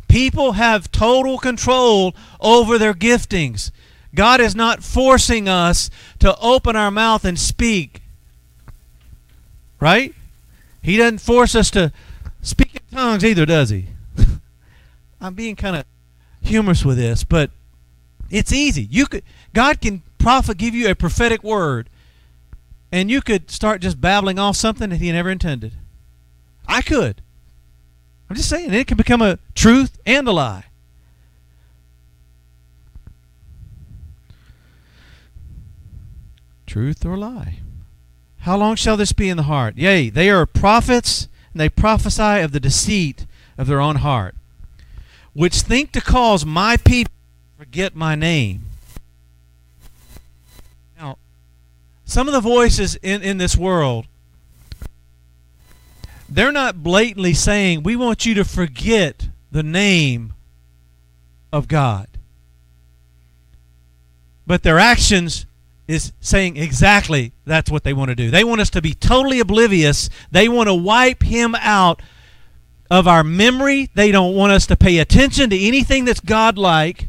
People 0.08 0.54
have 0.54 0.92
total 0.92 1.38
control 1.38 2.16
over 2.42 2.78
their 2.78 2.94
giftings. 2.94 3.72
God 4.14 4.42
is 4.42 4.56
not 4.56 4.84
forcing 4.84 5.48
us 5.48 5.90
to 6.20 6.38
open 6.40 6.76
our 6.76 6.92
mouth 6.92 7.24
and 7.26 7.40
speak. 7.40 8.02
Right? 9.80 10.14
He 10.82 10.98
doesn't 10.98 11.20
force 11.20 11.56
us 11.56 11.70
to 11.72 11.92
speak 12.42 12.76
in 12.76 12.98
tongues 12.98 13.26
either, 13.26 13.46
does 13.46 13.70
he? 13.70 13.88
I'm 15.22 15.34
being 15.34 15.56
kind 15.56 15.76
of 15.76 15.86
humorous 16.42 16.86
with 16.86 16.98
this, 16.98 17.24
but 17.24 17.52
it's 18.30 18.52
easy. 18.52 18.88
You 18.90 19.06
could 19.06 19.24
God 19.54 19.82
can 19.82 20.04
prophet 20.18 20.58
give 20.58 20.74
you 20.74 20.90
a 20.90 20.96
prophetic 20.96 21.44
word, 21.44 21.90
and 22.92 23.10
you 23.10 23.22
could 23.22 23.52
start 23.52 23.82
just 23.82 24.02
babbling 24.02 24.40
off 24.40 24.56
something 24.56 24.90
that 24.90 25.02
He 25.02 25.12
never 25.12 25.30
intended. 25.30 25.74
I 26.68 26.82
could. 26.82 27.22
I'm 28.30 28.36
just 28.36 28.50
saying 28.50 28.74
it 28.74 28.88
can 28.88 28.98
become 28.98 29.22
a 29.22 29.40
truth 29.56 30.00
and 30.06 30.28
a 30.28 30.32
lie. 30.32 30.66
Truth 36.66 37.06
or 37.06 37.18
lie? 37.18 37.60
How 38.48 38.56
long 38.56 38.78
shall 38.78 38.96
this 38.96 39.12
be 39.12 39.28
in 39.28 39.36
the 39.36 39.44
heart? 39.44 39.78
Yea, 39.78 40.10
they 40.10 40.30
are 40.30 40.46
prophets, 40.46 41.28
and 41.52 41.60
they 41.60 41.68
prophesy 41.68 42.40
of 42.40 42.54
the 42.54 42.62
deceit 42.62 43.26
of 43.58 43.68
their 43.68 43.82
own 43.82 43.98
heart, 43.98 44.36
which 45.34 45.56
think 45.60 45.92
to 45.92 46.00
cause 46.00 46.46
my 46.46 46.78
people 46.78 47.12
forget 47.58 47.94
my 47.94 48.16
name. 48.16 48.62
Now, 50.98 51.18
some 52.06 52.30
of 52.30 52.34
the 52.34 52.40
voices 52.40 52.98
in, 53.04 53.22
in 53.22 53.38
this 53.38 53.58
world, 53.58 54.06
they're 56.30 56.54
not 56.54 56.82
blatantly 56.82 57.34
saying, 57.34 57.84
we 57.84 57.98
want 57.98 58.26
you 58.26 58.34
to 58.36 58.46
forget 58.46 59.28
the 59.52 59.62
name 59.62 60.32
of 61.52 61.68
God. 61.68 62.08
But 64.46 64.64
their 64.64 64.80
actions 64.80 65.46
is 65.88 66.12
saying 66.20 66.58
exactly 66.58 67.32
that's 67.46 67.72
what 67.72 67.84
they 67.84 67.94
want 67.94 68.10
to 68.10 68.16
do. 68.16 68.30
They 68.30 68.44
want 68.44 68.62
us 68.62 68.70
to 68.72 68.82
be 68.82 68.94
totally 68.94 69.40
oblivious. 69.40 70.10
They 70.32 70.50
want 70.50 70.68
to 70.68 70.74
wipe 70.74 71.24
him 71.24 71.56
out 71.56 72.02
of 72.92 73.08
our 73.08 73.24
memory. 73.24 73.90
They 73.94 74.12
don't 74.12 74.36
want 74.36 74.52
us 74.52 74.66
to 74.68 74.76
pay 74.76 74.98
attention 74.98 75.50
to 75.50 75.60
anything 75.60 76.06
that's 76.06 76.20
godlike. 76.20 77.08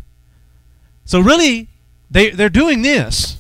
So 1.05 1.19
really, 1.19 1.69
they, 2.11 2.31
they're 2.31 2.49
doing 2.49 2.83
this. 2.83 3.37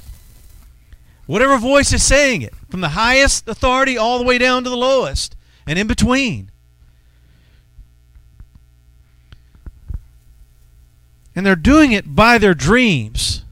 Whatever 1.27 1.59
voice 1.59 1.93
is 1.93 2.03
saying 2.03 2.43
it, 2.43 2.55
from 2.71 2.81
the 2.81 2.91
highest 2.91 3.49
authority 3.49 3.97
all 3.97 4.19
the 4.19 4.25
way 4.25 4.39
down 4.39 4.65
to 4.65 4.71
the 4.71 4.77
lowest, 4.77 5.37
and 5.67 5.79
in 5.79 5.87
between. 5.87 6.51
And 11.37 11.47
they're 11.47 11.55
doing 11.55 11.93
it 11.93 12.17
by 12.17 12.39
their 12.39 12.55
dreams 12.55 13.45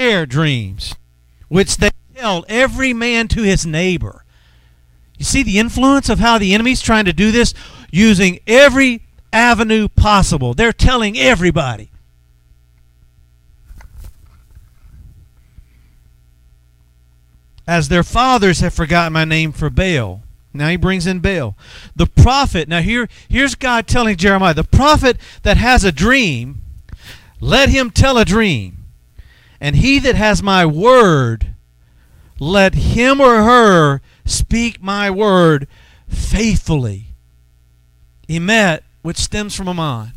their 0.00 0.24
dreams, 0.24 0.94
which 1.48 1.76
they 1.76 1.90
tell 2.14 2.42
every 2.48 2.94
man 2.94 3.28
to 3.28 3.42
his 3.42 3.66
neighbor. 3.66 4.24
You 5.18 5.26
see 5.26 5.42
the 5.42 5.58
influence 5.58 6.08
of 6.08 6.18
how 6.18 6.38
the 6.38 6.54
enemy's 6.54 6.80
trying 6.80 7.04
to 7.04 7.12
do 7.12 7.30
this? 7.30 7.52
Using 7.90 8.40
every 8.46 9.02
avenue 9.30 9.88
possible. 9.88 10.54
They're 10.54 10.72
telling 10.72 11.18
everybody. 11.18 11.90
As 17.66 17.88
their 17.88 18.02
fathers 18.02 18.60
have 18.60 18.72
forgotten 18.72 19.12
my 19.12 19.26
name 19.26 19.52
for 19.52 19.68
Baal, 19.68 20.22
Now 20.54 20.68
he 20.68 20.76
brings 20.76 21.06
in 21.06 21.20
Baal. 21.20 21.56
The 21.94 22.06
prophet, 22.06 22.68
now 22.68 22.80
here, 22.80 23.06
here's 23.28 23.54
God 23.54 23.86
telling 23.86 24.16
Jeremiah, 24.16 24.54
the 24.54 24.64
prophet 24.64 25.18
that 25.42 25.58
has 25.58 25.84
a 25.84 25.92
dream, 25.92 26.62
let 27.38 27.68
him 27.68 27.90
tell 27.90 28.16
a 28.16 28.24
dream. 28.24 28.79
And 29.60 29.76
he 29.76 29.98
that 29.98 30.14
has 30.14 30.42
my 30.42 30.64
word, 30.64 31.54
let 32.38 32.74
him 32.74 33.20
or 33.20 33.42
her 33.44 34.00
speak 34.24 34.82
my 34.82 35.10
word 35.10 35.68
faithfully. 36.08 37.08
Emet, 38.28 38.80
which 39.02 39.18
stems 39.18 39.54
from 39.54 39.68
Aman. 39.68 40.12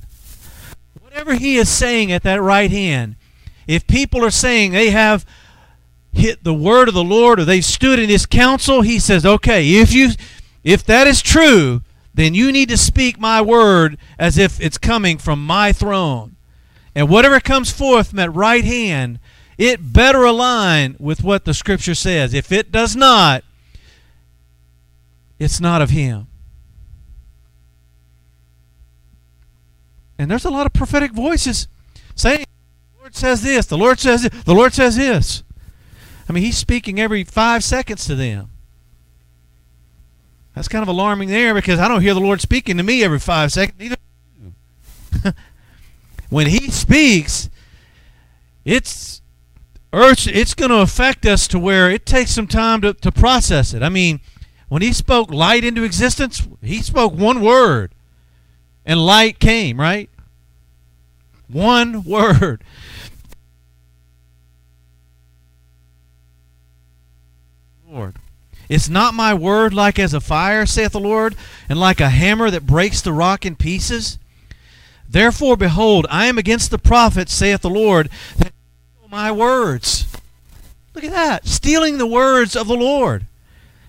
Whatever 1.01 1.35
he 1.35 1.57
is 1.57 1.69
saying 1.69 2.11
at 2.11 2.23
that 2.23 2.41
right 2.41 2.71
hand, 2.71 3.15
if 3.67 3.85
people 3.87 4.23
are 4.23 4.31
saying 4.31 4.71
they 4.71 4.91
have 4.91 5.25
hit 6.11 6.43
the 6.43 6.53
word 6.53 6.87
of 6.87 6.93
the 6.93 7.03
Lord 7.03 7.39
or 7.39 7.45
they've 7.45 7.65
stood 7.65 7.99
in 7.99 8.09
his 8.09 8.25
counsel, 8.25 8.81
he 8.81 8.99
says, 8.99 9.25
okay, 9.25 9.75
if 9.75 9.91
you 9.91 10.11
if 10.63 10.83
that 10.85 11.07
is 11.07 11.21
true, 11.21 11.81
then 12.13 12.33
you 12.33 12.51
need 12.51 12.69
to 12.69 12.77
speak 12.77 13.19
my 13.19 13.41
word 13.41 13.97
as 14.17 14.37
if 14.37 14.61
it's 14.61 14.77
coming 14.77 15.17
from 15.17 15.45
my 15.45 15.73
throne. 15.73 16.35
And 16.95 17.09
whatever 17.09 17.39
comes 17.39 17.71
forth 17.71 18.09
from 18.09 18.17
that 18.17 18.33
right 18.33 18.63
hand, 18.63 19.19
it 19.57 19.93
better 19.93 20.23
align 20.23 20.95
with 20.99 21.23
what 21.23 21.45
the 21.45 21.53
scripture 21.53 21.95
says. 21.95 22.33
If 22.33 22.51
it 22.51 22.71
does 22.71 22.95
not, 22.95 23.43
it's 25.39 25.59
not 25.59 25.81
of 25.81 25.89
him. 25.89 26.27
And 30.17 30.29
there's 30.29 30.45
a 30.45 30.49
lot 30.49 30.65
of 30.65 30.73
prophetic 30.73 31.11
voices 31.11 31.67
saying, 32.15 32.45
the 32.95 33.01
Lord 33.01 33.15
says 33.15 33.41
this, 33.41 33.65
the 33.65 33.77
Lord 33.77 33.99
says 33.99 34.23
this, 34.23 34.43
the 34.43 34.53
Lord 34.53 34.73
says 34.73 34.95
this. 34.95 35.43
I 36.29 36.33
mean, 36.33 36.43
he's 36.43 36.57
speaking 36.57 36.99
every 36.99 37.23
five 37.23 37.63
seconds 37.63 38.05
to 38.05 38.15
them. 38.15 38.49
That's 40.55 40.67
kind 40.67 40.83
of 40.83 40.87
alarming 40.87 41.29
there 41.29 41.53
because 41.53 41.79
I 41.79 41.87
don't 41.87 42.01
hear 42.01 42.13
the 42.13 42.19
Lord 42.19 42.39
speaking 42.39 42.77
to 42.77 42.83
me 42.83 43.03
every 43.03 43.19
five 43.19 43.51
seconds. 43.51 43.79
Neither 43.79 43.97
when 46.29 46.47
He 46.47 46.69
speaks, 46.69 47.49
it's 48.63 49.12
it's 49.93 50.53
going 50.53 50.71
to 50.71 50.81
affect 50.81 51.25
us 51.25 51.47
to 51.49 51.59
where 51.59 51.89
it 51.89 52.05
takes 52.05 52.31
some 52.31 52.47
time 52.47 52.81
to, 52.81 52.93
to 52.95 53.11
process 53.11 53.73
it. 53.73 53.83
I 53.83 53.89
mean, 53.89 54.21
when 54.67 54.81
He 54.81 54.91
spoke 54.91 55.31
light 55.31 55.63
into 55.63 55.83
existence, 55.83 56.47
He 56.61 56.81
spoke 56.81 57.13
one 57.13 57.41
word, 57.41 57.93
and 58.85 59.05
light 59.05 59.39
came. 59.39 59.79
Right? 59.79 60.09
One 61.47 62.03
word. 62.05 62.63
Lord. 67.87 68.15
Is 68.69 68.89
not 68.89 69.13
my 69.13 69.35
word 69.35 69.73
like 69.73 69.99
as 69.99 70.15
a 70.15 70.19
fire, 70.19 70.65
saith 70.65 70.93
the 70.93 70.99
Lord, 70.99 71.35
and 71.69 71.79
like 71.79 72.01
a 72.01 72.09
hammer 72.09 72.49
that 72.49 72.65
breaks 72.65 73.01
the 73.01 73.13
rock 73.13 73.45
in 73.45 73.55
pieces? 73.55 74.17
Therefore, 75.07 75.55
behold, 75.55 76.07
I 76.09 76.25
am 76.25 76.39
against 76.39 76.71
the 76.71 76.79
prophets, 76.79 77.33
saith 77.33 77.61
the 77.61 77.69
Lord, 77.69 78.09
that 78.37 78.53
my 79.13 79.31
words. 79.31 80.07
Look 80.95 81.03
at 81.03 81.11
that. 81.11 81.45
Stealing 81.45 81.99
the 81.99 82.07
words 82.07 82.55
of 82.55 82.67
the 82.67 82.75
Lord. 82.75 83.27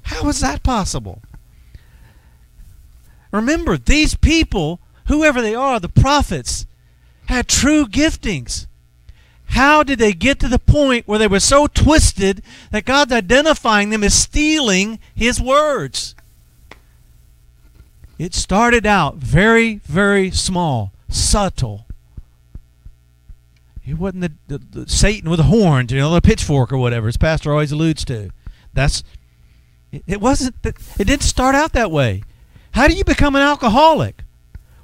How 0.03 0.29
is 0.29 0.41
that 0.41 0.63
possible? 0.63 1.23
Remember, 3.33 3.79
these 3.79 4.15
people, 4.15 4.81
whoever 5.07 5.41
they 5.41 5.55
are, 5.55 5.81
the 5.81 5.89
prophets, 5.89 6.67
had 7.25 7.49
true 7.49 7.87
giftings. 7.87 8.67
How 9.47 9.83
did 9.83 9.99
they 9.99 10.13
get 10.13 10.39
to 10.41 10.49
the 10.49 10.59
point 10.59 11.09
where 11.09 11.19
they 11.19 11.27
were 11.27 11.41
so 11.41 11.69
twisted 11.69 12.43
that 12.71 12.85
God's 12.85 13.13
identifying 13.13 13.89
them 13.89 14.05
as 14.05 14.13
stealing 14.13 14.99
His 15.15 15.41
words? 15.41 16.15
It 18.19 18.35
started 18.35 18.85
out 18.85 19.17
very, 19.17 19.77
very 19.87 20.31
small, 20.31 20.93
subtle. 21.09 21.84
It 23.87 23.99
wasn't 23.99 24.23
the, 24.23 24.59
the, 24.59 24.81
the 24.81 24.89
Satan 24.89 25.29
with 25.29 25.39
the 25.39 25.45
horns, 25.45 25.93
you 25.93 25.99
know, 25.99 26.13
the 26.15 26.23
pitchfork 26.23 26.73
or 26.73 26.79
whatever, 26.79 27.09
as 27.09 27.17
Pastor 27.17 27.53
always 27.53 27.73
alludes 27.73 28.05
to. 28.07 28.31
That's 28.73 29.05
it, 30.07 30.21
wasn't. 30.21 30.57
It 30.65 30.77
didn't 30.99 31.23
start 31.23 31.55
out 31.55 31.73
that 31.75 31.91
way. 31.91 32.23
How 32.73 32.89
do 32.89 32.95
you 32.95 33.05
become 33.05 33.37
an 33.37 33.43
alcoholic? 33.43 34.25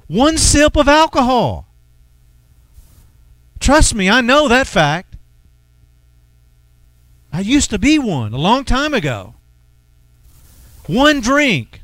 One 0.07 0.37
sip 0.37 0.75
of 0.75 0.87
alcohol. 0.87 1.67
Trust 3.59 3.93
me, 3.93 4.09
I 4.09 4.21
know 4.21 4.47
that 4.47 4.67
fact. 4.67 5.15
I 7.33 7.41
used 7.41 7.69
to 7.69 7.79
be 7.79 7.97
one 7.97 8.33
a 8.33 8.37
long 8.37 8.65
time 8.65 8.93
ago. 8.93 9.35
One 10.87 11.21
drink. 11.21 11.81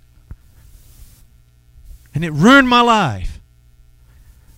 And 2.13 2.25
it 2.25 2.31
ruined 2.31 2.67
my 2.67 2.81
life. 2.81 3.39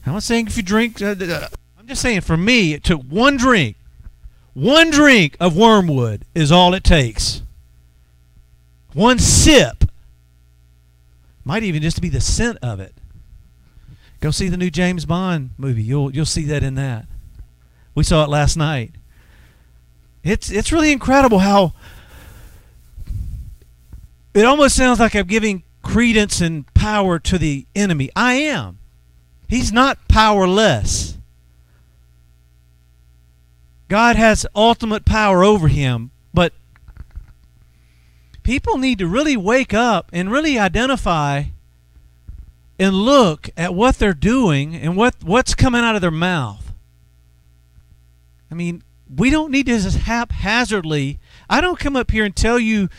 I'm 0.05 0.14
not 0.14 0.24
saying 0.24 0.47
if 0.47 0.57
you 0.57 0.64
drink, 0.64 1.01
uh, 1.01 1.16
uh, 1.20 1.47
just 1.90 2.02
saying 2.02 2.22
for 2.22 2.38
me, 2.38 2.74
it 2.74 2.84
took 2.84 3.02
one 3.02 3.38
drink. 3.38 3.76
One 4.54 4.92
drink 4.92 5.36
of 5.40 5.56
wormwood 5.56 6.26
is 6.34 6.52
all 6.52 6.74
it 6.74 6.84
takes. 6.84 7.42
One 8.94 9.20
sip. 9.20 9.86
Might 11.44 11.64
even 11.64 11.82
just 11.82 12.02
be 12.02 12.10
the 12.10 12.22
scent 12.22 12.58
of 12.62 12.80
it. 12.80 12.94
Go 14.20 14.32
see 14.32 14.50
the 14.50 14.58
new 14.58 14.70
James 14.70 15.06
Bond 15.06 15.52
movie. 15.58 15.84
You'll 15.84 16.14
you'll 16.14 16.26
see 16.26 16.44
that 16.46 16.64
in 16.64 16.76
that. 16.76 17.06
We 17.96 18.04
saw 18.04 18.24
it 18.24 18.30
last 18.30 18.58
night. 18.58 18.92
It's 20.24 20.52
it's 20.52 20.72
really 20.72 20.92
incredible 20.92 21.40
how 21.40 21.74
it 24.34 24.46
almost 24.46 24.76
sounds 24.76 25.00
like 25.00 25.16
I'm 25.16 25.28
giving 25.28 25.64
credence 25.82 26.42
and 26.42 26.72
power 26.74 27.18
to 27.20 27.38
the 27.38 27.66
enemy. 27.76 28.10
I 28.16 28.34
am. 28.34 28.80
He's 29.48 29.72
not 29.72 29.98
powerless. 30.08 31.18
God 33.90 34.16
has 34.16 34.46
ultimate 34.56 35.04
power 35.04 35.44
over 35.44 35.68
him, 35.68 36.12
but 36.34 36.54
people 38.44 38.78
need 38.78 39.00
to 39.00 39.08
really 39.08 39.36
wake 39.36 39.74
up 39.74 40.10
and 40.14 40.32
really 40.32 40.58
identify 40.60 41.46
and 42.78 42.96
look 42.96 43.50
at 43.58 43.74
what 43.74 43.98
they're 43.98 44.14
doing 44.14 44.76
and 44.76 44.96
what, 44.96 45.16
what's 45.24 45.56
coming 45.56 45.82
out 45.82 45.96
of 45.96 46.02
their 46.02 46.12
mouth. 46.12 46.72
I 48.52 48.56
mean, 48.56 48.84
we 49.14 49.32
don't 49.32 49.52
need 49.52 49.66
to 49.66 49.80
just 49.80 49.98
haphazardly. 49.98 51.20
I 51.50 51.60
don't 51.60 51.80
come 51.80 51.96
up 51.96 52.12
here 52.12 52.24
and 52.24 52.36
tell 52.36 52.60
you 52.60 52.90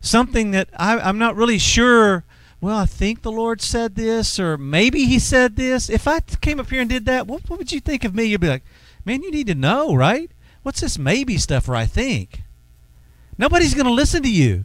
something 0.00 0.52
that 0.52 0.68
I, 0.76 0.98
I'm 1.00 1.18
not 1.18 1.36
really 1.36 1.58
sure. 1.58 2.24
Well, 2.60 2.76
I 2.76 2.86
think 2.86 3.22
the 3.22 3.32
Lord 3.32 3.60
said 3.60 3.96
this, 3.96 4.38
or 4.38 4.56
maybe 4.56 5.04
He 5.04 5.18
said 5.18 5.56
this. 5.56 5.90
If 5.90 6.06
I 6.08 6.20
came 6.20 6.60
up 6.60 6.70
here 6.70 6.80
and 6.80 6.90
did 6.90 7.06
that, 7.06 7.26
what, 7.26 7.48
what 7.50 7.58
would 7.58 7.72
you 7.72 7.80
think 7.80 8.04
of 8.04 8.14
me? 8.14 8.24
You'd 8.24 8.40
be 8.40 8.48
like, 8.48 8.64
man, 9.04 9.22
you 9.22 9.30
need 9.30 9.46
to 9.46 9.54
know, 9.54 9.94
right? 9.94 10.30
What's 10.62 10.80
this 10.80 10.98
maybe 10.98 11.38
stuff 11.38 11.68
or 11.68 11.74
I 11.74 11.86
think? 11.86 12.42
Nobody's 13.36 13.74
going 13.74 13.86
to 13.86 13.92
listen 13.92 14.22
to 14.22 14.30
you. 14.30 14.64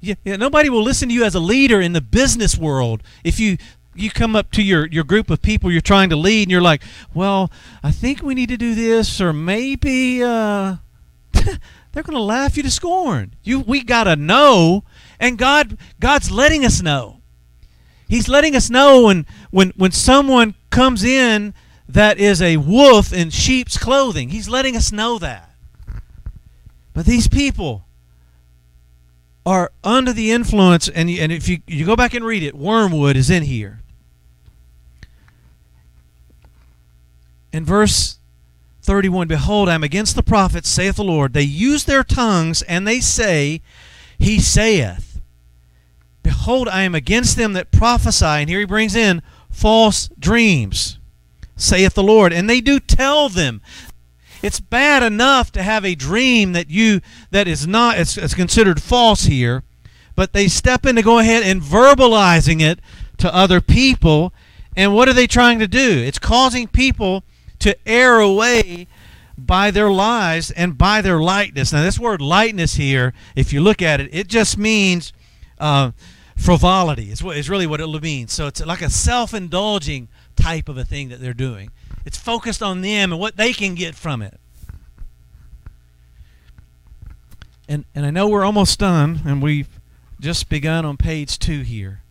Yeah, 0.00 0.14
yeah, 0.24 0.36
nobody 0.36 0.70
will 0.70 0.82
listen 0.82 1.08
to 1.08 1.14
you 1.14 1.24
as 1.24 1.34
a 1.34 1.40
leader 1.40 1.80
in 1.80 1.92
the 1.92 2.00
business 2.00 2.56
world 2.56 3.02
if 3.24 3.40
you 3.40 3.58
you 3.98 4.10
come 4.10 4.36
up 4.36 4.52
to 4.52 4.62
your, 4.62 4.86
your 4.86 5.04
group 5.04 5.28
of 5.28 5.42
people 5.42 5.72
you're 5.72 5.80
trying 5.80 6.08
to 6.10 6.16
lead 6.16 6.42
and 6.44 6.52
you're 6.52 6.62
like, 6.62 6.82
well, 7.12 7.50
I 7.82 7.90
think 7.90 8.22
we 8.22 8.34
need 8.34 8.48
to 8.48 8.56
do 8.56 8.74
this, 8.74 9.20
or 9.20 9.32
maybe 9.32 10.22
uh, 10.22 10.76
they're 11.32 12.02
going 12.02 12.12
to 12.12 12.20
laugh 12.20 12.56
you 12.56 12.62
to 12.62 12.70
scorn. 12.70 13.34
You, 13.42 13.60
we 13.60 13.82
got 13.82 14.04
to 14.04 14.16
know, 14.16 14.84
and 15.18 15.36
God, 15.36 15.76
God's 15.98 16.30
letting 16.30 16.64
us 16.64 16.80
know. 16.80 17.20
He's 18.08 18.28
letting 18.28 18.54
us 18.54 18.70
know 18.70 19.06
when, 19.06 19.26
when, 19.50 19.72
when 19.76 19.90
someone 19.90 20.54
comes 20.70 21.02
in 21.02 21.52
that 21.88 22.18
is 22.18 22.42
a 22.42 22.58
wolf 22.58 23.12
in 23.12 23.30
sheep's 23.30 23.78
clothing. 23.78 24.28
He's 24.28 24.48
letting 24.48 24.76
us 24.76 24.92
know 24.92 25.18
that. 25.18 25.50
But 26.92 27.06
these 27.06 27.28
people, 27.28 27.88
are 29.48 29.72
under 29.82 30.12
the 30.12 30.30
influence, 30.30 30.90
and, 30.90 31.08
and 31.08 31.32
if 31.32 31.48
you, 31.48 31.60
you 31.66 31.86
go 31.86 31.96
back 31.96 32.12
and 32.12 32.22
read 32.22 32.42
it, 32.42 32.54
wormwood 32.54 33.16
is 33.16 33.30
in 33.30 33.44
here. 33.44 33.80
In 37.50 37.64
verse 37.64 38.18
31, 38.82 39.26
Behold, 39.26 39.70
I 39.70 39.74
am 39.74 39.82
against 39.82 40.16
the 40.16 40.22
prophets, 40.22 40.68
saith 40.68 40.96
the 40.96 41.02
Lord. 41.02 41.32
They 41.32 41.44
use 41.44 41.84
their 41.84 42.04
tongues, 42.04 42.60
and 42.60 42.86
they 42.86 43.00
say, 43.00 43.62
He 44.18 44.38
saith. 44.38 45.22
Behold, 46.22 46.68
I 46.68 46.82
am 46.82 46.94
against 46.94 47.38
them 47.38 47.54
that 47.54 47.72
prophesy. 47.72 48.26
And 48.26 48.50
here 48.50 48.58
he 48.58 48.66
brings 48.66 48.94
in 48.94 49.22
false 49.50 50.10
dreams, 50.18 50.97
saith 51.58 51.94
the 51.94 52.02
Lord. 52.02 52.32
And 52.32 52.48
they 52.48 52.60
do 52.60 52.80
tell 52.80 53.28
them 53.28 53.60
it's 54.42 54.60
bad 54.60 55.02
enough 55.02 55.52
to 55.52 55.62
have 55.62 55.84
a 55.84 55.94
dream 55.94 56.52
that 56.52 56.70
you 56.70 57.00
that 57.30 57.46
is 57.46 57.66
not 57.66 57.98
it's, 57.98 58.16
it's 58.16 58.34
considered 58.34 58.82
false 58.82 59.24
here, 59.24 59.64
but 60.14 60.32
they 60.32 60.48
step 60.48 60.86
in 60.86 60.96
to 60.96 61.02
go 61.02 61.18
ahead 61.18 61.42
and 61.42 61.60
verbalizing 61.60 62.60
it 62.60 62.80
to 63.18 63.34
other 63.34 63.60
people. 63.60 64.32
And 64.76 64.94
what 64.94 65.08
are 65.08 65.12
they 65.12 65.26
trying 65.26 65.58
to 65.58 65.68
do? 65.68 65.98
It's 65.98 66.18
causing 66.18 66.68
people 66.68 67.24
to 67.58 67.76
err 67.86 68.20
away 68.20 68.86
by 69.36 69.70
their 69.70 69.90
lies 69.90 70.50
and 70.50 70.78
by 70.78 71.00
their 71.00 71.20
lightness. 71.20 71.72
Now, 71.72 71.82
this 71.82 71.98
word 71.98 72.20
lightness 72.20 72.74
here, 72.74 73.12
if 73.36 73.52
you 73.52 73.60
look 73.60 73.82
at 73.82 74.00
it, 74.00 74.10
it 74.12 74.28
just 74.28 74.58
means 74.58 75.12
uh, 75.58 75.92
frivolity. 76.36 77.10
Is, 77.10 77.22
what, 77.22 77.36
is 77.36 77.48
really 77.48 77.66
what 77.66 77.80
it 77.80 78.02
means. 78.02 78.32
So 78.32 78.46
it's 78.46 78.64
like 78.64 78.82
a 78.82 78.90
self 78.90 79.34
indulging 79.34 80.08
type 80.40 80.68
of 80.68 80.78
a 80.78 80.84
thing 80.84 81.08
that 81.08 81.20
they're 81.20 81.34
doing. 81.34 81.70
It's 82.04 82.16
focused 82.16 82.62
on 82.62 82.80
them 82.80 83.12
and 83.12 83.20
what 83.20 83.36
they 83.36 83.52
can 83.52 83.74
get 83.74 83.94
from 83.94 84.22
it. 84.22 84.38
And, 87.68 87.84
and 87.94 88.06
I 88.06 88.10
know 88.10 88.28
we're 88.28 88.44
almost 88.44 88.78
done, 88.78 89.20
and 89.26 89.42
we've 89.42 89.68
just 90.20 90.48
begun 90.48 90.86
on 90.86 90.96
page 90.96 91.38
two 91.38 91.60
here. 91.60 92.02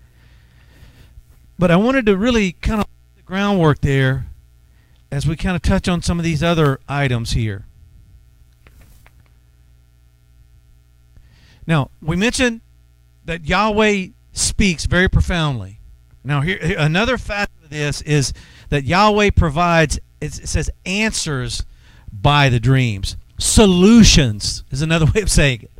But 1.57 1.71
I 1.71 1.77
wanted 1.77 2.05
to 2.05 2.15
really 2.15 2.51
kind 2.51 2.81
of 2.81 2.87
the 3.15 3.23
groundwork 3.23 3.81
there 3.81 4.27
as 5.11 5.25
we 5.25 5.35
kind 5.35 5.55
of 5.55 5.63
touch 5.63 5.87
on 5.87 6.01
some 6.01 6.19
of 6.19 6.23
these 6.23 6.43
other 6.43 6.79
items 6.87 7.31
here. 7.31 7.65
Now, 11.65 11.89
we 12.01 12.15
mentioned 12.15 12.61
that 13.25 13.45
Yahweh 13.45 14.07
speaks 14.31 14.85
very 14.85 15.09
profoundly. 15.09 15.76
Now, 16.27 16.41
here 16.41 16.59
another 16.77 17.17
fact 17.17 17.51
of 17.63 17.69
this 17.69 18.01
is 18.01 18.33
that 18.67 18.83
Yahweh 18.83 19.29
provides 19.35 19.97
it 20.19 20.33
says 20.33 20.69
answers 20.85 21.63
by 22.11 22.49
the 22.49 22.59
dreams. 22.59 23.15
Solutions 23.37 24.65
is 24.69 24.81
another 24.81 25.05
way 25.15 25.21
of 25.21 25.31
saying 25.31 25.63
it. 25.63 25.71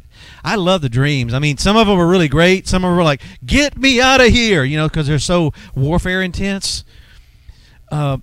I 0.46 0.56
love 0.56 0.82
the 0.82 0.90
dreams. 0.90 1.34
I 1.34 1.40
mean, 1.40 1.58
some 1.58 1.76
of 1.76 1.88
them 1.88 2.00
are 2.00 2.08
really 2.08 2.30
great. 2.30 2.66
Some 2.66 2.86
of 2.86 2.92
them 2.92 2.98
are 2.98 3.04
like, 3.04 3.22
"Get 3.46 3.78
me 3.78 4.00
out 4.00 4.22
of 4.22 4.28
here," 4.28 4.64
you 4.64 4.78
know, 4.78 4.88
because 4.88 5.08
they're 5.08 5.20
so 5.20 5.52
warfare 5.76 6.22
intense. 6.22 6.86
Uh, 7.92 8.20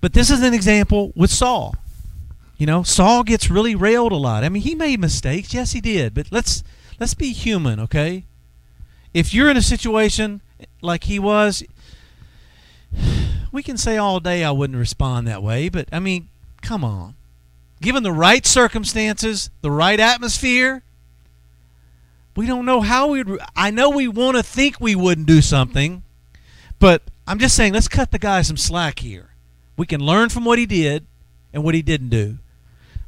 but 0.00 0.14
this 0.14 0.30
is 0.30 0.42
an 0.42 0.54
example 0.54 1.12
with 1.14 1.30
Saul. 1.30 1.74
You 2.56 2.64
know, 2.64 2.82
Saul 2.82 3.22
gets 3.22 3.50
really 3.50 3.74
railed 3.74 4.12
a 4.12 4.16
lot. 4.16 4.44
I 4.44 4.48
mean, 4.48 4.62
he 4.62 4.74
made 4.74 4.98
mistakes. 4.98 5.52
Yes, 5.52 5.72
he 5.72 5.82
did. 5.82 6.14
But 6.14 6.28
let's 6.30 6.64
let's 6.98 7.14
be 7.14 7.32
human, 7.32 7.80
okay? 7.80 8.24
If 9.12 9.34
you're 9.34 9.50
in 9.50 9.58
a 9.58 9.62
situation 9.62 10.40
like 10.80 11.04
he 11.04 11.18
was, 11.18 11.62
we 13.52 13.62
can 13.62 13.76
say 13.76 13.96
all 13.96 14.20
day 14.20 14.44
I 14.44 14.50
wouldn't 14.50 14.78
respond 14.78 15.26
that 15.26 15.42
way, 15.42 15.68
but 15.68 15.88
I 15.92 16.00
mean, 16.00 16.28
come 16.62 16.84
on. 16.84 17.14
Given 17.80 18.02
the 18.02 18.12
right 18.12 18.46
circumstances, 18.46 19.50
the 19.60 19.70
right 19.70 19.98
atmosphere, 19.98 20.82
we 22.36 22.46
don't 22.46 22.64
know 22.64 22.80
how 22.80 23.08
we'd. 23.08 23.26
I 23.54 23.70
know 23.70 23.90
we 23.90 24.08
want 24.08 24.36
to 24.36 24.42
think 24.42 24.80
we 24.80 24.94
wouldn't 24.94 25.26
do 25.26 25.42
something, 25.42 26.02
but 26.78 27.02
I'm 27.26 27.38
just 27.38 27.54
saying, 27.54 27.72
let's 27.72 27.88
cut 27.88 28.10
the 28.10 28.18
guy 28.18 28.42
some 28.42 28.56
slack 28.56 29.00
here. 29.00 29.30
We 29.76 29.86
can 29.86 30.00
learn 30.00 30.28
from 30.28 30.44
what 30.44 30.58
he 30.58 30.66
did 30.66 31.06
and 31.52 31.62
what 31.64 31.74
he 31.74 31.82
didn't 31.82 32.08
do. 32.08 32.38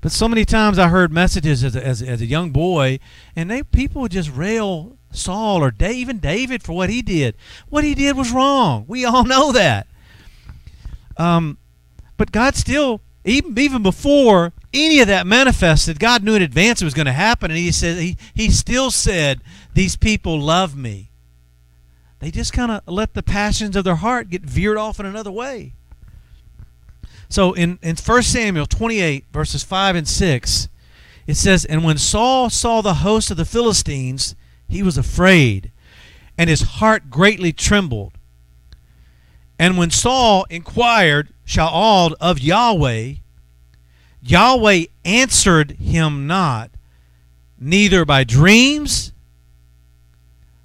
But 0.00 0.12
so 0.12 0.28
many 0.28 0.44
times 0.44 0.78
I 0.78 0.88
heard 0.88 1.10
messages 1.12 1.64
as 1.64 1.74
a, 1.74 1.86
as, 1.86 2.02
as 2.02 2.20
a 2.20 2.26
young 2.26 2.50
boy, 2.50 2.98
and 3.34 3.50
they 3.50 3.62
people 3.62 4.02
would 4.02 4.12
just 4.12 4.30
rail 4.30 4.98
Saul 5.16 5.62
or 5.62 5.70
Dave, 5.70 5.96
even 5.96 6.18
David 6.18 6.62
for 6.62 6.72
what 6.72 6.90
he 6.90 7.02
did. 7.02 7.34
What 7.68 7.84
he 7.84 7.94
did 7.94 8.16
was 8.16 8.32
wrong. 8.32 8.84
We 8.88 9.04
all 9.04 9.24
know 9.26 9.52
that. 9.52 9.86
Um, 11.16 11.58
but 12.16 12.32
God 12.32 12.54
still, 12.54 13.00
even 13.24 13.58
even 13.58 13.82
before 13.82 14.52
any 14.72 15.00
of 15.00 15.08
that 15.08 15.26
manifested, 15.26 15.98
God 15.98 16.22
knew 16.22 16.34
in 16.34 16.42
advance 16.42 16.82
it 16.82 16.84
was 16.84 16.94
going 16.94 17.06
to 17.06 17.12
happen, 17.12 17.50
and 17.50 17.58
He 17.58 17.72
said 17.72 17.98
He 17.98 18.16
He 18.34 18.50
still 18.50 18.90
said, 18.90 19.40
"These 19.74 19.96
people 19.96 20.40
love 20.40 20.76
me." 20.76 21.10
They 22.18 22.30
just 22.30 22.52
kind 22.52 22.72
of 22.72 22.80
let 22.86 23.14
the 23.14 23.22
passions 23.22 23.76
of 23.76 23.84
their 23.84 23.96
heart 23.96 24.30
get 24.30 24.42
veered 24.42 24.78
off 24.78 24.98
in 24.98 25.06
another 25.06 25.30
way. 25.30 25.74
So 27.28 27.52
in, 27.52 27.78
in 27.82 27.96
1 27.96 28.22
Samuel 28.22 28.64
28, 28.64 29.26
verses 29.32 29.62
5 29.62 29.96
and 29.96 30.08
6, 30.08 30.68
it 31.26 31.34
says, 31.34 31.64
And 31.64 31.84
when 31.84 31.98
Saul 31.98 32.48
saw 32.48 32.80
the 32.80 32.94
host 32.94 33.30
of 33.30 33.36
the 33.36 33.44
Philistines, 33.44 34.34
he 34.68 34.82
was 34.82 34.98
afraid, 34.98 35.70
and 36.36 36.50
his 36.50 36.62
heart 36.62 37.10
greatly 37.10 37.52
trembled. 37.52 38.12
And 39.58 39.78
when 39.78 39.90
Saul 39.90 40.46
inquired 40.50 41.32
Shaul 41.46 42.14
of 42.20 42.40
Yahweh, 42.40 43.14
Yahweh 44.22 44.84
answered 45.04 45.72
him 45.72 46.26
not, 46.26 46.70
neither 47.58 48.04
by 48.04 48.24
dreams, 48.24 49.12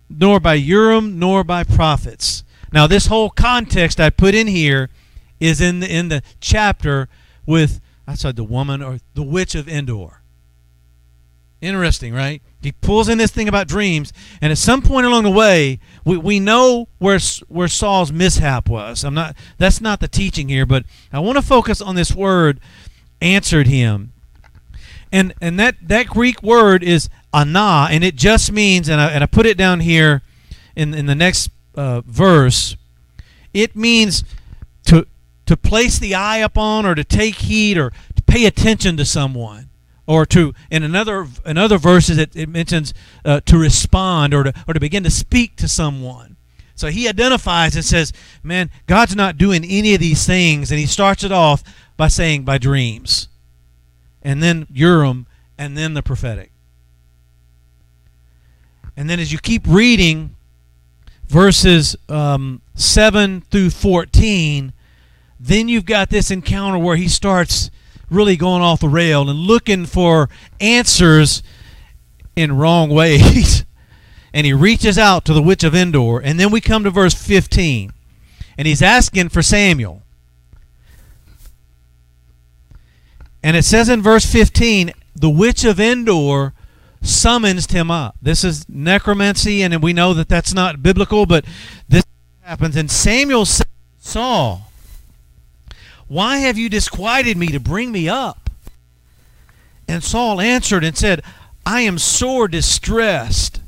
nor 0.09 0.39
by 0.39 0.55
Urim, 0.55 1.19
nor 1.19 1.43
by 1.43 1.63
prophets. 1.63 2.43
Now, 2.71 2.87
this 2.87 3.07
whole 3.07 3.29
context 3.29 3.99
I 3.99 4.09
put 4.09 4.33
in 4.33 4.47
here 4.47 4.89
is 5.39 5.61
in 5.61 5.81
the, 5.81 5.93
in 5.93 6.09
the 6.09 6.23
chapter 6.39 7.07
with 7.45 7.79
I 8.07 8.15
said 8.15 8.35
the 8.35 8.43
woman 8.43 8.81
or 8.81 8.99
the 9.13 9.23
witch 9.23 9.53
of 9.53 9.67
Endor. 9.67 10.18
Interesting, 11.61 12.13
right? 12.13 12.41
He 12.61 12.71
pulls 12.71 13.09
in 13.09 13.17
this 13.17 13.31
thing 13.31 13.49
about 13.49 13.67
dreams, 13.67 14.13
and 14.41 14.51
at 14.51 14.57
some 14.57 14.81
point 14.81 15.05
along 15.05 15.23
the 15.23 15.29
way, 15.29 15.79
we, 16.05 16.17
we 16.17 16.39
know 16.39 16.87
where 16.99 17.19
where 17.47 17.67
Saul's 17.67 18.13
mishap 18.13 18.69
was. 18.69 19.03
I'm 19.03 19.13
not 19.13 19.35
that's 19.57 19.81
not 19.81 19.99
the 19.99 20.07
teaching 20.07 20.47
here, 20.47 20.65
but 20.65 20.85
I 21.11 21.19
want 21.19 21.37
to 21.37 21.41
focus 21.41 21.81
on 21.81 21.95
this 21.95 22.13
word 22.15 22.61
answered 23.21 23.67
him. 23.67 24.13
And 25.11 25.33
and 25.41 25.59
that, 25.59 25.75
that 25.81 26.07
Greek 26.07 26.41
word 26.41 26.81
is 26.81 27.09
ana, 27.33 27.87
and 27.91 28.03
it 28.03 28.15
just 28.15 28.51
means, 28.51 28.87
and 28.87 29.01
I, 29.01 29.11
and 29.11 29.23
I 29.23 29.27
put 29.27 29.45
it 29.45 29.57
down 29.57 29.81
here 29.81 30.21
in, 30.75 30.93
in 30.93 31.07
the 31.07 31.15
next 31.15 31.49
uh, 31.75 32.01
verse, 32.01 32.77
it 33.53 33.75
means 33.75 34.23
to 34.85 35.07
to 35.45 35.57
place 35.57 35.99
the 35.99 36.15
eye 36.15 36.37
upon 36.37 36.85
or 36.85 36.95
to 36.95 37.03
take 37.03 37.35
heed 37.35 37.77
or 37.77 37.91
to 38.15 38.21
pay 38.21 38.45
attention 38.45 38.95
to 38.97 39.03
someone 39.03 39.68
or 40.09 40.25
to 40.25 40.55
in 40.71 40.81
another 40.81 41.27
in 41.45 41.55
other 41.55 41.77
verses 41.77 42.17
it, 42.17 42.35
it 42.35 42.49
mentions 42.49 42.95
uh, 43.23 43.39
to 43.41 43.59
respond 43.59 44.33
or 44.33 44.43
to 44.43 44.53
or 44.67 44.73
to 44.73 44.79
begin 44.79 45.03
to 45.03 45.11
speak 45.11 45.55
to 45.55 45.67
someone. 45.67 46.35
So 46.73 46.87
he 46.87 47.07
identifies 47.07 47.75
and 47.75 47.85
says 47.85 48.11
man 48.41 48.71
god's 48.87 49.15
not 49.15 49.37
doing 49.37 49.63
any 49.63 49.93
of 49.93 49.99
these 49.99 50.25
things. 50.25 50.71
And 50.71 50.79
he 50.79 50.87
starts 50.87 51.23
it 51.23 51.31
off 51.31 51.63
by 51.95 52.07
saying 52.07 52.43
by 52.43 52.57
dreams. 52.57 53.27
And 54.23 54.41
then 54.41 54.65
urim 54.71 55.27
and 55.59 55.77
then 55.77 55.93
the 55.93 56.01
prophetic. 56.01 56.51
And 58.97 59.07
then 59.07 59.19
as 59.19 59.31
you 59.31 59.37
keep 59.37 59.67
reading 59.67 60.35
verses 61.27 61.95
um, 62.09 62.63
7 62.73 63.41
through 63.41 63.69
14 63.69 64.73
then 65.39 65.67
you've 65.67 65.85
got 65.85 66.09
this 66.09 66.31
encounter 66.31 66.79
where 66.79 66.95
he 66.95 67.07
starts 67.07 67.69
really 68.09 68.35
going 68.35 68.61
off 68.61 68.79
the 68.79 68.89
rail 68.89 69.29
and 69.29 69.39
looking 69.39 69.85
for 69.85 70.29
answers 70.59 71.43
in 72.35 72.57
wrong 72.57 72.89
ways. 72.93 73.65
and 74.33 74.45
he 74.45 74.53
reaches 74.53 74.97
out 74.97 75.25
to 75.25 75.33
the 75.33 75.41
witch 75.41 75.63
of 75.63 75.75
Endor. 75.75 76.19
And 76.19 76.39
then 76.39 76.51
we 76.51 76.61
come 76.61 76.83
to 76.83 76.89
verse 76.89 77.13
15. 77.13 77.91
And 78.57 78.67
he's 78.67 78.81
asking 78.81 79.29
for 79.29 79.41
Samuel. 79.41 80.03
And 83.41 83.55
it 83.55 83.63
says 83.63 83.87
in 83.87 84.01
verse 84.01 84.25
15, 84.25 84.91
the 85.15 85.29
witch 85.29 85.63
of 85.63 85.79
Endor 85.79 86.53
summons 87.01 87.71
him 87.71 87.89
up. 87.89 88.15
This 88.21 88.43
is 88.43 88.67
necromancy, 88.67 89.61
and 89.61 89.81
we 89.81 89.93
know 89.93 90.13
that 90.13 90.27
that's 90.27 90.53
not 90.53 90.83
biblical, 90.83 91.25
but 91.25 91.45
this 91.87 92.03
happens. 92.41 92.75
And 92.75 92.91
Samuel 92.91 93.45
said, 93.45 93.67
Saul, 93.99 94.68
why 96.09 96.39
have 96.39 96.57
you 96.57 96.69
disquieted 96.69 97.37
me 97.37 97.47
to 97.47 97.59
bring 97.59 97.91
me 97.91 98.09
up? 98.09 98.49
And 99.87 100.03
Saul 100.03 100.41
answered 100.41 100.83
and 100.83 100.97
said, 100.97 101.21
I 101.65 101.81
am 101.81 101.99
sore 101.99 102.47
distressed, 102.47 103.61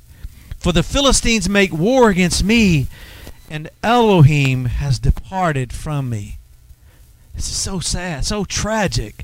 for 0.57 0.71
the 0.71 0.83
Philistines 0.83 1.47
make 1.47 1.71
war 1.71 2.09
against 2.09 2.43
me, 2.43 2.87
and 3.49 3.69
Elohim 3.83 4.65
has 4.65 4.97
departed 4.97 5.71
from 5.71 6.09
me. 6.09 6.37
This 7.35 7.47
is 7.47 7.55
so 7.55 7.79
sad, 7.79 8.25
so 8.25 8.43
tragic. 8.43 9.23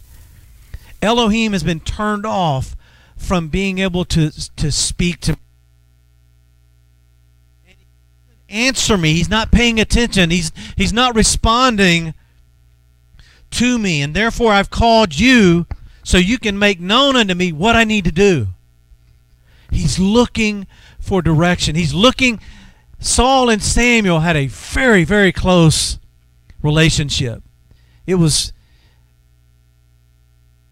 Elohim 1.02 1.54
has 1.54 1.64
been 1.64 1.80
turned 1.80 2.26
off 2.26 2.76
from 3.16 3.48
being 3.48 3.80
able 3.80 4.06
to, 4.06 4.32
to 4.56 4.72
speak 4.72 5.20
to. 5.22 5.38
Answer 8.48 8.98
me. 8.98 9.14
He's 9.14 9.30
not 9.30 9.52
paying 9.52 9.80
attention. 9.80 10.30
He's, 10.30 10.52
he's 10.76 10.94
not 10.94 11.16
responding 11.16 12.14
to 13.52 13.78
me, 13.78 14.02
and 14.02 14.14
therefore 14.14 14.52
I've 14.54 14.70
called 14.70 15.18
you 15.18 15.66
so 16.04 16.18
you 16.18 16.38
can 16.38 16.58
make 16.58 16.80
known 16.80 17.16
unto 17.16 17.36
me 17.36 17.52
what 17.52 17.76
I 17.76 17.84
need 17.84 18.06
to 18.06 18.12
do. 18.12 18.48
He's 19.70 20.00
looking 20.00 20.68
for 21.00 21.22
direction. 21.22 21.76
He's 21.76 21.94
looking. 21.94 22.40
Saul 23.00 23.50
and 23.50 23.62
Samuel 23.62 24.22
had 24.22 24.38
a 24.38 24.48
very, 24.48 25.04
very 25.04 25.32
close 25.32 26.00
relationship. 26.62 27.44
It 28.06 28.16
was, 28.16 28.54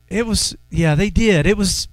it 0.08 0.26
was, 0.26 0.56
yeah, 0.70 0.96
they 0.96 1.10
did. 1.10 1.46
It 1.46 1.58
was, 1.58 1.88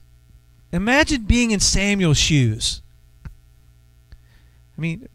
imagine 0.73 1.23
being 1.23 1.51
in 1.51 1.61
Samuel's 1.61 2.19
shoes. 2.19 2.81
I 3.27 4.81
mean, 4.81 5.09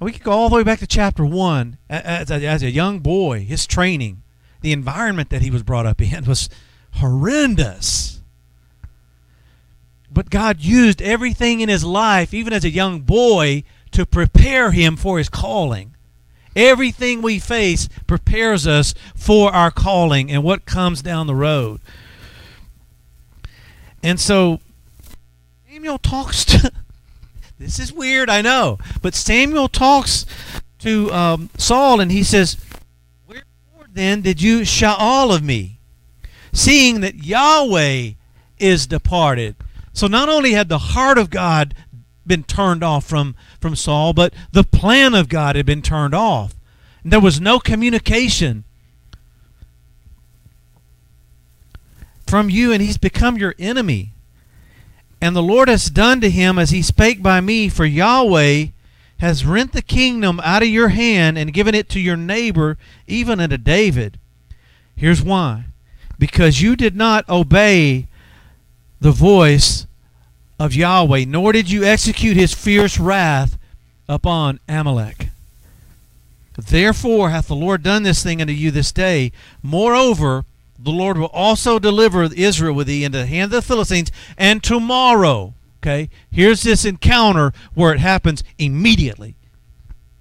we 0.00 0.12
could 0.12 0.24
go 0.24 0.32
all 0.32 0.48
the 0.48 0.56
way 0.56 0.64
back 0.64 0.80
to 0.80 0.86
chapter 0.86 1.24
1 1.24 1.78
as 1.88 2.30
a, 2.30 2.44
as 2.44 2.62
a 2.62 2.70
young 2.70 2.98
boy, 2.98 3.44
his 3.44 3.66
training 3.66 4.21
the 4.62 4.72
environment 4.72 5.30
that 5.30 5.42
he 5.42 5.50
was 5.50 5.62
brought 5.62 5.86
up 5.86 6.00
in 6.00 6.24
was 6.24 6.48
horrendous. 6.94 8.20
But 10.10 10.30
God 10.30 10.60
used 10.60 11.00
everything 11.00 11.60
in 11.60 11.68
his 11.68 11.84
life, 11.84 12.34
even 12.34 12.52
as 12.52 12.64
a 12.64 12.70
young 12.70 13.00
boy, 13.00 13.64
to 13.92 14.04
prepare 14.04 14.70
him 14.72 14.96
for 14.96 15.18
his 15.18 15.28
calling. 15.28 15.94
Everything 16.54 17.22
we 17.22 17.38
face 17.38 17.88
prepares 18.06 18.66
us 18.66 18.94
for 19.14 19.52
our 19.52 19.70
calling 19.70 20.30
and 20.30 20.44
what 20.44 20.66
comes 20.66 21.00
down 21.00 21.26
the 21.26 21.34
road. 21.34 21.80
And 24.02 24.20
so 24.20 24.60
Samuel 25.70 25.98
talks 25.98 26.44
to. 26.46 26.70
this 27.58 27.78
is 27.78 27.92
weird, 27.92 28.28
I 28.28 28.42
know. 28.42 28.78
But 29.00 29.14
Samuel 29.14 29.68
talks 29.68 30.26
to 30.80 31.10
um, 31.12 31.50
Saul 31.56 32.00
and 32.00 32.12
he 32.12 32.22
says, 32.22 32.56
then 33.92 34.22
did 34.22 34.40
you 34.40 34.60
Shaul 34.60 35.34
of 35.34 35.42
me, 35.42 35.78
seeing 36.52 37.00
that 37.00 37.24
Yahweh 37.24 38.12
is 38.58 38.86
departed? 38.86 39.56
So 39.92 40.06
not 40.06 40.28
only 40.28 40.52
had 40.52 40.68
the 40.68 40.78
heart 40.78 41.18
of 41.18 41.30
God 41.30 41.74
been 42.26 42.44
turned 42.44 42.82
off 42.82 43.04
from, 43.04 43.34
from 43.60 43.76
Saul, 43.76 44.12
but 44.12 44.32
the 44.52 44.64
plan 44.64 45.14
of 45.14 45.28
God 45.28 45.56
had 45.56 45.66
been 45.66 45.82
turned 45.82 46.14
off. 46.14 46.54
There 47.04 47.20
was 47.20 47.40
no 47.40 47.58
communication 47.58 48.64
from 52.26 52.48
you, 52.48 52.72
and 52.72 52.80
he's 52.80 52.96
become 52.96 53.36
your 53.36 53.54
enemy. 53.58 54.12
And 55.20 55.36
the 55.36 55.42
Lord 55.42 55.68
has 55.68 55.90
done 55.90 56.20
to 56.20 56.30
him 56.30 56.58
as 56.58 56.70
he 56.70 56.80
spake 56.80 57.22
by 57.22 57.40
me, 57.40 57.68
for 57.68 57.84
Yahweh 57.84 58.66
has 59.22 59.46
rent 59.46 59.72
the 59.72 59.80
kingdom 59.80 60.40
out 60.42 60.64
of 60.64 60.68
your 60.68 60.88
hand 60.88 61.38
and 61.38 61.52
given 61.52 61.76
it 61.76 61.88
to 61.88 62.00
your 62.00 62.16
neighbor, 62.16 62.76
even 63.06 63.38
unto 63.38 63.56
David. 63.56 64.18
Here's 64.96 65.22
why. 65.22 65.66
Because 66.18 66.60
you 66.60 66.74
did 66.74 66.96
not 66.96 67.28
obey 67.28 68.08
the 69.00 69.12
voice 69.12 69.86
of 70.58 70.74
Yahweh, 70.74 71.24
nor 71.28 71.52
did 71.52 71.70
you 71.70 71.84
execute 71.84 72.36
his 72.36 72.52
fierce 72.52 72.98
wrath 72.98 73.56
upon 74.08 74.58
Amalek. 74.68 75.28
Therefore 76.56 77.30
hath 77.30 77.46
the 77.46 77.54
Lord 77.54 77.84
done 77.84 78.02
this 78.02 78.24
thing 78.24 78.40
unto 78.40 78.52
you 78.52 78.72
this 78.72 78.90
day. 78.90 79.30
Moreover, 79.62 80.44
the 80.76 80.90
Lord 80.90 81.16
will 81.16 81.26
also 81.26 81.78
deliver 81.78 82.24
Israel 82.24 82.74
with 82.74 82.88
thee 82.88 83.04
into 83.04 83.18
the 83.18 83.26
hand 83.26 83.44
of 83.44 83.50
the 83.52 83.62
Philistines, 83.62 84.10
and 84.36 84.64
tomorrow, 84.64 85.54
okay, 85.82 86.08
here's 86.30 86.62
this 86.62 86.84
encounter 86.84 87.52
where 87.74 87.92
it 87.92 87.98
happens 87.98 88.44
immediately. 88.58 89.36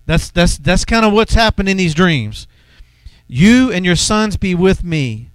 That's 0.06 0.32
that's 0.32 0.58
that's 0.58 0.86
kind 0.86 1.06
of 1.06 1.14
what's 1.14 1.36
happened 1.36 1.70
in 1.70 1.78
these 1.78 1.94
dreams. 1.94 2.48
You 3.28 3.72
and 3.72 3.86
your 3.86 3.96
sons 3.96 4.36
be 4.36 4.56
with 4.56 4.84
me, 4.84 5.30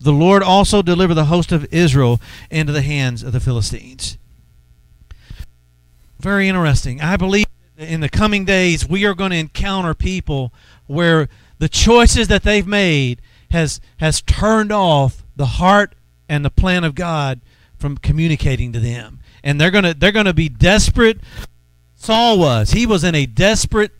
the 0.00 0.12
Lord 0.12 0.42
also 0.42 0.82
deliver 0.82 1.14
the 1.14 1.26
host 1.26 1.52
of 1.52 1.72
Israel 1.72 2.20
into 2.50 2.72
the 2.72 2.82
hands 2.82 3.22
of 3.22 3.32
the 3.32 3.40
Philistines. 3.40 4.18
Very 6.18 6.48
interesting. 6.48 7.00
I 7.00 7.16
believe 7.16 7.46
in 7.76 8.00
the 8.00 8.08
coming 8.08 8.44
days 8.44 8.88
we 8.88 9.04
are 9.04 9.14
going 9.14 9.30
to 9.30 9.36
encounter 9.36 9.94
people 9.94 10.52
where 10.86 11.28
the 11.58 11.68
choices 11.68 12.26
that 12.28 12.42
they've 12.42 12.66
made 12.66 13.20
has 13.50 13.80
has 13.98 14.22
turned 14.22 14.72
off 14.72 15.24
the 15.36 15.46
heart 15.46 15.94
and 16.28 16.44
the 16.44 16.50
plan 16.50 16.84
of 16.84 16.94
God 16.94 17.40
from 17.78 17.96
communicating 17.96 18.72
to 18.72 18.80
them. 18.80 19.17
And 19.48 19.60
they're 19.60 19.70
to 19.70 19.94
they're 19.94 20.12
to 20.12 20.34
be 20.34 20.48
desperate 20.48 21.20
Saul 21.96 22.38
was. 22.38 22.70
He 22.70 22.86
was 22.86 23.02
in 23.02 23.14
a 23.14 23.26
desperate 23.26 23.92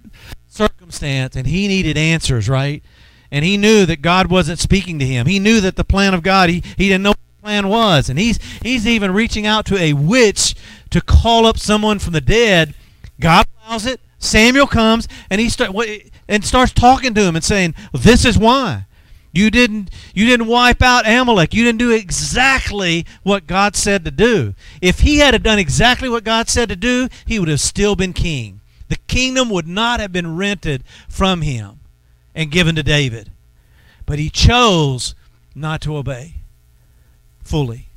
circumstance 0.46 1.36
and 1.36 1.46
he 1.46 1.68
needed 1.68 1.96
answers, 1.96 2.48
right? 2.48 2.82
and 3.30 3.44
he 3.44 3.56
knew 3.56 3.86
that 3.86 4.02
God 4.02 4.28
wasn't 4.28 4.58
speaking 4.58 4.98
to 4.98 5.06
him. 5.06 5.26
He 5.26 5.38
knew 5.38 5.60
that 5.60 5.76
the 5.76 5.84
plan 5.84 6.14
of 6.14 6.22
God, 6.22 6.50
he, 6.50 6.62
he 6.76 6.88
didn't 6.88 7.02
know 7.02 7.10
what 7.10 7.36
the 7.36 7.42
plan 7.42 7.68
was. 7.68 8.08
And 8.08 8.18
he's 8.18 8.38
he's 8.62 8.86
even 8.86 9.12
reaching 9.12 9.46
out 9.46 9.66
to 9.66 9.78
a 9.78 9.92
witch 9.92 10.54
to 10.90 11.00
call 11.00 11.46
up 11.46 11.58
someone 11.58 11.98
from 11.98 12.14
the 12.14 12.20
dead. 12.20 12.74
God 13.20 13.46
allows 13.66 13.86
it. 13.86 14.00
Samuel 14.18 14.66
comes 14.66 15.06
and 15.30 15.40
he 15.40 15.48
start 15.48 15.70
and 16.28 16.44
starts 16.44 16.72
talking 16.72 17.14
to 17.14 17.22
him 17.22 17.36
and 17.36 17.44
saying, 17.44 17.74
"This 17.92 18.24
is 18.24 18.38
why 18.38 18.86
you 19.38 19.50
didn't 19.50 19.90
you 20.14 20.26
didn't 20.26 20.46
wipe 20.46 20.82
out 20.82 21.08
Amalek. 21.08 21.54
You 21.54 21.64
didn't 21.64 21.78
do 21.78 21.90
exactly 21.90 23.06
what 23.22 23.46
God 23.46 23.76
said 23.76 24.04
to 24.04 24.10
do. 24.10 24.54
If 24.82 25.00
he 25.00 25.18
had 25.18 25.42
done 25.42 25.58
exactly 25.58 26.08
what 26.08 26.24
God 26.24 26.48
said 26.48 26.68
to 26.68 26.76
do, 26.76 27.08
he 27.24 27.38
would 27.38 27.48
have 27.48 27.60
still 27.60 27.96
been 27.96 28.12
king. 28.12 28.60
The 28.88 28.98
kingdom 29.06 29.48
would 29.50 29.68
not 29.68 30.00
have 30.00 30.12
been 30.12 30.36
rented 30.36 30.84
from 31.08 31.42
him." 31.42 31.78
and 32.38 32.52
given 32.52 32.76
to 32.76 32.84
David. 32.84 33.32
But 34.06 34.20
he 34.20 34.30
chose 34.30 35.16
not 35.56 35.80
to 35.82 35.96
obey 35.96 36.34
fully. 37.42 37.88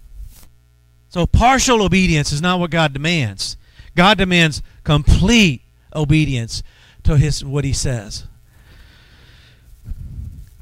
So 1.10 1.28
partial 1.28 1.84
obedience 1.84 2.32
is 2.32 2.42
not 2.42 2.60
what 2.60 2.72
God 2.72 2.92
demands. 2.92 3.56
God 3.96 4.18
demands 4.18 4.64
complete 4.84 5.62
obedience 5.96 6.64
to 7.04 7.18
his 7.18 7.46
what 7.46 7.64
he 7.64 7.72
says. 7.72 8.26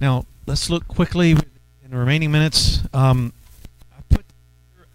Now, 0.01 0.25
let's 0.49 0.67
look 0.67 0.87
quickly 0.87 1.31
in 1.31 1.91
the 1.91 1.97
remaining 1.97 2.31
minutes. 2.31 2.79
Um, 2.91 3.33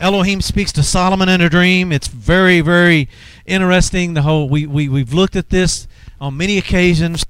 Elohim 0.01 0.41
speaks 0.41 0.73
to 0.73 0.83
Solomon 0.83 1.29
in 1.29 1.41
a 1.41 1.49
dream. 1.49 1.93
It's 1.93 2.09
very, 2.09 2.61
very 2.61 3.09
interesting. 3.47 4.15
The 4.15 4.23
whole 4.23 4.49
we, 4.49 4.67
we 4.67 4.89
we've 4.89 5.13
looked 5.13 5.37
at 5.37 5.51
this 5.51 5.87
on 6.21 6.37
many 6.37 6.59
occasions 6.59 7.25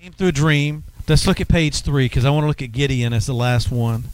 came 0.00 0.12
through 0.12 0.28
a 0.28 0.32
dream. 0.32 0.84
Let's 1.06 1.26
look 1.26 1.38
at 1.38 1.48
page 1.48 1.82
three 1.82 2.06
because 2.06 2.24
I 2.24 2.30
want 2.30 2.44
to 2.44 2.48
look 2.48 2.62
at 2.62 2.72
Gideon 2.72 3.12
as 3.12 3.26
the 3.26 3.34
last 3.34 3.70
one. 3.70 4.04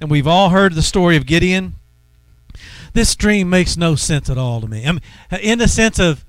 And 0.00 0.10
we've 0.10 0.26
all 0.26 0.50
heard 0.50 0.74
the 0.74 0.82
story 0.82 1.16
of 1.16 1.26
Gideon. 1.26 1.74
This 2.92 3.14
dream 3.14 3.48
makes 3.48 3.76
no 3.76 3.94
sense 3.94 4.28
at 4.28 4.36
all 4.36 4.60
to 4.60 4.66
me. 4.66 4.84
I 4.84 4.90
mean, 4.90 5.00
in 5.40 5.60
the 5.60 5.68
sense 5.68 6.00
of 6.00 6.24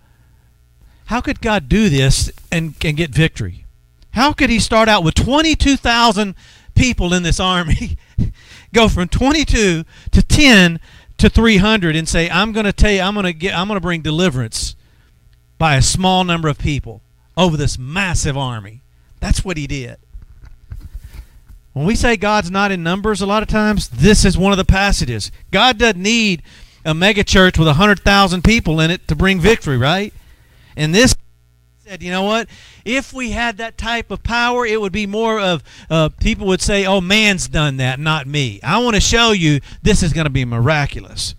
how 1.05 1.21
could 1.21 1.41
God 1.41 1.67
do 1.67 1.89
this 1.89 2.31
and, 2.51 2.75
and 2.85 2.95
get 2.95 3.09
victory? 3.09 3.64
How 4.15 4.31
could 4.31 4.49
he 4.49 4.59
start 4.59 4.87
out 4.87 5.03
with 5.03 5.13
22,000 5.13 6.35
people 6.73 7.13
in 7.13 7.23
this 7.23 7.37
army, 7.37 7.97
go 8.73 8.87
from 8.87 9.09
22 9.09 9.83
to 10.11 10.21
10 10.23 10.79
to 11.17 11.29
300 11.29 11.95
and 11.97 12.07
say, 12.07 12.29
I'm 12.29 12.53
going 12.53 12.65
to 12.65 12.71
tell 12.71 12.91
you, 12.91 13.01
I'm 13.01 13.13
going 13.13 13.25
to 13.25 13.33
get, 13.33 13.53
I'm 13.53 13.67
going 13.67 13.75
to 13.75 13.81
bring 13.81 14.01
deliverance 14.01 14.77
by 15.57 15.75
a 15.75 15.81
small 15.81 16.23
number 16.23 16.47
of 16.47 16.57
people 16.57 17.01
over 17.35 17.57
this 17.57 17.77
massive 17.77 18.37
army. 18.37 18.81
That's 19.19 19.43
what 19.43 19.57
he 19.57 19.67
did. 19.67 19.97
When 21.73 21.85
we 21.85 21.95
say 21.95 22.15
God's 22.15 22.49
not 22.49 22.71
in 22.71 22.83
numbers, 22.83 23.21
a 23.21 23.25
lot 23.25 23.43
of 23.43 23.49
times, 23.49 23.89
this 23.89 24.23
is 24.23 24.37
one 24.37 24.53
of 24.53 24.57
the 24.57 24.63
passages. 24.63 25.29
God 25.51 25.77
doesn't 25.77 26.01
need 26.01 26.41
a 26.85 26.93
mega 26.93 27.25
church 27.25 27.57
with 27.57 27.67
100,000 27.67 28.43
people 28.45 28.79
in 28.79 28.91
it 28.91 29.09
to 29.09 29.15
bring 29.15 29.41
victory, 29.41 29.77
right? 29.77 30.13
And 30.77 30.95
this 30.95 31.17
said, 31.87 32.01
you 32.01 32.09
know 32.09 32.23
what? 32.23 32.49
If 32.83 33.13
we 33.13 33.29
had 33.29 33.57
that 33.57 33.77
type 33.77 34.09
of 34.09 34.23
power, 34.23 34.65
it 34.65 34.81
would 34.81 34.91
be 34.91 35.05
more 35.05 35.39
of 35.39 35.61
uh, 35.87 36.09
people 36.19 36.47
would 36.47 36.61
say, 36.61 36.83
oh, 36.83 36.99
man's 36.99 37.47
done 37.47 37.77
that, 37.77 37.99
not 37.99 38.25
me. 38.25 38.59
I 38.63 38.79
want 38.79 38.95
to 38.95 38.99
show 38.99 39.33
you 39.33 39.59
this 39.83 40.01
is 40.01 40.11
going 40.11 40.25
to 40.25 40.31
be 40.31 40.45
miraculous. 40.45 41.35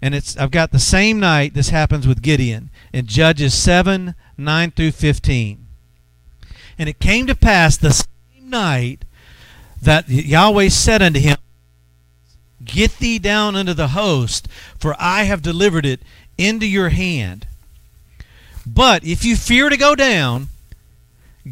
And 0.00 0.14
it's 0.14 0.36
I've 0.36 0.52
got 0.52 0.70
the 0.70 0.78
same 0.78 1.18
night 1.18 1.54
this 1.54 1.70
happens 1.70 2.06
with 2.06 2.22
Gideon 2.22 2.70
in 2.92 3.06
Judges 3.06 3.52
7 3.52 4.14
9 4.38 4.70
through 4.70 4.92
15. 4.92 5.66
And 6.78 6.88
it 6.88 7.00
came 7.00 7.26
to 7.26 7.34
pass 7.34 7.76
the 7.76 7.90
same 7.90 8.48
night 8.48 9.04
that 9.82 10.08
Yahweh 10.08 10.68
said 10.68 11.02
unto 11.02 11.18
him, 11.18 11.36
Get 12.64 12.98
thee 12.98 13.18
down 13.18 13.56
unto 13.56 13.74
the 13.74 13.88
host, 13.88 14.46
for 14.78 14.94
I 15.00 15.24
have 15.24 15.42
delivered 15.42 15.84
it 15.84 16.00
into 16.38 16.66
your 16.66 16.90
hand. 16.90 17.48
But 18.66 19.04
if 19.04 19.24
you 19.24 19.36
fear 19.36 19.68
to 19.68 19.76
go 19.76 19.94
down, 19.94 20.48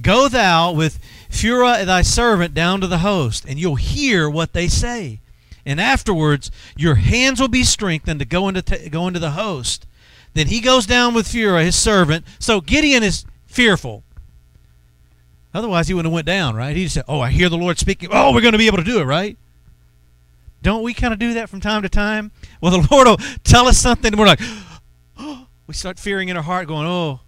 go 0.00 0.28
thou 0.28 0.72
with 0.72 0.98
Phurah 1.30 1.84
thy 1.84 2.02
servant 2.02 2.54
down 2.54 2.80
to 2.80 2.86
the 2.86 2.98
host, 2.98 3.44
and 3.46 3.58
you'll 3.58 3.76
hear 3.76 4.28
what 4.28 4.52
they 4.52 4.68
say. 4.68 5.20
And 5.64 5.80
afterwards 5.80 6.50
your 6.76 6.96
hands 6.96 7.40
will 7.40 7.48
be 7.48 7.64
strengthened 7.64 8.20
to 8.20 8.26
go 8.26 8.48
into, 8.48 8.62
t- 8.62 8.88
go 8.88 9.06
into 9.06 9.20
the 9.20 9.32
host. 9.32 9.86
Then 10.34 10.46
he 10.46 10.60
goes 10.60 10.86
down 10.86 11.14
with 11.14 11.26
Phurah, 11.26 11.64
his 11.64 11.76
servant. 11.76 12.24
So 12.38 12.60
Gideon 12.60 13.02
is 13.02 13.24
fearful. 13.46 14.04
Otherwise, 15.54 15.88
he 15.88 15.94
wouldn't 15.94 16.12
have 16.12 16.14
went 16.14 16.26
down, 16.26 16.54
right? 16.54 16.76
He 16.76 16.84
just 16.84 16.94
said, 16.94 17.04
"Oh, 17.08 17.20
I 17.20 17.30
hear 17.30 17.48
the 17.48 17.56
Lord 17.56 17.78
speaking. 17.78 18.10
Oh, 18.12 18.32
we're 18.32 18.42
going 18.42 18.52
to 18.52 18.58
be 18.58 18.66
able 18.66 18.76
to 18.76 18.84
do 18.84 19.00
it, 19.00 19.04
right?" 19.04 19.36
Don't 20.62 20.82
we 20.82 20.92
kind 20.92 21.12
of 21.12 21.18
do 21.18 21.34
that 21.34 21.48
from 21.48 21.60
time 21.60 21.82
to 21.82 21.88
time? 21.88 22.30
Well, 22.60 22.72
the 22.72 22.88
Lord 22.92 23.06
will 23.06 23.18
tell 23.44 23.66
us 23.66 23.78
something, 23.78 24.12
and 24.12 24.18
we're 24.18 24.26
like, 24.26 24.40
we 25.68 25.74
start 25.74 25.98
fearing 25.98 26.30
in 26.30 26.36
our 26.36 26.42
heart, 26.42 26.66
going, 26.66 26.86
"Oh," 26.88 27.20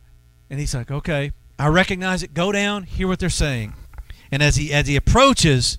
and 0.48 0.58
He's 0.58 0.74
like, 0.74 0.90
"Okay, 0.90 1.30
I 1.58 1.68
recognize 1.68 2.24
it. 2.24 2.34
Go 2.34 2.50
down, 2.50 2.84
hear 2.84 3.06
what 3.06 3.20
they're 3.20 3.28
saying." 3.28 3.74
And 4.32 4.42
as 4.42 4.56
he 4.56 4.72
as 4.72 4.88
he 4.88 4.96
approaches, 4.96 5.78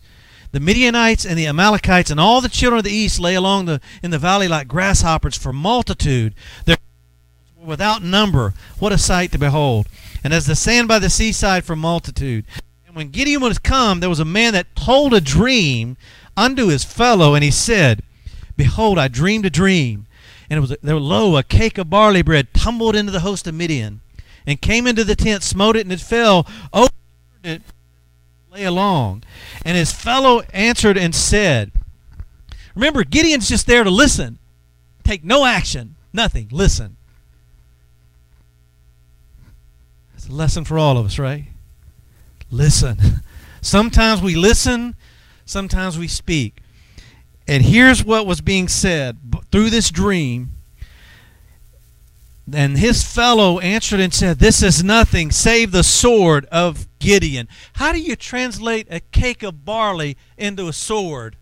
the 0.51 0.59
Midianites 0.59 1.25
and 1.25 1.37
the 1.37 1.47
Amalekites 1.47 2.11
and 2.11 2.19
all 2.19 2.39
the 2.39 2.47
children 2.47 2.77
of 2.77 2.85
the 2.85 2.91
east 2.91 3.19
lay 3.19 3.35
along 3.35 3.65
the 3.65 3.81
in 4.03 4.11
the 4.11 4.19
valley 4.19 4.47
like 4.47 4.67
grasshoppers 4.67 5.35
for 5.35 5.51
multitude. 5.51 6.35
They're 6.65 6.77
without 7.57 8.03
number. 8.03 8.53
What 8.79 8.93
a 8.93 8.97
sight 8.97 9.31
to 9.31 9.39
behold. 9.39 9.87
And 10.23 10.31
as 10.33 10.45
the 10.45 10.55
sand 10.55 10.87
by 10.87 10.99
the 10.99 11.09
seaside 11.09 11.65
for 11.65 11.75
multitude. 11.75 12.45
And 12.85 12.95
when 12.95 13.09
Gideon 13.09 13.41
was 13.41 13.57
come, 13.57 14.01
there 14.01 14.09
was 14.09 14.19
a 14.19 14.25
man 14.25 14.53
that 14.53 14.75
told 14.75 15.13
a 15.13 15.21
dream 15.21 15.97
unto 16.35 16.67
his 16.67 16.83
fellow, 16.83 17.33
and 17.35 17.43
he 17.43 17.51
said, 17.51 18.03
Behold, 18.57 18.99
I 18.99 19.07
dreamed 19.07 19.45
a 19.45 19.49
dream, 19.49 20.07
and 20.51 20.57
it 20.57 20.61
was 20.61 20.75
there 20.81 20.97
lo 20.97 21.37
a 21.37 21.43
cake 21.43 21.77
of 21.77 21.89
barley 21.89 22.21
bread 22.21 22.53
tumbled 22.53 22.93
into 22.93 23.09
the 23.09 23.21
host 23.21 23.47
of 23.47 23.55
Midian, 23.55 24.01
and 24.45 24.61
came 24.61 24.85
into 24.85 25.05
the 25.05 25.15
tent, 25.15 25.43
smote 25.43 25.77
it, 25.77 25.85
and 25.85 25.93
it 25.93 26.01
fell 26.01 26.45
over 26.73 26.89
it, 27.41 27.61
lay 28.51 28.65
along. 28.65 29.23
And 29.63 29.77
his 29.77 29.93
fellow 29.93 30.41
answered 30.53 30.97
and 30.97 31.15
said, 31.15 31.71
Remember, 32.75 33.05
Gideon's 33.05 33.47
just 33.47 33.65
there 33.65 33.85
to 33.85 33.89
listen, 33.89 34.39
take 35.05 35.23
no 35.23 35.45
action, 35.45 35.95
nothing, 36.11 36.49
listen. 36.51 36.97
It's 40.15 40.27
a 40.27 40.33
lesson 40.33 40.65
for 40.65 40.77
all 40.77 40.97
of 40.97 41.05
us, 41.05 41.17
right? 41.17 41.45
Listen. 42.49 42.99
Sometimes 43.61 44.21
we 44.21 44.35
listen, 44.35 44.95
sometimes 45.45 45.97
we 45.97 46.07
speak. 46.07 46.61
And 47.51 47.65
here's 47.65 48.01
what 48.01 48.25
was 48.25 48.39
being 48.39 48.69
said 48.69 49.17
through 49.51 49.71
this 49.71 49.91
dream. 49.91 50.51
And 52.53 52.77
his 52.77 53.03
fellow 53.03 53.59
answered 53.59 53.99
and 53.99 54.13
said, 54.13 54.39
This 54.39 54.63
is 54.63 54.85
nothing 54.85 55.31
save 55.31 55.73
the 55.73 55.83
sword 55.83 56.45
of 56.45 56.87
Gideon. 56.99 57.49
How 57.73 57.91
do 57.91 57.99
you 57.99 58.15
translate 58.15 58.87
a 58.89 59.01
cake 59.01 59.43
of 59.43 59.65
barley 59.65 60.15
into 60.37 60.69
a 60.69 60.73
sword? 60.73 61.35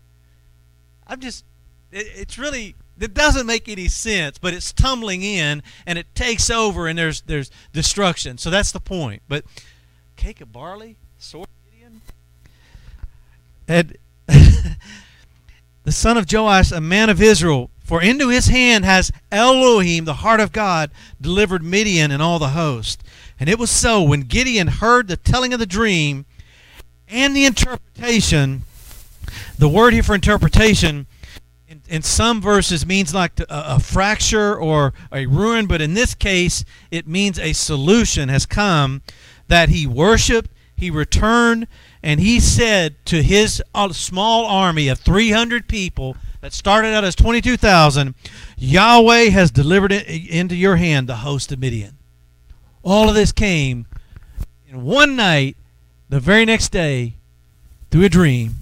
I'm 1.06 1.20
just, 1.20 1.44
it, 1.92 2.08
it's 2.16 2.36
really, 2.36 2.74
it 2.98 3.14
doesn't 3.14 3.46
make 3.46 3.68
any 3.68 3.86
sense, 3.86 4.36
but 4.36 4.52
it's 4.52 4.72
tumbling 4.72 5.22
in 5.22 5.62
and 5.86 5.96
it 5.96 6.12
takes 6.16 6.50
over 6.50 6.88
and 6.88 6.98
there's, 6.98 7.20
there's 7.20 7.52
destruction. 7.72 8.36
So 8.36 8.50
that's 8.50 8.72
the 8.72 8.80
point. 8.80 9.22
But 9.28 9.44
cake 10.16 10.40
of 10.40 10.52
barley, 10.52 10.96
sword 11.18 11.46
of 11.46 11.72
Gideon? 11.72 12.00
And 13.68 13.96
the 15.90 15.94
son 15.94 16.16
of 16.16 16.32
Joash, 16.32 16.70
a 16.70 16.80
man 16.80 17.10
of 17.10 17.20
Israel, 17.20 17.68
for 17.82 18.00
into 18.00 18.28
his 18.28 18.46
hand 18.46 18.84
has 18.84 19.10
Elohim, 19.32 20.04
the 20.04 20.14
heart 20.14 20.38
of 20.38 20.52
God, 20.52 20.92
delivered 21.20 21.64
Midian 21.64 22.12
and 22.12 22.22
all 22.22 22.38
the 22.38 22.50
host. 22.50 23.02
And 23.40 23.48
it 23.48 23.58
was 23.58 23.72
so 23.72 24.00
when 24.00 24.20
Gideon 24.20 24.68
heard 24.68 25.08
the 25.08 25.16
telling 25.16 25.52
of 25.52 25.58
the 25.58 25.66
dream 25.66 26.26
and 27.08 27.34
the 27.34 27.44
interpretation, 27.44 28.62
the 29.58 29.68
word 29.68 29.92
here 29.92 30.04
for 30.04 30.14
interpretation 30.14 31.08
in, 31.66 31.82
in 31.88 32.02
some 32.02 32.40
verses 32.40 32.86
means 32.86 33.12
like 33.12 33.40
a, 33.40 33.46
a 33.48 33.80
fracture 33.80 34.54
or 34.54 34.94
a 35.12 35.26
ruin, 35.26 35.66
but 35.66 35.80
in 35.80 35.94
this 35.94 36.14
case 36.14 36.64
it 36.92 37.08
means 37.08 37.36
a 37.36 37.52
solution 37.52 38.28
has 38.28 38.46
come 38.46 39.02
that 39.48 39.70
he 39.70 39.88
worshiped, 39.88 40.52
he 40.76 40.88
returned, 40.88 41.66
and 42.02 42.20
he 42.20 42.40
said 42.40 42.94
to 43.06 43.22
his 43.22 43.62
uh, 43.74 43.92
small 43.92 44.46
army 44.46 44.88
of 44.88 44.98
300 44.98 45.68
people 45.68 46.16
that 46.40 46.52
started 46.52 46.94
out 46.94 47.04
as 47.04 47.14
22,000, 47.14 48.14
Yahweh 48.56 49.24
has 49.30 49.50
delivered 49.50 49.92
it 49.92 50.08
into 50.08 50.56
your 50.56 50.76
hand 50.76 51.08
the 51.08 51.16
host 51.16 51.52
of 51.52 51.58
Midian. 51.58 51.98
All 52.82 53.08
of 53.08 53.14
this 53.14 53.32
came 53.32 53.86
in 54.68 54.82
one 54.82 55.16
night, 55.16 55.56
the 56.08 56.20
very 56.20 56.46
next 56.46 56.70
day, 56.70 57.14
through 57.90 58.04
a 58.04 58.08
dream, 58.08 58.54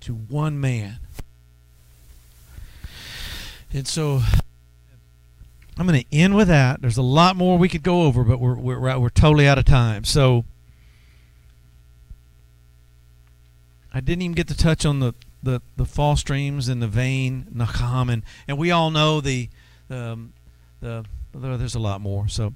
to 0.00 0.14
one 0.14 0.60
man. 0.60 0.98
And 3.72 3.86
so 3.86 4.22
I'm 5.78 5.86
going 5.86 6.00
to 6.00 6.06
end 6.12 6.34
with 6.34 6.48
that. 6.48 6.82
There's 6.82 6.96
a 6.96 7.02
lot 7.02 7.36
more 7.36 7.56
we 7.56 7.68
could 7.68 7.84
go 7.84 8.02
over, 8.02 8.24
but 8.24 8.40
we're, 8.40 8.56
we're, 8.56 8.98
we're 8.98 9.08
totally 9.08 9.46
out 9.46 9.58
of 9.58 9.64
time. 9.64 10.04
So 10.04 10.44
I 13.92 14.00
didn't 14.00 14.22
even 14.22 14.34
get 14.34 14.48
to 14.48 14.56
touch 14.56 14.86
on 14.86 15.00
the, 15.00 15.14
the, 15.42 15.62
the 15.76 15.84
false 15.84 16.22
dreams 16.22 16.68
and 16.68 16.80
the 16.82 16.88
vain 16.88 17.46
Nakam, 17.54 18.22
and, 18.46 18.58
we 18.58 18.70
all 18.70 18.90
know 18.90 19.20
the, 19.20 19.48
um, 19.88 20.32
the, 20.80 21.04
the 21.32 21.56
there's 21.56 21.74
a 21.74 21.80
lot 21.80 22.00
more. 22.00 22.28
So, 22.28 22.54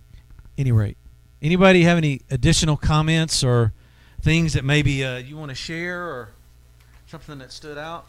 any 0.57 0.71
rate, 0.71 0.97
anybody 1.43 1.83
have 1.83 1.99
any 1.99 2.21
additional 2.31 2.77
comments 2.77 3.43
or 3.43 3.73
things 4.21 4.53
that 4.53 4.65
maybe 4.65 5.05
uh, 5.05 5.17
you 5.17 5.37
want 5.37 5.51
to 5.51 5.55
share 5.55 6.03
or 6.03 6.31
something 7.07 7.39
that 7.39 7.53
stood 7.53 7.79
out? 7.79 8.07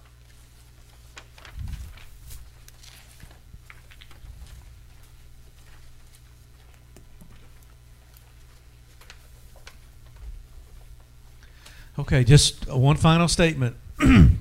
Okay, 11.98 12.26
just 12.26 12.68
one 12.68 12.98
final 12.98 13.30
statement. 13.30 13.78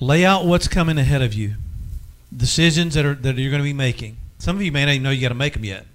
Lay 0.00 0.24
out 0.24 0.44
what's 0.44 0.66
coming 0.66 0.98
ahead 0.98 1.22
of 1.22 1.32
you, 1.34 1.54
decisions 2.36 2.94
that 2.94 3.04
are 3.04 3.14
that 3.14 3.36
you're 3.36 3.50
going 3.50 3.62
to 3.62 3.64
be 3.64 3.72
making. 3.72 4.16
Some 4.38 4.56
of 4.56 4.62
you 4.62 4.72
may 4.72 4.84
not 4.84 4.92
even 4.92 5.04
know 5.04 5.10
you 5.10 5.20
got 5.20 5.28
to 5.28 5.36
make 5.36 5.52
them 5.52 5.64
yet, 5.64 5.86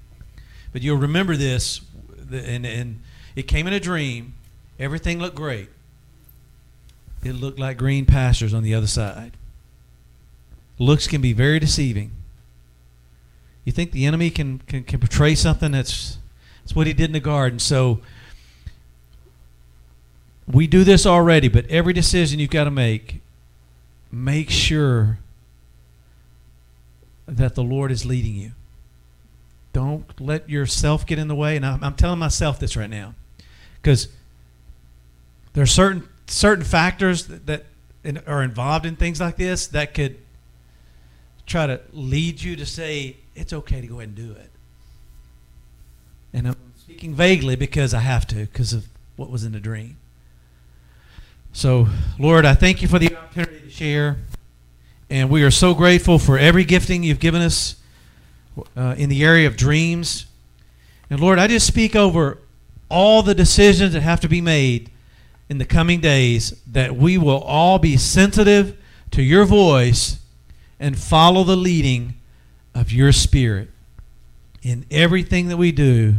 but 0.71 0.81
you'll 0.81 0.97
remember 0.97 1.35
this. 1.35 1.81
And, 2.31 2.65
and 2.65 3.01
it 3.35 3.43
came 3.43 3.67
in 3.67 3.73
a 3.73 3.79
dream. 3.79 4.33
Everything 4.79 5.19
looked 5.19 5.35
great. 5.35 5.67
It 7.23 7.33
looked 7.33 7.59
like 7.59 7.77
green 7.77 8.05
pastures 8.05 8.53
on 8.53 8.63
the 8.63 8.73
other 8.73 8.87
side. 8.87 9.33
Looks 10.79 11.07
can 11.07 11.19
be 11.19 11.33
very 11.33 11.59
deceiving. 11.59 12.11
You 13.65 13.73
think 13.73 13.91
the 13.91 14.05
enemy 14.05 14.29
can, 14.29 14.59
can, 14.59 14.83
can 14.85 14.99
portray 14.99 15.35
something 15.35 15.73
that's 15.73 16.19
that's 16.63 16.75
what 16.75 16.87
he 16.87 16.93
did 16.93 17.05
in 17.05 17.11
the 17.11 17.19
garden. 17.19 17.59
So 17.59 17.99
we 20.47 20.67
do 20.67 20.83
this 20.83 21.05
already, 21.05 21.47
but 21.49 21.65
every 21.67 21.93
decision 21.93 22.39
you've 22.39 22.49
got 22.49 22.63
to 22.63 22.71
make, 22.71 23.21
make 24.11 24.49
sure 24.49 25.19
that 27.27 27.55
the 27.55 27.63
Lord 27.63 27.91
is 27.91 28.05
leading 28.05 28.35
you. 28.35 28.51
Don't 29.73 30.19
let 30.19 30.49
yourself 30.49 31.05
get 31.05 31.19
in 31.19 31.27
the 31.27 31.35
way. 31.35 31.55
And 31.55 31.65
I'm, 31.65 31.83
I'm 31.83 31.95
telling 31.95 32.19
myself 32.19 32.59
this 32.59 32.75
right 32.75 32.89
now 32.89 33.13
because 33.81 34.07
there 35.53 35.63
are 35.63 35.67
certain 35.67 36.07
certain 36.27 36.63
factors 36.63 37.27
that, 37.27 37.45
that 37.45 37.65
in, 38.03 38.17
are 38.27 38.43
involved 38.43 38.85
in 38.85 38.95
things 38.95 39.19
like 39.19 39.37
this 39.37 39.67
that 39.67 39.93
could 39.93 40.17
try 41.45 41.67
to 41.67 41.79
lead 41.93 42.41
you 42.41 42.55
to 42.55 42.65
say 42.65 43.17
it's 43.35 43.53
okay 43.53 43.81
to 43.81 43.87
go 43.87 43.95
ahead 43.95 44.09
and 44.09 44.15
do 44.15 44.31
it. 44.31 44.49
And 46.33 46.47
I'm 46.47 46.55
speaking 46.77 47.13
vaguely 47.13 47.55
because 47.55 47.93
I 47.93 47.99
have 47.99 48.27
to 48.27 48.35
because 48.35 48.73
of 48.73 48.87
what 49.15 49.29
was 49.29 49.43
in 49.43 49.51
the 49.51 49.59
dream. 49.59 49.97
So, 51.57 51.87
Lord, 52.19 52.45
I 52.45 52.53
thank 52.53 52.83
you 52.83 52.87
for 52.87 52.99
the 52.99 53.17
opportunity 53.17 53.61
to 53.61 53.69
share. 53.71 54.17
And 55.09 55.27
we 55.27 55.41
are 55.41 55.49
so 55.49 55.73
grateful 55.73 56.19
for 56.19 56.37
every 56.37 56.63
gifting 56.63 57.01
you've 57.01 57.19
given 57.19 57.41
us 57.41 57.77
uh, 58.75 58.93
in 58.95 59.09
the 59.09 59.23
area 59.23 59.47
of 59.47 59.57
dreams. 59.57 60.27
And 61.09 61.19
Lord, 61.19 61.39
I 61.39 61.47
just 61.47 61.65
speak 61.65 61.95
over 61.95 62.37
all 62.91 63.23
the 63.23 63.33
decisions 63.33 63.93
that 63.93 64.01
have 64.01 64.19
to 64.19 64.29
be 64.29 64.39
made 64.39 64.91
in 65.49 65.57
the 65.57 65.65
coming 65.65 65.99
days 65.99 66.61
that 66.67 66.95
we 66.95 67.17
will 67.17 67.41
all 67.41 67.79
be 67.79 67.97
sensitive 67.97 68.77
to 69.09 69.23
your 69.23 69.45
voice 69.45 70.19
and 70.79 70.95
follow 70.95 71.43
the 71.43 71.57
leading 71.57 72.13
of 72.75 72.91
your 72.91 73.11
spirit 73.11 73.71
in 74.61 74.85
everything 74.91 75.47
that 75.47 75.57
we 75.57 75.71
do 75.71 76.17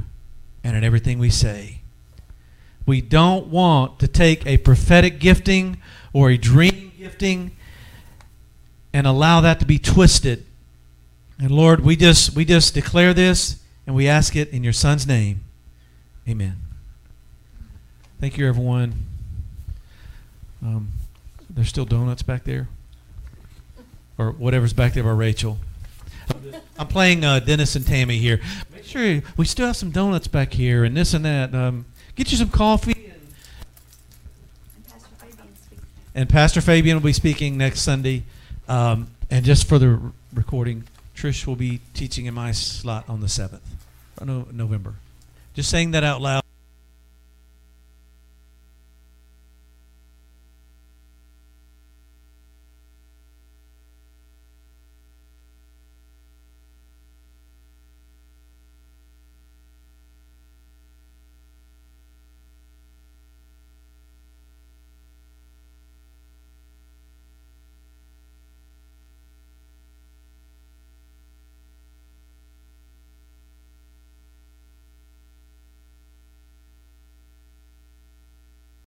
and 0.65 0.77
in 0.77 0.83
everything 0.83 1.21
we 1.21 1.31
say. 1.31 1.78
We 2.89 3.03
don't 3.03 3.49
want 3.49 3.99
to 3.99 4.09
take 4.09 4.47
a 4.47 4.57
prophetic 4.57 5.21
gifting 5.21 5.77
or 6.15 6.31
a 6.31 6.39
dream 6.39 6.91
gifting 6.99 7.55
and 8.95 9.07
allow 9.07 9.43
that 9.43 9.61
to 9.61 9.67
be 9.67 9.79
twisted. 9.79 10.47
And 11.39 11.51
Lord, 11.51 11.81
we 11.81 11.97
just 11.97 12.35
we 12.35 12.47
just 12.47 12.73
declare 12.73 13.13
this 13.13 13.63
and 13.87 13.95
we 13.95 14.09
ask 14.09 14.35
it 14.35 14.49
in 14.55 14.65
your 14.65 14.73
son's 14.73 15.07
name. 15.07 15.45
Amen. 16.27 16.57
Thank 18.23 18.39
you 18.39 18.49
everyone. 18.49 18.95
Um, 20.63 20.89
there's 21.51 21.69
still 21.69 21.85
donuts 21.85 22.23
back 22.23 22.45
there. 22.45 22.69
Or 24.17 24.31
whatever's 24.31 24.73
back 24.73 24.95
there 24.95 25.05
by 25.05 25.11
Rachel. 25.11 25.59
I'm 26.79 26.89
playing 26.89 27.23
uh, 27.23 27.41
Dennis 27.41 27.77
and 27.77 27.87
Tammy 27.87 28.17
here. 28.17 28.41
Make 28.73 28.85
sure 28.85 29.21
we 29.37 29.45
still 29.45 29.67
have 29.67 29.77
some 29.77 29.91
donuts 29.91 30.27
back 30.27 30.55
here 30.55 30.85
and 30.85 30.97
this 30.97 31.13
and 31.13 31.23
that. 31.27 31.55
Um, 31.55 31.85
Get 32.19 32.33
you 32.33 32.37
some 32.37 32.51
coffee. 32.51 33.13
And, 36.17 36.29
Pastor 36.29 36.61
Fabian 36.61 36.97
will 36.97 37.05
be 37.05 37.13
speaking 37.13 37.57
next 37.57 37.83
Sunday. 37.83 38.25
Um, 38.67 39.13
and 39.31 39.45
just 39.45 39.69
for 39.69 39.79
the 39.79 40.01
recording, 40.35 40.83
Trish 41.15 41.47
will 41.47 41.55
be 41.55 41.79
teaching 41.95 42.27
in 42.27 42.35
my 42.35 42.51
slot 42.51 43.09
on 43.09 43.21
the 43.21 43.29
7th, 43.29 43.61
no, 44.25 44.49
November. 44.51 44.95
Just 45.55 45.71
saying 45.71 45.93
that 45.93 46.03
out 46.03 46.21
loud. 46.21 46.43